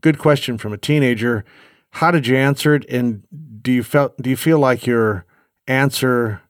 Good 0.01 0.17
question 0.17 0.57
from 0.57 0.73
a 0.73 0.77
teenager. 0.77 1.45
How 1.91 2.11
did 2.11 2.27
you 2.27 2.35
answer 2.35 2.75
it? 2.75 2.85
And 2.89 3.23
do 3.61 3.71
you 3.71 3.83
felt 3.83 4.17
do 4.21 4.29
you 4.29 4.37
feel 4.37 4.59
like 4.59 4.85
your 4.85 5.25
answer 5.67 6.41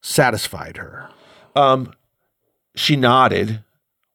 satisfied 0.00 0.76
her? 0.76 1.08
Um, 1.54 1.92
she 2.74 2.96
nodded 2.96 3.62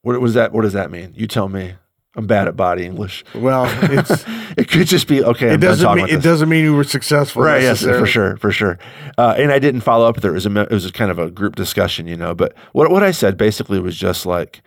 what 0.04 0.20
was 0.20 0.34
that? 0.34 0.52
What 0.52 0.62
does 0.62 0.74
that 0.74 0.90
mean? 0.90 1.14
You 1.16 1.28
tell 1.28 1.48
me. 1.48 1.76
I'm 2.16 2.28
bad 2.28 2.48
at 2.50 2.58
body 2.58 2.86
English. 2.86 3.24
Well, 3.34 3.66
it 4.58 4.68
could 4.68 4.88
just 4.88 5.08
be 5.08 5.24
okay. 5.24 5.48
It 5.48 5.54
I'm 5.54 5.60
doesn't 5.62 5.96
mean 5.96 6.10
it 6.10 6.22
doesn't 6.22 6.50
mean 6.50 6.66
you 6.66 6.76
were 6.76 6.84
successful, 6.84 7.42
right? 7.42 7.62
Yes, 7.62 7.84
for 7.84 8.06
sure, 8.06 8.36
for 8.38 8.52
sure. 8.52 8.78
Uh, 9.18 9.36
and 9.38 9.52
I 9.52 9.60
didn't 9.60 9.82
follow 9.82 10.08
up 10.08 10.18
there. 10.18 10.32
It 10.32 10.36
was 10.36 10.46
a 10.46 10.62
it 10.62 10.72
was 10.72 10.86
a 10.86 10.92
kind 10.92 11.10
of 11.10 11.20
a 11.20 11.32
group 11.32 11.56
discussion, 11.56 12.08
you 12.08 12.18
know. 12.18 12.36
But 12.36 12.54
what 12.74 12.92
what 12.92 13.02
I 13.02 13.12
said 13.12 13.38
basically 13.38 13.80
was 13.80 13.96
just 13.96 14.26
like, 14.26 14.62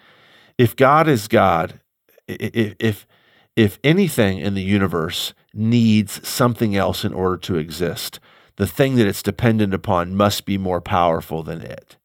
if 0.57 0.75
God 0.75 1.07
is 1.07 1.29
God, 1.29 1.81
if 2.27 2.77
if 2.79 3.07
if 3.57 3.79
anything 3.85 4.39
in 4.39 4.55
the 4.55 4.63
universe 4.63 5.35
needs 5.53 6.27
something 6.27 6.75
else 6.75 7.05
in 7.05 7.13
order 7.13 7.37
to 7.37 7.57
exist, 7.57 8.21
the 8.57 8.67
thing 8.67 8.97
that 8.97 9.07
it's 9.07 9.23
dependent 9.23 9.75
upon 9.75 10.17
must 10.17 10.47
be 10.47 10.57
more 10.57 10.81
powerful 10.81 11.43
than 11.43 11.61
it. 11.61 11.97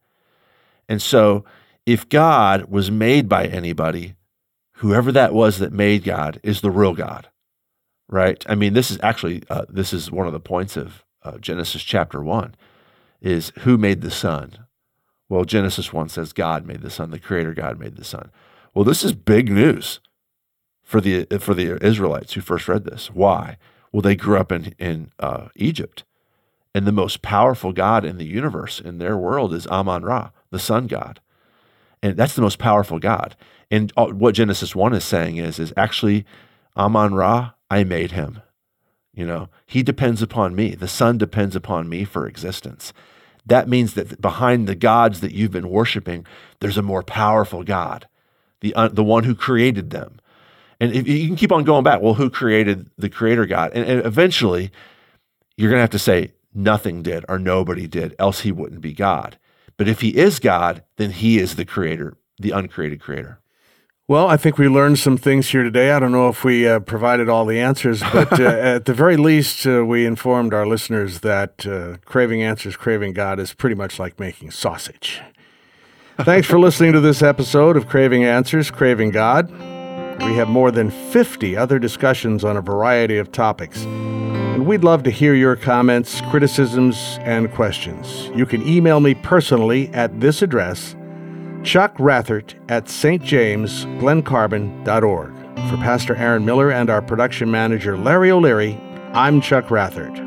And 0.89 1.01
so 1.01 1.45
if 1.85 2.09
God 2.09 2.65
was 2.65 2.91
made 2.91 3.29
by 3.29 3.45
anybody, 3.45 4.15
whoever 4.79 5.11
that 5.11 5.33
was 5.33 5.59
that 5.59 5.73
made 5.73 6.03
God 6.03 6.39
is 6.41 6.61
the 6.61 6.71
real 6.71 6.93
God, 6.93 7.29
right? 8.07 8.43
I 8.47 8.55
mean, 8.55 8.73
this 8.73 8.89
is 8.91 8.99
actually 9.03 9.43
uh, 9.49 9.65
this 9.69 9.93
is 9.93 10.11
one 10.11 10.27
of 10.27 10.33
the 10.33 10.39
points 10.39 10.77
of 10.77 11.03
uh, 11.23 11.37
Genesis 11.37 11.83
chapter 11.83 12.23
one, 12.23 12.55
is 13.21 13.51
who 13.59 13.77
made 13.77 14.01
the 14.01 14.11
sun. 14.11 14.65
Well, 15.27 15.43
Genesis 15.43 15.93
one 15.93 16.09
says 16.09 16.33
God 16.33 16.65
made 16.65 16.81
the 16.81 16.89
sun, 16.89 17.11
the 17.11 17.19
Creator 17.19 17.53
God 17.53 17.79
made 17.79 17.97
the 17.97 18.03
sun. 18.03 18.31
Well, 18.73 18.85
this 18.85 19.03
is 19.03 19.13
big 19.13 19.51
news 19.51 19.99
for 20.83 21.01
the 21.01 21.25
for 21.39 21.53
the 21.53 21.77
Israelites 21.85 22.33
who 22.33 22.41
first 22.41 22.67
read 22.67 22.85
this. 22.85 23.11
Why? 23.11 23.57
Well, 23.91 24.01
they 24.01 24.15
grew 24.15 24.37
up 24.37 24.51
in 24.51 24.73
in 24.79 25.11
uh, 25.19 25.49
Egypt, 25.55 26.05
and 26.73 26.87
the 26.87 26.93
most 26.93 27.21
powerful 27.21 27.73
God 27.73 28.05
in 28.05 28.17
the 28.17 28.25
universe 28.25 28.79
in 28.79 28.97
their 28.97 29.17
world 29.17 29.53
is 29.53 29.67
Amon 29.67 30.03
Ra, 30.03 30.29
the 30.51 30.59
sun 30.59 30.87
god. 30.87 31.19
And 32.01 32.15
that's 32.15 32.35
the 32.35 32.41
most 32.41 32.59
powerful 32.59 32.97
God. 32.97 33.35
And 33.71 33.91
what 33.95 34.35
Genesis 34.35 34.75
1 34.75 34.93
is 34.93 35.03
saying 35.03 35.37
is, 35.37 35.59
is 35.59 35.73
actually, 35.77 36.25
Amon 36.75 37.13
Ra, 37.13 37.51
I 37.69 37.83
made 37.83 38.11
him. 38.11 38.41
You 39.13 39.25
know, 39.25 39.49
he 39.65 39.83
depends 39.83 40.21
upon 40.21 40.55
me. 40.55 40.75
The 40.75 40.87
sun 40.87 41.17
depends 41.17 41.55
upon 41.55 41.89
me 41.89 42.03
for 42.03 42.27
existence. 42.27 42.93
That 43.45 43.67
means 43.67 43.93
that 43.95 44.21
behind 44.21 44.67
the 44.67 44.75
gods 44.75 45.21
that 45.21 45.33
you've 45.33 45.51
been 45.51 45.69
worshiping, 45.69 46.25
there's 46.59 46.77
a 46.77 46.83
more 46.83 47.03
powerful 47.03 47.63
God, 47.63 48.07
the, 48.61 48.73
uh, 48.75 48.87
the 48.87 49.03
one 49.03 49.23
who 49.23 49.35
created 49.35 49.89
them. 49.89 50.19
And 50.79 50.93
if, 50.93 51.07
you 51.07 51.27
can 51.27 51.35
keep 51.35 51.51
on 51.51 51.63
going 51.63 51.83
back, 51.83 52.01
well, 52.01 52.13
who 52.13 52.29
created 52.29 52.89
the 52.97 53.09
creator 53.09 53.45
God? 53.45 53.71
And, 53.73 53.85
and 53.85 54.05
eventually, 54.05 54.71
you're 55.57 55.69
going 55.69 55.79
to 55.79 55.83
have 55.83 55.89
to 55.91 55.99
say, 55.99 56.31
nothing 56.53 57.03
did 57.03 57.25
or 57.27 57.37
nobody 57.37 57.87
did, 57.87 58.15
else 58.17 58.41
he 58.41 58.51
wouldn't 58.51 58.81
be 58.81 58.93
God. 58.93 59.37
But 59.77 59.87
if 59.87 60.01
he 60.01 60.17
is 60.17 60.39
God, 60.39 60.83
then 60.97 61.11
he 61.11 61.39
is 61.39 61.55
the 61.55 61.65
creator, 61.65 62.17
the 62.39 62.51
uncreated 62.51 63.01
creator. 63.01 63.38
Well, 64.09 64.27
I 64.27 64.37
think 64.37 64.57
we 64.57 64.67
learned 64.67 64.97
some 64.97 65.17
things 65.17 65.49
here 65.49 65.61
today. 65.61 65.91
I 65.91 65.99
don't 65.99 66.11
know 66.11 66.29
if 66.29 66.43
we 66.43 66.67
uh, 66.67 66.79
provided 66.79 67.29
all 67.29 67.45
the 67.45 67.59
answers, 67.59 68.01
but 68.11 68.39
uh, 68.39 68.43
at 68.43 68.85
the 68.85 68.93
very 68.95 69.17
least, 69.17 69.67
uh, 69.67 69.85
we 69.85 70.03
informed 70.03 70.51
our 70.51 70.65
listeners 70.65 71.19
that 71.19 71.67
uh, 71.67 71.97
craving 72.05 72.41
answers, 72.41 72.75
craving 72.75 73.13
God 73.13 73.39
is 73.39 73.53
pretty 73.53 73.75
much 73.75 73.99
like 73.99 74.19
making 74.19 74.49
sausage. 74.49 75.21
Thanks 76.21 76.47
for 76.47 76.59
listening 76.59 76.93
to 76.93 76.99
this 76.99 77.21
episode 77.21 77.77
of 77.77 77.87
Craving 77.87 78.25
Answers, 78.25 78.71
Craving 78.71 79.11
God. 79.11 79.51
We 79.51 80.33
have 80.33 80.49
more 80.49 80.71
than 80.71 80.89
50 80.89 81.55
other 81.55 81.77
discussions 81.77 82.43
on 82.43 82.57
a 82.57 82.61
variety 82.61 83.19
of 83.19 83.31
topics 83.31 83.85
and 84.59 84.67
we'd 84.67 84.83
love 84.83 85.03
to 85.03 85.09
hear 85.09 85.33
your 85.33 85.55
comments, 85.55 86.19
criticisms, 86.29 87.17
and 87.21 87.49
questions. 87.53 88.29
You 88.35 88.45
can 88.45 88.67
email 88.67 88.99
me 88.99 89.13
personally 89.13 89.87
at 89.93 90.19
this 90.19 90.41
address, 90.41 90.95
Chuck 91.63 91.95
Rathert 91.97 92.53
at 92.69 92.85
stjamesglencarbon.org. 92.85 95.33
For 95.69 95.75
Pastor 95.77 96.15
Aaron 96.15 96.45
Miller 96.45 96.71
and 96.71 96.89
our 96.89 97.01
production 97.01 97.51
manager, 97.51 97.97
Larry 97.97 98.31
O'Leary, 98.31 98.79
I'm 99.13 99.41
Chuck 99.41 99.65
Rathert. 99.65 100.17